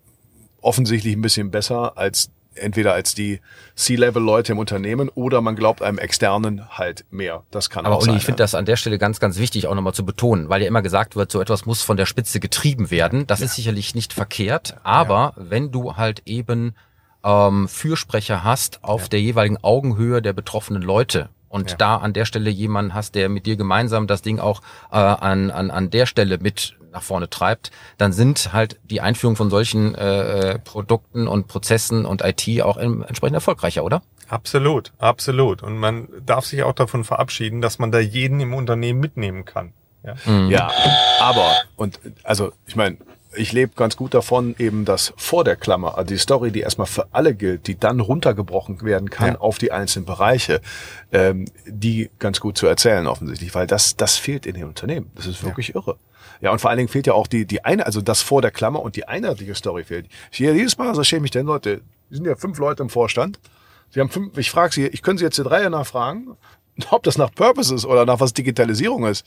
offensichtlich 0.63 1.15
ein 1.15 1.23
bisschen 1.23 1.51
besser 1.51 1.97
als 1.97 2.31
entweder 2.55 2.93
als 2.93 3.15
die 3.15 3.41
C-Level-Leute 3.77 4.53
im 4.53 4.59
Unternehmen 4.59 5.09
oder 5.09 5.41
man 5.41 5.57
glaubt 5.57 5.83
einem 5.83 5.99
externen 5.99 6.69
halt 6.71 7.05
mehr. 7.11 7.45
Das 7.51 7.71
kann 7.71 7.87
Aber 7.87 7.97
auch 7.97 8.03
Uli, 8.03 8.11
sein. 8.11 8.17
ich 8.17 8.25
finde 8.25 8.43
das 8.43 8.55
an 8.55 8.65
der 8.65 8.77
Stelle 8.77 8.99
ganz, 8.99 9.21
ganz 9.21 9.39
wichtig 9.39 9.67
auch 9.67 9.75
nochmal 9.75 9.95
zu 9.95 10.05
betonen, 10.05 10.49
weil 10.49 10.61
ja 10.61 10.69
immer 10.69 10.83
gesagt 10.83 11.17
wird, 11.17 11.31
so 11.31 11.41
etwas 11.41 11.67
muss 11.67 11.83
von 11.83 11.97
der 11.97 12.07
Spitze 12.07 12.41
getrieben 12.41 12.91
werden. 12.91 13.27
Das 13.27 13.41
ja. 13.41 13.47
ist 13.47 13.55
sicherlich 13.55 13.95
nicht 13.95 14.13
verkehrt, 14.13 14.77
aber 14.83 15.35
ja. 15.37 15.45
wenn 15.51 15.71
du 15.71 15.97
halt 15.97 16.23
eben 16.27 16.75
ähm, 17.25 17.69
Fürsprecher 17.69 18.45
hast 18.45 18.83
auf 18.83 19.03
ja. 19.03 19.09
der 19.09 19.21
jeweiligen 19.21 19.59
Augenhöhe 19.63 20.23
der 20.23 20.33
betroffenen 20.33 20.83
Leute 20.83 21.29
und 21.51 21.73
ja. 21.73 21.77
da 21.77 21.97
an 21.97 22.15
der 22.15 22.25
Stelle 22.25 22.49
jemanden 22.49 22.95
hast, 22.95 23.15
der 23.15 23.29
mit 23.29 23.45
dir 23.45 23.57
gemeinsam 23.57 24.07
das 24.07 24.23
Ding 24.23 24.39
auch 24.39 24.63
äh, 24.91 24.97
an, 24.97 25.51
an, 25.51 25.71
an 25.71 25.91
der 25.91 26.07
Stelle 26.07 26.39
mit 26.39 26.77
nach 26.93 27.03
vorne 27.03 27.29
treibt, 27.29 27.71
dann 27.99 28.13
sind 28.13 28.53
halt 28.53 28.81
die 28.85 29.01
Einführung 29.01 29.37
von 29.37 29.51
solchen 29.51 29.95
äh, 29.95 30.59
Produkten 30.59 31.29
und 31.29 31.47
Prozessen 31.47 32.07
und 32.07 32.23
IT 32.23 32.63
auch 32.63 32.79
entsprechend 32.79 33.35
erfolgreicher, 33.35 33.85
oder? 33.85 34.03
Absolut, 34.29 34.93
absolut. 34.99 35.63
Und 35.63 35.77
man 35.77 36.09
darf 36.25 36.47
sich 36.47 36.63
auch 36.63 36.73
davon 36.73 37.05
verabschieden, 37.05 37.61
dass 37.61 37.79
man 37.79 37.91
da 37.91 37.99
jeden 37.99 38.41
im 38.41 38.55
Unternehmen 38.55 39.01
mitnehmen 39.01 39.45
kann. 39.45 39.73
Ja, 40.03 40.15
mhm. 40.25 40.51
ja 40.51 40.71
aber, 41.21 41.57
und 41.77 42.01
also 42.23 42.53
ich 42.67 42.77
meine, 42.77 42.97
ich 43.35 43.53
lebe 43.53 43.73
ganz 43.77 43.97
gut 43.97 44.15
davon, 44.15 44.55
eben 44.59 44.85
das 44.85 45.13
vor 45.17 45.45
der 45.45 45.57
Klammer, 45.57 45.97
also 45.97 46.09
die 46.09 46.19
Story, 46.19 46.51
die 46.51 46.61
erstmal 46.61 46.87
für 46.87 47.07
alle 47.13 47.35
gilt, 47.35 47.67
die 47.67 47.79
dann 47.79 48.01
runtergebrochen 48.01 48.83
werden 48.83 49.11
kann 49.11 49.35
ja. 49.35 49.41
auf 49.41 49.59
die 49.59 49.73
einzelnen 49.73 50.05
Bereiche, 50.05 50.61
ähm, 51.13 51.47
die 51.67 52.11
ganz 52.19 52.41
gut 52.41 52.59
zu 52.59 52.67
erzählen 52.67 53.07
offensichtlich, 53.07 53.55
weil 53.55 53.67
das, 53.67 53.97
das 53.97 54.17
fehlt 54.17 54.47
in 54.47 54.55
den 54.55 54.65
Unternehmen. 54.65 55.11
Das 55.15 55.27
ist 55.27 55.45
wirklich 55.45 55.69
ja. 55.69 55.77
irre. 55.77 55.97
Ja, 56.41 56.51
und 56.51 56.61
vor 56.61 56.71
allen 56.71 56.79
Dingen 56.79 56.89
fehlt 56.89 57.07
ja 57.07 57.13
auch 57.13 57.27
die, 57.27 57.45
die 57.45 57.65
eine, 57.65 57.87
also 57.87 58.01
das 58.01 58.23
vor 58.23 58.43
der 58.43 58.51
Klammer 58.51 58.81
und 58.83 58.97
die 58.97 59.07
einheitliche 59.07 59.55
Story 59.55 59.85
fehlt. 59.85 60.07
Ich 60.33 60.39
sehe 60.39 60.53
jedes 60.53 60.79
Mal, 60.79 60.95
so 60.95 61.05
schäme 61.05 61.27
ich 61.27 61.31
denn 61.31 61.47
Leute, 61.47 61.83
die 62.11 62.15
sind 62.17 62.27
ja 62.27 62.35
fünf 62.35 62.59
Leute 62.59 62.83
im 62.83 62.89
Vorstand. 62.89 63.39
Sie 63.91 64.01
haben 64.01 64.09
fünf, 64.09 64.37
ich 64.39 64.51
frage 64.51 64.73
Sie, 64.73 64.87
ich 64.87 65.03
könnte 65.03 65.21
Sie 65.21 65.25
jetzt 65.25 65.39
die 65.39 65.43
drei 65.43 65.69
nachfragen, 65.69 66.37
ob 66.91 67.03
das 67.03 67.19
nach 67.19 67.33
Purpose 67.33 67.75
ist 67.75 67.85
oder 67.85 68.07
nach 68.07 68.21
was 68.21 68.33
Digitalisierung 68.33 69.07
ist. 69.07 69.25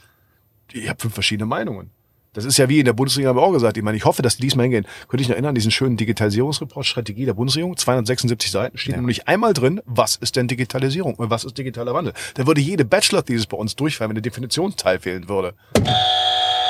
Ich 0.71 0.89
habe 0.89 0.99
fünf 0.99 1.13
verschiedene 1.13 1.45
Meinungen. 1.45 1.91
Das 2.33 2.45
ist 2.45 2.57
ja 2.57 2.67
wie 2.67 2.79
in 2.79 2.85
der 2.85 2.93
Bundesregierung 2.93 3.35
haben 3.35 3.43
wir 3.43 3.47
auch 3.47 3.53
gesagt. 3.53 3.77
Ich 3.77 3.83
meine, 3.83 3.95
ich 3.95 4.05
hoffe, 4.05 4.21
dass 4.21 4.37
die 4.37 4.41
diesmal 4.41 4.63
hingehen. 4.63 4.85
Könnte 5.07 5.21
ich 5.21 5.29
noch 5.29 5.35
erinnern, 5.35 5.53
diesen 5.53 5.71
schönen 5.71 5.97
Digitalisierungsreport, 5.97 6.85
Strategie 6.85 7.25
der 7.25 7.35
Bundesregierung, 7.35 7.77
276 7.77 8.51
Seiten, 8.51 8.77
steht 8.77 8.93
ja. 8.93 8.97
nämlich 8.97 9.27
einmal 9.27 9.53
drin, 9.53 9.81
was 9.85 10.15
ist 10.15 10.35
denn 10.35 10.47
Digitalisierung 10.47 11.15
und 11.15 11.29
was 11.29 11.43
ist 11.43 11.57
digitaler 11.57 11.93
Wandel. 11.93 12.13
Da 12.33 12.47
würde 12.47 12.59
jede 12.59 12.85
Bachelor-Thesis 12.85 13.45
bei 13.45 13.57
uns 13.57 13.75
durchfallen, 13.75 14.09
wenn 14.09 14.15
der 14.15 14.23
Definitionsteil 14.23 14.99
fehlen 14.99 15.29
würde. 15.29 15.53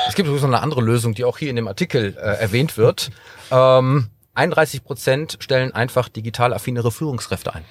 Es 0.06 0.14
gibt 0.14 0.26
übrigens 0.26 0.42
noch 0.42 0.50
eine 0.50 0.60
andere 0.60 0.82
Lösung, 0.82 1.14
die 1.14 1.24
auch 1.24 1.38
hier 1.38 1.48
in 1.48 1.56
dem 1.56 1.66
Artikel 1.66 2.14
äh, 2.16 2.20
erwähnt 2.20 2.76
wird. 2.76 3.10
Ähm, 3.50 4.08
31 4.34 4.84
Prozent 4.84 5.36
stellen 5.40 5.72
einfach 5.72 6.08
digital 6.08 6.52
affinere 6.52 6.90
Führungskräfte 6.90 7.54
ein. 7.54 7.64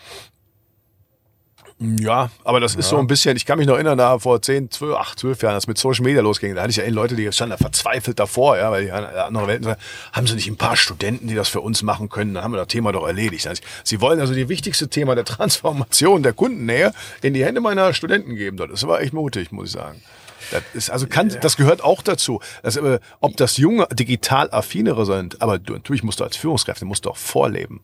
Ja, 1.79 2.29
aber 2.43 2.59
das 2.59 2.73
ja. 2.73 2.79
ist 2.79 2.89
so 2.89 2.97
ein 2.97 3.07
bisschen, 3.07 3.35
ich 3.35 3.45
kann 3.45 3.57
mich 3.57 3.67
noch 3.67 3.75
erinnern, 3.75 3.97
da 3.97 4.19
vor 4.19 4.41
10, 4.41 4.71
12, 4.71 4.95
8, 4.95 5.19
12 5.19 5.41
Jahren, 5.43 5.55
als 5.55 5.67
mit 5.67 5.77
Social 5.77 6.03
Media 6.03 6.21
losging, 6.21 6.55
da 6.55 6.61
hatte 6.61 6.71
ich 6.71 6.77
ja 6.77 6.87
Leute, 6.87 7.15
die 7.15 7.31
standen 7.31 7.51
da 7.51 7.57
verzweifelt 7.57 8.19
davor, 8.19 8.57
ja, 8.57 8.71
weil 8.71 8.85
die 8.85 8.91
andere 8.91 9.47
Welten 9.47 9.63
sagen, 9.65 9.81
haben 10.13 10.27
sie 10.27 10.35
nicht 10.35 10.47
ein 10.47 10.57
paar 10.57 10.75
Studenten, 10.75 11.27
die 11.27 11.35
das 11.35 11.49
für 11.49 11.61
uns 11.61 11.83
machen 11.83 12.09
können, 12.09 12.33
dann 12.33 12.43
haben 12.43 12.53
wir 12.53 12.57
das 12.57 12.67
Thema 12.67 12.91
doch 12.91 13.05
erledigt. 13.05 13.47
Sie 13.83 14.01
wollen 14.01 14.19
also 14.19 14.33
die 14.33 14.49
wichtigste 14.49 14.87
Thema 14.87 15.15
der 15.15 15.25
Transformation 15.25 16.23
der 16.23 16.33
Kundennähe 16.33 16.93
in 17.21 17.33
die 17.33 17.43
Hände 17.43 17.61
meiner 17.61 17.93
Studenten 17.93 18.35
geben. 18.35 18.57
Das 18.57 18.87
war 18.87 19.01
echt 19.01 19.13
mutig, 19.13 19.51
muss 19.51 19.67
ich 19.67 19.71
sagen. 19.73 20.01
Das 20.51 20.63
ist, 20.73 20.89
also 20.89 21.07
kann, 21.07 21.35
das 21.41 21.57
gehört 21.57 21.83
auch 21.83 22.01
dazu. 22.01 22.39
Das, 22.61 22.75
äh, 22.75 22.99
ob 23.21 23.37
das 23.37 23.57
junge, 23.57 23.87
digital 23.91 24.49
affinere 24.51 25.05
sind, 25.05 25.41
aber 25.41 25.59
du, 25.59 25.73
natürlich 25.73 26.03
musst 26.03 26.19
du 26.19 26.23
als 26.23 26.37
Führungskräfte 26.37 26.85
musst 26.85 27.05
du 27.05 27.09
auch 27.09 27.17
vorleben. 27.17 27.81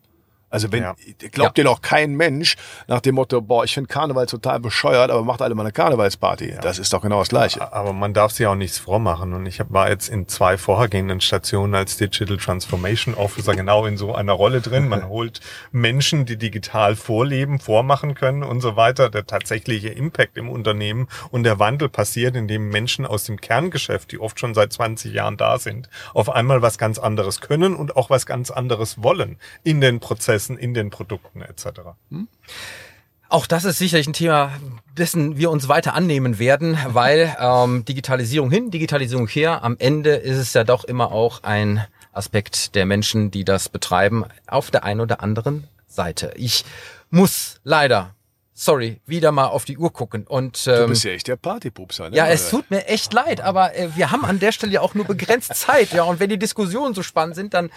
Also 0.49 0.71
wenn, 0.71 0.83
ja. 0.83 0.95
glaubt 1.31 1.57
ja. 1.57 1.63
dir 1.63 1.69
noch 1.69 1.81
kein 1.81 2.15
Mensch 2.15 2.55
nach 2.87 3.01
dem 3.01 3.15
Motto, 3.15 3.41
boah, 3.41 3.63
ich 3.63 3.73
finde 3.73 3.87
Karneval 3.87 4.25
total 4.25 4.59
bescheuert, 4.59 5.11
aber 5.11 5.23
macht 5.23 5.41
alle 5.41 5.53
mal 5.53 5.63
eine 5.63 5.71
Karnevalsparty. 5.71 6.53
Ja. 6.53 6.61
Das 6.61 6.79
ist 6.79 6.91
doch 6.91 7.01
genau 7.01 7.19
das 7.19 7.29
Gleiche. 7.29 7.71
Aber 7.71 7.93
man 7.93 8.13
darf 8.13 8.31
sich 8.31 8.47
auch 8.47 8.55
nichts 8.55 8.79
vormachen. 8.79 9.33
Und 9.33 9.45
ich 9.45 9.61
war 9.69 9.89
jetzt 9.89 10.09
in 10.09 10.27
zwei 10.27 10.57
vorhergehenden 10.57 11.21
Stationen 11.21 11.75
als 11.75 11.97
Digital 11.97 12.37
Transformation 12.37 13.13
Officer 13.13 13.53
genau 13.53 13.85
in 13.85 13.97
so 13.97 14.15
einer 14.15 14.33
Rolle 14.33 14.61
drin. 14.61 14.87
Man 14.87 15.07
holt 15.09 15.39
Menschen, 15.71 16.25
die 16.25 16.37
digital 16.37 16.95
vorleben, 16.95 17.59
vormachen 17.59 18.15
können 18.15 18.43
und 18.43 18.61
so 18.61 18.75
weiter. 18.75 19.09
Der 19.09 19.27
tatsächliche 19.27 19.89
Impact 19.89 20.35
im 20.37 20.49
Unternehmen 20.49 21.07
und 21.29 21.43
der 21.43 21.59
Wandel 21.59 21.89
passiert, 21.89 22.35
indem 22.35 22.69
Menschen 22.69 23.05
aus 23.05 23.25
dem 23.25 23.39
Kerngeschäft, 23.39 24.11
die 24.11 24.19
oft 24.19 24.39
schon 24.39 24.55
seit 24.55 24.73
20 24.73 25.13
Jahren 25.13 25.37
da 25.37 25.59
sind, 25.59 25.89
auf 26.15 26.29
einmal 26.29 26.63
was 26.63 26.79
ganz 26.79 26.97
anderes 26.97 27.39
können 27.39 27.75
und 27.75 27.95
auch 27.95 28.09
was 28.09 28.25
ganz 28.25 28.49
anderes 28.49 29.03
wollen 29.03 29.37
in 29.63 29.79
den 29.79 29.99
Prozessen 29.99 30.38
Prozessen, 30.39 30.57
in 30.57 30.73
den 30.73 30.89
Produkten 30.89 31.41
etc. 31.41 31.81
Hm? 32.09 32.27
Auch 33.27 33.45
das 33.45 33.65
ist 33.65 33.77
sicherlich 33.77 34.07
ein 34.07 34.13
Thema, 34.13 34.51
dessen 34.97 35.37
wir 35.37 35.51
uns 35.51 35.67
weiter 35.67 35.93
annehmen 35.93 36.39
werden, 36.39 36.77
weil 36.87 37.35
ähm, 37.39 37.83
Digitalisierung 37.85 38.49
hin, 38.49 38.71
Digitalisierung 38.71 39.27
her, 39.27 39.63
am 39.63 39.75
Ende 39.77 40.15
ist 40.15 40.37
es 40.37 40.53
ja 40.53 40.63
doch 40.63 40.83
immer 40.85 41.11
auch 41.11 41.43
ein 41.43 41.85
Aspekt 42.13 42.73
der 42.75 42.85
Menschen, 42.85 43.31
die 43.31 43.43
das 43.43 43.69
betreiben, 43.69 44.25
auf 44.47 44.71
der 44.71 44.83
einen 44.83 45.01
oder 45.01 45.21
anderen 45.21 45.67
Seite. 45.87 46.31
Ich 46.35 46.65
muss 47.09 47.59
leider 47.63 48.15
sorry, 48.59 48.99
wieder 49.05 49.31
mal 49.31 49.45
auf 49.45 49.63
die 49.63 49.77
Uhr 49.77 49.91
gucken. 49.93 50.27
Und, 50.27 50.67
ähm, 50.67 50.75
du 50.75 50.87
bist 50.89 51.05
ja 51.05 51.11
echt 51.11 51.27
der 51.27 51.37
Partypupser, 51.37 52.09
ne? 52.09 52.17
Ja, 52.17 52.27
es 52.27 52.49
tut 52.49 52.69
mir 52.69 52.85
echt 52.87 53.13
leid, 53.13 53.39
aber 53.39 53.73
äh, 53.73 53.95
wir 53.95 54.11
haben 54.11 54.25
an 54.25 54.39
der 54.39 54.51
Stelle 54.51 54.73
ja 54.73 54.81
auch 54.81 54.95
nur 54.95 55.05
begrenzt 55.05 55.55
Zeit. 55.55 55.93
Ja, 55.93 56.03
und 56.03 56.19
wenn 56.19 56.29
die 56.29 56.37
Diskussionen 56.37 56.93
so 56.93 57.01
spannend 57.01 57.35
sind, 57.35 57.53
dann 57.53 57.71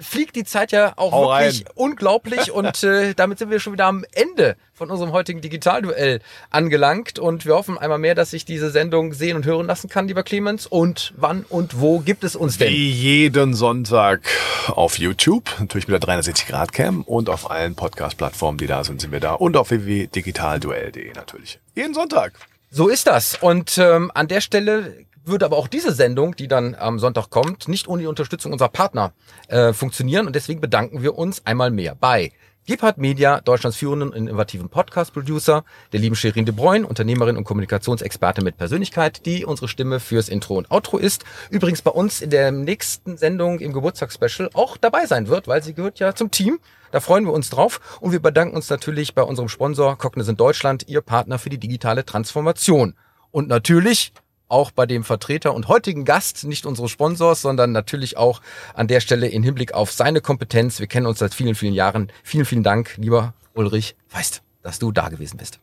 fliegt 0.00 0.34
die 0.34 0.44
Zeit 0.44 0.72
ja 0.72 0.92
auch 0.96 1.12
Hau 1.12 1.28
wirklich 1.30 1.66
rein. 1.66 1.72
unglaublich. 1.76 2.50
und 2.50 2.82
äh, 2.82 3.14
damit 3.14 3.38
sind 3.38 3.50
wir 3.50 3.60
schon 3.60 3.74
wieder 3.74 3.86
am 3.86 4.04
Ende 4.12 4.56
von 4.78 4.90
unserem 4.92 5.12
heutigen 5.12 5.40
Digitalduell 5.40 6.20
angelangt 6.50 7.18
und 7.18 7.44
wir 7.44 7.54
hoffen 7.54 7.76
einmal 7.76 7.98
mehr, 7.98 8.14
dass 8.14 8.30
sich 8.30 8.44
diese 8.44 8.70
Sendung 8.70 9.12
sehen 9.12 9.36
und 9.36 9.44
hören 9.44 9.66
lassen 9.66 9.88
kann, 9.88 10.06
lieber 10.06 10.22
Clemens. 10.22 10.66
Und 10.68 11.12
wann 11.16 11.44
und 11.48 11.80
wo 11.80 11.98
gibt 11.98 12.22
es 12.22 12.36
uns 12.36 12.58
denn? 12.58 12.70
Wie 12.70 12.90
jeden 12.90 13.54
Sonntag 13.54 14.20
auf 14.68 14.98
YouTube, 14.98 15.50
natürlich 15.58 15.88
mit 15.88 15.94
der 15.94 16.00
360 16.00 16.46
Grad 16.46 16.72
Cam 16.72 17.02
und 17.02 17.28
auf 17.28 17.50
allen 17.50 17.74
Podcast-Plattformen, 17.74 18.56
die 18.58 18.68
da 18.68 18.84
sind, 18.84 19.00
sind 19.00 19.10
wir 19.10 19.20
da 19.20 19.32
und 19.32 19.56
auf 19.56 19.70
www.digitalduell.de 19.70 21.12
natürlich. 21.12 21.58
Jeden 21.74 21.92
Sonntag. 21.92 22.34
So 22.70 22.88
ist 22.88 23.08
das. 23.08 23.36
Und 23.40 23.78
ähm, 23.78 24.12
an 24.14 24.28
der 24.28 24.40
Stelle 24.40 24.94
würde 25.24 25.44
aber 25.44 25.56
auch 25.56 25.66
diese 25.66 25.92
Sendung, 25.92 26.36
die 26.36 26.46
dann 26.46 26.76
am 26.76 27.00
Sonntag 27.00 27.30
kommt, 27.30 27.66
nicht 27.66 27.88
ohne 27.88 28.02
die 28.02 28.08
Unterstützung 28.08 28.52
unserer 28.52 28.68
Partner 28.68 29.12
äh, 29.48 29.72
funktionieren. 29.72 30.26
Und 30.26 30.36
deswegen 30.36 30.60
bedanken 30.60 31.02
wir 31.02 31.18
uns 31.18 31.44
einmal 31.44 31.72
mehr 31.72 31.96
bei 31.96 32.30
Gebhardt 32.68 32.98
Media, 32.98 33.40
Deutschlands 33.40 33.78
führenden 33.78 34.12
innovativen 34.12 34.68
Podcast-Producer, 34.68 35.64
der 35.94 36.00
lieben 36.00 36.14
Sherin 36.14 36.44
de 36.44 36.54
Bruyne, 36.54 36.86
Unternehmerin 36.86 37.38
und 37.38 37.44
Kommunikationsexperte 37.44 38.44
mit 38.44 38.58
Persönlichkeit, 38.58 39.24
die 39.24 39.46
unsere 39.46 39.68
Stimme 39.68 40.00
fürs 40.00 40.28
Intro 40.28 40.58
und 40.58 40.70
Outro 40.70 40.98
ist. 40.98 41.24
Übrigens 41.48 41.80
bei 41.80 41.92
uns 41.92 42.20
in 42.20 42.28
der 42.28 42.52
nächsten 42.52 43.16
Sendung 43.16 43.60
im 43.60 43.72
Geburtstagsspecial 43.72 44.50
auch 44.52 44.76
dabei 44.76 45.06
sein 45.06 45.28
wird, 45.28 45.48
weil 45.48 45.62
sie 45.62 45.72
gehört 45.72 45.98
ja 45.98 46.14
zum 46.14 46.30
Team. 46.30 46.58
Da 46.90 47.00
freuen 47.00 47.24
wir 47.24 47.32
uns 47.32 47.48
drauf 47.48 47.80
und 48.02 48.12
wir 48.12 48.20
bedanken 48.20 48.54
uns 48.54 48.68
natürlich 48.68 49.14
bei 49.14 49.22
unserem 49.22 49.48
Sponsor 49.48 49.96
Cognizant 49.96 50.38
Deutschland, 50.38 50.84
ihr 50.88 51.00
Partner 51.00 51.38
für 51.38 51.48
die 51.48 51.56
digitale 51.56 52.04
Transformation. 52.04 52.92
Und 53.30 53.48
natürlich 53.48 54.12
auch 54.48 54.70
bei 54.70 54.86
dem 54.86 55.04
Vertreter 55.04 55.54
und 55.54 55.68
heutigen 55.68 56.04
Gast, 56.04 56.44
nicht 56.44 56.66
unseres 56.66 56.90
Sponsors, 56.90 57.42
sondern 57.42 57.72
natürlich 57.72 58.16
auch 58.16 58.40
an 58.74 58.88
der 58.88 59.00
Stelle 59.00 59.28
in 59.28 59.42
Hinblick 59.42 59.74
auf 59.74 59.92
seine 59.92 60.20
Kompetenz. 60.20 60.80
Wir 60.80 60.86
kennen 60.86 61.06
uns 61.06 61.18
seit 61.18 61.34
vielen, 61.34 61.54
vielen 61.54 61.74
Jahren. 61.74 62.10
Vielen, 62.22 62.44
vielen 62.44 62.62
Dank, 62.62 62.94
lieber 62.96 63.34
Ulrich 63.54 63.96
Feist, 64.06 64.42
dass 64.62 64.78
du 64.78 64.92
da 64.92 65.08
gewesen 65.08 65.36
bist. 65.36 65.58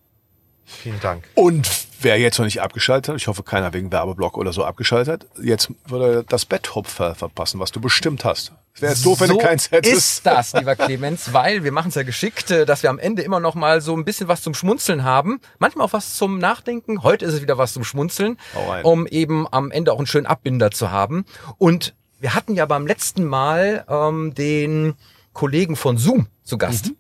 Vielen 0.66 1.00
Dank. 1.00 1.24
Und 1.36 1.70
wer 2.02 2.18
jetzt 2.18 2.40
noch 2.40 2.46
nicht 2.46 2.62
abgeschaltet 2.62 3.10
hat, 3.10 3.22
ich 3.22 3.28
hoffe 3.28 3.44
keiner 3.44 3.74
wegen 3.74 3.92
Werbeblock 3.92 4.38
oder 4.38 4.52
so 4.52 4.64
abgeschaltet 4.64 5.24
hat, 5.24 5.44
jetzt 5.44 5.70
würde 5.86 6.26
das 6.28 6.46
Betthopf 6.46 6.92
ver 6.92 7.16
verpassen, 7.16 7.60
was 7.60 7.72
du 7.72 7.80
bestimmt 7.80 8.26
hast. 8.26 8.52
Wäre 8.80 8.96
doof, 8.96 9.22
wenn 9.22 9.28
so 9.28 9.38
du 9.38 9.40
keins 9.40 9.72
hättest. 9.72 9.96
ist 9.96 10.26
das, 10.26 10.54
lieber 10.54 10.76
Clemens, 10.76 11.32
weil 11.32 11.64
wir 11.64 11.72
machen 11.72 11.90
es 11.90 11.96
ja 11.96 12.04
geschickt, 12.04 12.52
äh, 12.52 12.66
dass 12.66 12.84
wir 12.84 12.90
am 12.90 13.00
Ende 13.00 13.22
immer 13.22 13.40
noch 13.40 13.56
mal 13.56 13.80
so 13.80 13.96
ein 13.96 14.04
bisschen 14.04 14.28
was 14.28 14.42
zum 14.42 14.54
Schmunzeln 14.54 15.04
haben. 15.04 15.40
Manchmal 15.60 15.86
auch 15.88 15.94
was 15.94 16.16
zum 16.18 16.40
Nachdenken. 16.40 17.02
Heute 17.02 17.26
ist 17.26 17.34
es 17.36 17.42
wieder 17.42 17.58
was 17.58 17.74
zum 17.74 17.86
Schmunzeln, 17.86 18.38
um 18.84 19.08
eben 19.08 19.48
am 19.52 19.72
Ende 19.72 19.94
auch 19.94 19.98
einen 19.98 20.08
schönen 20.08 20.26
Abbinder 20.26 20.72
zu 20.72 20.92
haben. 20.92 21.26
Und 21.58 21.96
wir 22.20 22.34
hatten 22.34 22.54
ja 22.56 22.66
beim 22.66 22.86
letzten 22.86 23.24
Mal 23.24 23.86
ähm, 23.88 24.34
den 24.34 24.96
Kollegen 25.34 25.76
von 25.76 25.98
Zoom 25.98 26.28
zu 26.44 26.58
Gast. 26.58 26.88
Mhm. 26.88 26.98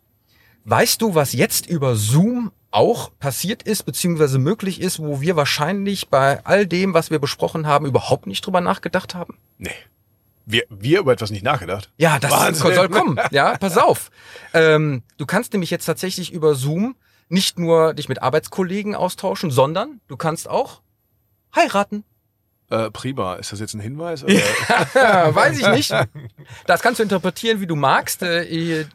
Weißt 0.66 1.02
du, 1.02 1.14
was 1.14 1.34
jetzt 1.34 1.68
über 1.68 1.96
Zoom 1.96 2.52
auch 2.72 3.12
passiert 3.20 3.64
ist, 3.64 3.84
beziehungsweise 3.84 4.40
möglich 4.40 4.82
ist, 4.82 5.00
wo 5.00 5.22
wir 5.22 5.36
wahrscheinlich 5.36 6.10
bei 6.10 6.44
all 6.44 6.68
dem, 6.68 6.94
was 6.94 7.12
wir 7.12 7.20
besprochen 7.20 7.68
haben, 7.68 7.86
überhaupt 7.86 8.28
nicht 8.28 8.46
drüber 8.46 8.62
nachgedacht 8.62 9.16
haben? 9.16 9.38
Nee. 9.58 9.72
Wir, 10.46 10.64
wir 10.70 11.00
über 11.00 11.12
etwas 11.14 11.32
nicht 11.32 11.44
nachgedacht. 11.44 11.92
Ja, 11.98 12.20
das 12.20 12.32
Wahnsinn. 12.32 12.76
soll 12.76 12.90
kommen. 12.90 13.20
Ja, 13.32 13.58
pass 13.58 13.78
auf. 13.78 14.12
Ähm, 14.54 15.04
du 15.18 15.26
kannst 15.26 15.54
nämlich 15.54 15.72
jetzt 15.72 15.86
tatsächlich 15.86 16.32
über 16.32 16.56
Zoom 16.56 16.96
nicht 17.30 17.58
nur 17.58 17.94
dich 17.96 18.08
mit 18.10 18.22
Arbeitskollegen 18.22 18.94
austauschen, 18.96 19.50
sondern 19.50 20.02
du 20.08 20.18
kannst 20.18 20.48
auch 20.48 20.82
heiraten. 21.56 22.04
Äh, 22.70 22.92
prima. 22.92 23.36
Ist 23.36 23.52
das 23.52 23.60
jetzt 23.60 23.74
ein 23.74 23.80
Hinweis? 23.80 24.24
Ja, 24.96 25.34
weiß 25.34 25.60
ich 25.60 25.68
nicht. 25.70 25.94
Das 26.68 26.82
kannst 26.82 27.00
du 27.00 27.04
interpretieren, 27.04 27.60
wie 27.62 27.68
du 27.68 27.76
magst. 27.76 28.22
Äh, 28.22 28.44
Ich 28.44 28.88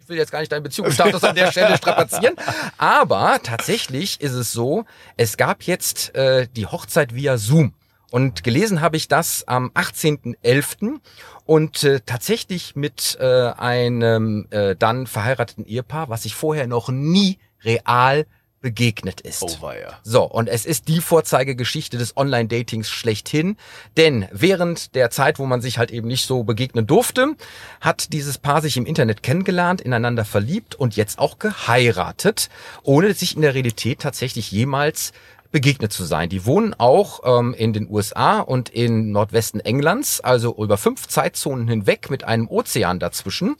ich 0.00 0.08
will 0.10 0.18
jetzt 0.18 0.32
gar 0.32 0.40
nicht 0.40 0.52
deinen 0.52 0.62
Beziehungsstatus 0.62 1.24
an 1.24 1.34
der 1.34 1.50
Stelle 1.50 1.78
strapazieren. 1.78 2.36
Aber 2.76 3.40
tatsächlich 3.42 4.20
ist 4.20 4.32
es 4.34 4.52
so, 4.52 4.84
es 5.16 5.38
gab 5.38 5.62
jetzt 5.62 6.14
äh, 6.14 6.46
die 6.54 6.66
Hochzeit 6.66 7.14
via 7.14 7.38
Zoom. 7.38 7.72
Und 8.14 8.44
gelesen 8.44 8.80
habe 8.80 8.96
ich 8.96 9.08
das 9.08 9.42
am 9.48 9.72
18.11. 9.74 11.00
und 11.46 11.82
äh, 11.82 11.98
tatsächlich 12.06 12.76
mit 12.76 13.18
äh, 13.18 13.24
einem 13.24 14.46
äh, 14.50 14.76
dann 14.76 15.08
verheirateten 15.08 15.66
Ehepaar, 15.66 16.10
was 16.10 16.24
ich 16.24 16.36
vorher 16.36 16.68
noch 16.68 16.90
nie 16.90 17.38
real 17.64 18.24
begegnet 18.60 19.20
ist. 19.20 19.42
Oh 19.42 19.62
weia. 19.62 19.98
So, 20.04 20.22
und 20.22 20.48
es 20.48 20.64
ist 20.64 20.86
die 20.86 21.00
Vorzeigegeschichte 21.00 21.98
des 21.98 22.16
Online-Datings 22.16 22.88
schlechthin. 22.88 23.56
Denn 23.96 24.28
während 24.30 24.94
der 24.94 25.10
Zeit, 25.10 25.40
wo 25.40 25.44
man 25.44 25.60
sich 25.60 25.78
halt 25.78 25.90
eben 25.90 26.06
nicht 26.06 26.24
so 26.24 26.44
begegnen 26.44 26.86
durfte, 26.86 27.34
hat 27.80 28.12
dieses 28.12 28.38
Paar 28.38 28.62
sich 28.62 28.76
im 28.76 28.86
Internet 28.86 29.24
kennengelernt, 29.24 29.80
ineinander 29.80 30.24
verliebt 30.24 30.76
und 30.76 30.94
jetzt 30.94 31.18
auch 31.18 31.40
geheiratet, 31.40 32.48
ohne 32.84 33.12
sich 33.12 33.34
in 33.34 33.42
der 33.42 33.54
Realität 33.54 33.98
tatsächlich 33.98 34.52
jemals 34.52 35.12
begegnet 35.54 35.92
zu 35.92 36.02
sein. 36.02 36.28
Die 36.28 36.46
wohnen 36.46 36.74
auch 36.74 37.20
ähm, 37.24 37.54
in 37.54 37.72
den 37.72 37.88
USA 37.88 38.40
und 38.40 38.70
in 38.70 39.12
Nordwesten 39.12 39.60
Englands, 39.60 40.20
also 40.20 40.52
über 40.56 40.76
fünf 40.76 41.06
Zeitzonen 41.06 41.68
hinweg 41.68 42.10
mit 42.10 42.24
einem 42.24 42.48
Ozean 42.48 42.98
dazwischen. 42.98 43.54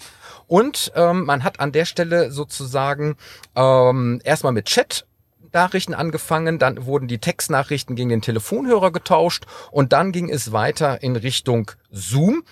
Und 0.49 0.91
ähm, 0.97 1.25
man 1.25 1.45
hat 1.45 1.61
an 1.61 1.71
der 1.71 1.85
Stelle 1.85 2.33
sozusagen 2.33 3.15
ähm, 3.55 4.21
erstmal 4.25 4.53
mit 4.53 4.67
Chat 4.67 5.07
Nachrichten 5.53 5.95
angefangen, 5.95 6.59
dann 6.59 6.85
wurden 6.85 7.07
die 7.07 7.19
Textnachrichten 7.19 7.95
gegen 7.95 8.09
den 8.09 8.23
Telefonhörer 8.23 8.91
getauscht 8.91 9.45
und 9.71 9.93
dann 9.93 10.11
ging 10.11 10.29
es 10.31 10.51
weiter 10.51 11.01
in 11.01 11.15
Richtung 11.15 11.71
Zoom. 11.93 12.43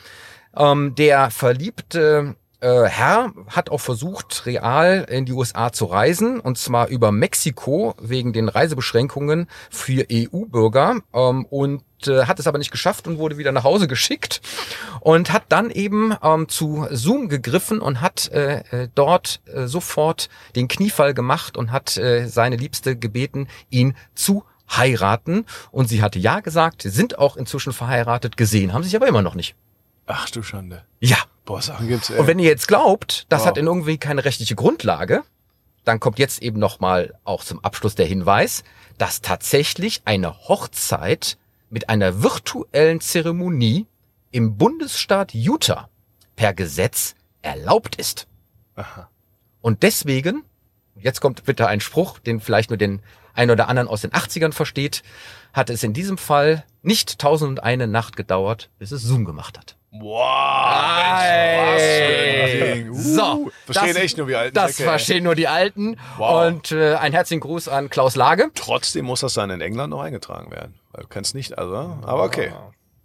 Ähm, 0.57 0.95
der 0.95 1.33
verliebte 1.33 2.37
äh, 2.63 2.85
Herr 2.85 3.33
hat 3.49 3.71
auch 3.71 3.81
versucht, 3.81 4.47
real 4.47 5.05
in 5.11 5.27
die 5.27 5.33
USA 5.33 5.73
zu 5.73 5.85
reisen, 5.87 6.41
und 6.41 6.57
zwar 6.59 6.89
über 6.89 7.11
Mexiko 7.11 7.95
wegen 8.01 8.33
den 8.33 8.49
Reisebeschränkungen 8.49 9.49
für 9.69 10.07
EU-Bürger 10.11 11.01
ähm, 11.13 11.45
und 11.47 11.83
äh, 12.07 12.27
hat 12.27 12.39
es 12.39 12.47
aber 12.47 12.59
nicht 12.59 12.71
geschafft 12.71 13.09
und 13.09 13.19
wurde 13.19 13.37
wieder 13.37 13.53
nach 13.53 13.65
Hause 13.65 13.89
geschickt 13.89 14.41
und 15.01 15.33
hat 15.33 15.45
dann 15.49 15.71
eben 15.71 16.15
ähm, 16.23 16.49
zu 16.49 16.87
Zoom 16.91 17.29
gegriffen 17.29 17.81
und 17.81 18.01
hat 18.01 18.31
äh, 18.31 18.61
äh, 18.71 18.89
dort 18.95 19.41
äh, 19.47 19.67
sofort 19.67 20.29
den 20.55 20.69
Kniefall 20.69 21.15
gemacht 21.15 21.57
und 21.57 21.73
hat 21.73 21.97
äh, 21.97 22.27
seine 22.29 22.57
Liebste 22.57 22.97
gebeten, 22.97 23.49
ihn 23.71 23.95
zu 24.15 24.45
heiraten. 24.71 25.47
Und 25.73 25.89
sie 25.89 26.03
hatte 26.03 26.19
ja 26.19 26.41
gesagt, 26.41 26.83
sind 26.83 27.19
auch 27.19 27.37
inzwischen 27.37 27.73
verheiratet, 27.73 28.37
gesehen, 28.37 28.73
haben 28.73 28.85
sich 28.85 28.95
aber 28.95 29.09
immer 29.09 29.23
noch 29.23 29.35
nicht. 29.35 29.57
Ach 30.07 30.31
du 30.31 30.43
Schande. 30.43 30.85
Ja. 31.01 31.19
Boah, 31.45 31.61
Sachen 31.61 31.89
gibt's, 31.89 32.11
ey. 32.11 32.19
Und 32.19 32.27
wenn 32.27 32.39
ihr 32.39 32.49
jetzt 32.49 32.69
glaubt, 32.69 33.27
das 33.29 33.41
Wow. 33.41 33.49
hat 33.49 33.59
in 33.59 33.67
irgendwie 33.67 33.99
keine 33.99 34.25
rechtliche 34.25 34.55
Grundlage, 34.55 35.23
dann 35.85 35.99
kommt 35.99 36.19
jetzt 36.19 36.43
eben 36.43 36.61
nochmal 36.61 37.15
auch 37.25 37.43
zum 37.43 37.63
Abschluss 37.65 37.95
der 37.95 38.07
Hinweis, 38.07 38.63
dass 38.99 39.21
tatsächlich 39.21 40.03
eine 40.05 40.49
Hochzeit 40.49 41.39
mit 41.71 41.89
einer 41.89 42.23
virtuellen 42.23 43.01
Zeremonie 43.01 43.87
im 44.31 44.57
Bundesstaat 44.57 45.35
Utah 45.35 45.89
per 46.37 46.55
Gesetz 46.55 47.15
erlaubt 47.43 47.97
ist. 47.97 48.27
Aha. 48.77 49.09
Und 49.61 49.83
deswegen, 49.83 50.45
jetzt 50.95 51.21
kommt 51.21 51.45
bitte 51.45 51.67
ein 51.67 51.81
Spruch, 51.81 52.19
den 52.19 52.41
vielleicht 52.41 52.71
nur 52.71 52.77
den 52.77 53.03
ein 53.35 53.51
oder 53.51 53.69
anderen 53.69 53.89
aus 53.89 54.03
den 54.03 54.13
80ern 54.13 54.53
versteht, 54.53 55.03
hat 55.53 55.71
es 55.71 55.83
in 55.83 55.93
diesem 55.93 56.19
Fall 56.19 56.65
nicht 56.83 57.19
tausend 57.19 57.49
und 57.51 57.61
eine 57.61 57.87
Nacht 57.87 58.17
gedauert, 58.17 58.71
bis 58.79 58.93
es 58.93 59.03
Zoom 59.03 59.25
gemacht 59.25 59.59
hat. 59.59 59.77
Wow, 59.93 61.23
Mensch, 61.23 62.43
was 62.43 62.51
für 62.51 62.65
ein. 62.73 62.91
Uh, 62.91 62.95
So, 62.95 63.51
verstehen 63.67 63.95
das- 63.95 64.03
echt 64.03 64.17
nur 64.17 64.27
wir 64.29 64.39
alten 64.39 64.55
Das 64.55 64.81
ey. 64.81 64.87
verstehen 64.87 65.25
nur 65.25 65.35
die 65.35 65.49
Alten. 65.49 65.97
Wow. 66.17 66.47
Und 66.47 66.73
äh, 66.73 66.95
ein 66.95 67.13
herzlichen 67.13 67.41
Gruß 67.41 67.69
an 67.69 67.91
Klaus 67.91 68.17
Lage. 68.17 68.51
Trotzdem 68.55 69.05
muss 69.05 69.21
das 69.21 69.35
dann 69.35 69.51
in 69.51 69.61
England 69.61 69.91
noch 69.91 70.01
eingetragen 70.01 70.51
werden. 70.51 70.75
Du 70.99 71.07
kannst 71.09 71.35
nicht, 71.35 71.59
also, 71.59 71.75
aber 72.03 72.25
okay. 72.25 72.53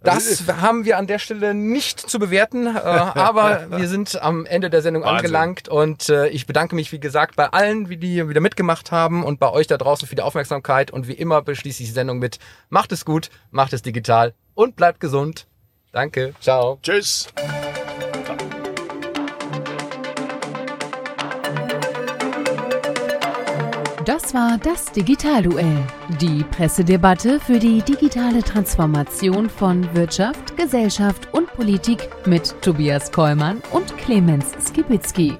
Das 0.00 0.44
haben 0.60 0.84
wir 0.84 0.96
an 0.96 1.08
der 1.08 1.18
Stelle 1.18 1.54
nicht 1.54 1.98
zu 1.98 2.18
bewerten, 2.20 2.66
äh, 2.68 2.70
aber 2.78 3.66
wir 3.76 3.88
sind 3.88 4.22
am 4.22 4.46
Ende 4.46 4.70
der 4.70 4.80
Sendung 4.80 5.02
Wahnsinn. 5.02 5.16
angelangt 5.26 5.68
und 5.68 6.08
äh, 6.08 6.28
ich 6.28 6.46
bedanke 6.46 6.74
mich, 6.76 6.92
wie 6.92 7.00
gesagt, 7.00 7.34
bei 7.36 7.46
allen, 7.48 7.86
die 7.86 8.28
wieder 8.28 8.40
mitgemacht 8.40 8.92
haben 8.92 9.24
und 9.24 9.40
bei 9.40 9.50
euch 9.50 9.66
da 9.66 9.76
draußen 9.76 10.06
für 10.06 10.14
die 10.14 10.22
Aufmerksamkeit 10.22 10.90
und 10.92 11.08
wie 11.08 11.14
immer 11.14 11.42
beschließe 11.42 11.82
ich 11.82 11.88
die 11.88 11.94
Sendung 11.94 12.18
mit 12.20 12.38
macht 12.70 12.92
es 12.92 13.04
gut, 13.04 13.28
macht 13.50 13.72
es 13.72 13.82
digital 13.82 14.34
und 14.54 14.76
bleibt 14.76 15.00
gesund. 15.00 15.46
Danke, 15.92 16.34
ciao. 16.40 16.78
Tschüss. 16.82 17.28
Das 24.08 24.32
war 24.32 24.56
das 24.56 24.90
Digitalduell, 24.90 25.84
die 26.18 26.42
Pressedebatte 26.42 27.38
für 27.40 27.58
die 27.58 27.82
digitale 27.82 28.42
Transformation 28.42 29.50
von 29.50 29.94
Wirtschaft, 29.94 30.56
Gesellschaft 30.56 31.28
und 31.32 31.46
Politik 31.52 32.08
mit 32.26 32.54
Tobias 32.62 33.12
Kollmann 33.12 33.60
und 33.72 33.94
Clemens 33.98 34.46
Skibitzky. 34.66 35.36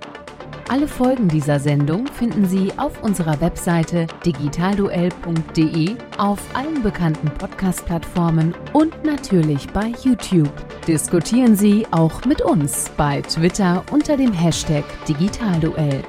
Alle 0.70 0.86
Folgen 0.86 1.28
dieser 1.28 1.58
Sendung 1.58 2.06
finden 2.06 2.44
Sie 2.44 2.70
auf 2.76 3.02
unserer 3.02 3.40
Webseite 3.40 4.06
digitalduell.de, 4.26 5.96
auf 6.18 6.38
allen 6.52 6.82
bekannten 6.82 7.28
Podcast-Plattformen 7.28 8.54
und 8.74 9.02
natürlich 9.02 9.66
bei 9.68 9.94
YouTube. 10.02 10.52
Diskutieren 10.86 11.56
Sie 11.56 11.86
auch 11.90 12.22
mit 12.26 12.42
uns 12.42 12.90
bei 12.98 13.22
Twitter 13.22 13.82
unter 13.90 14.18
dem 14.18 14.34
Hashtag 14.34 14.84
Digitalduell. 15.08 16.04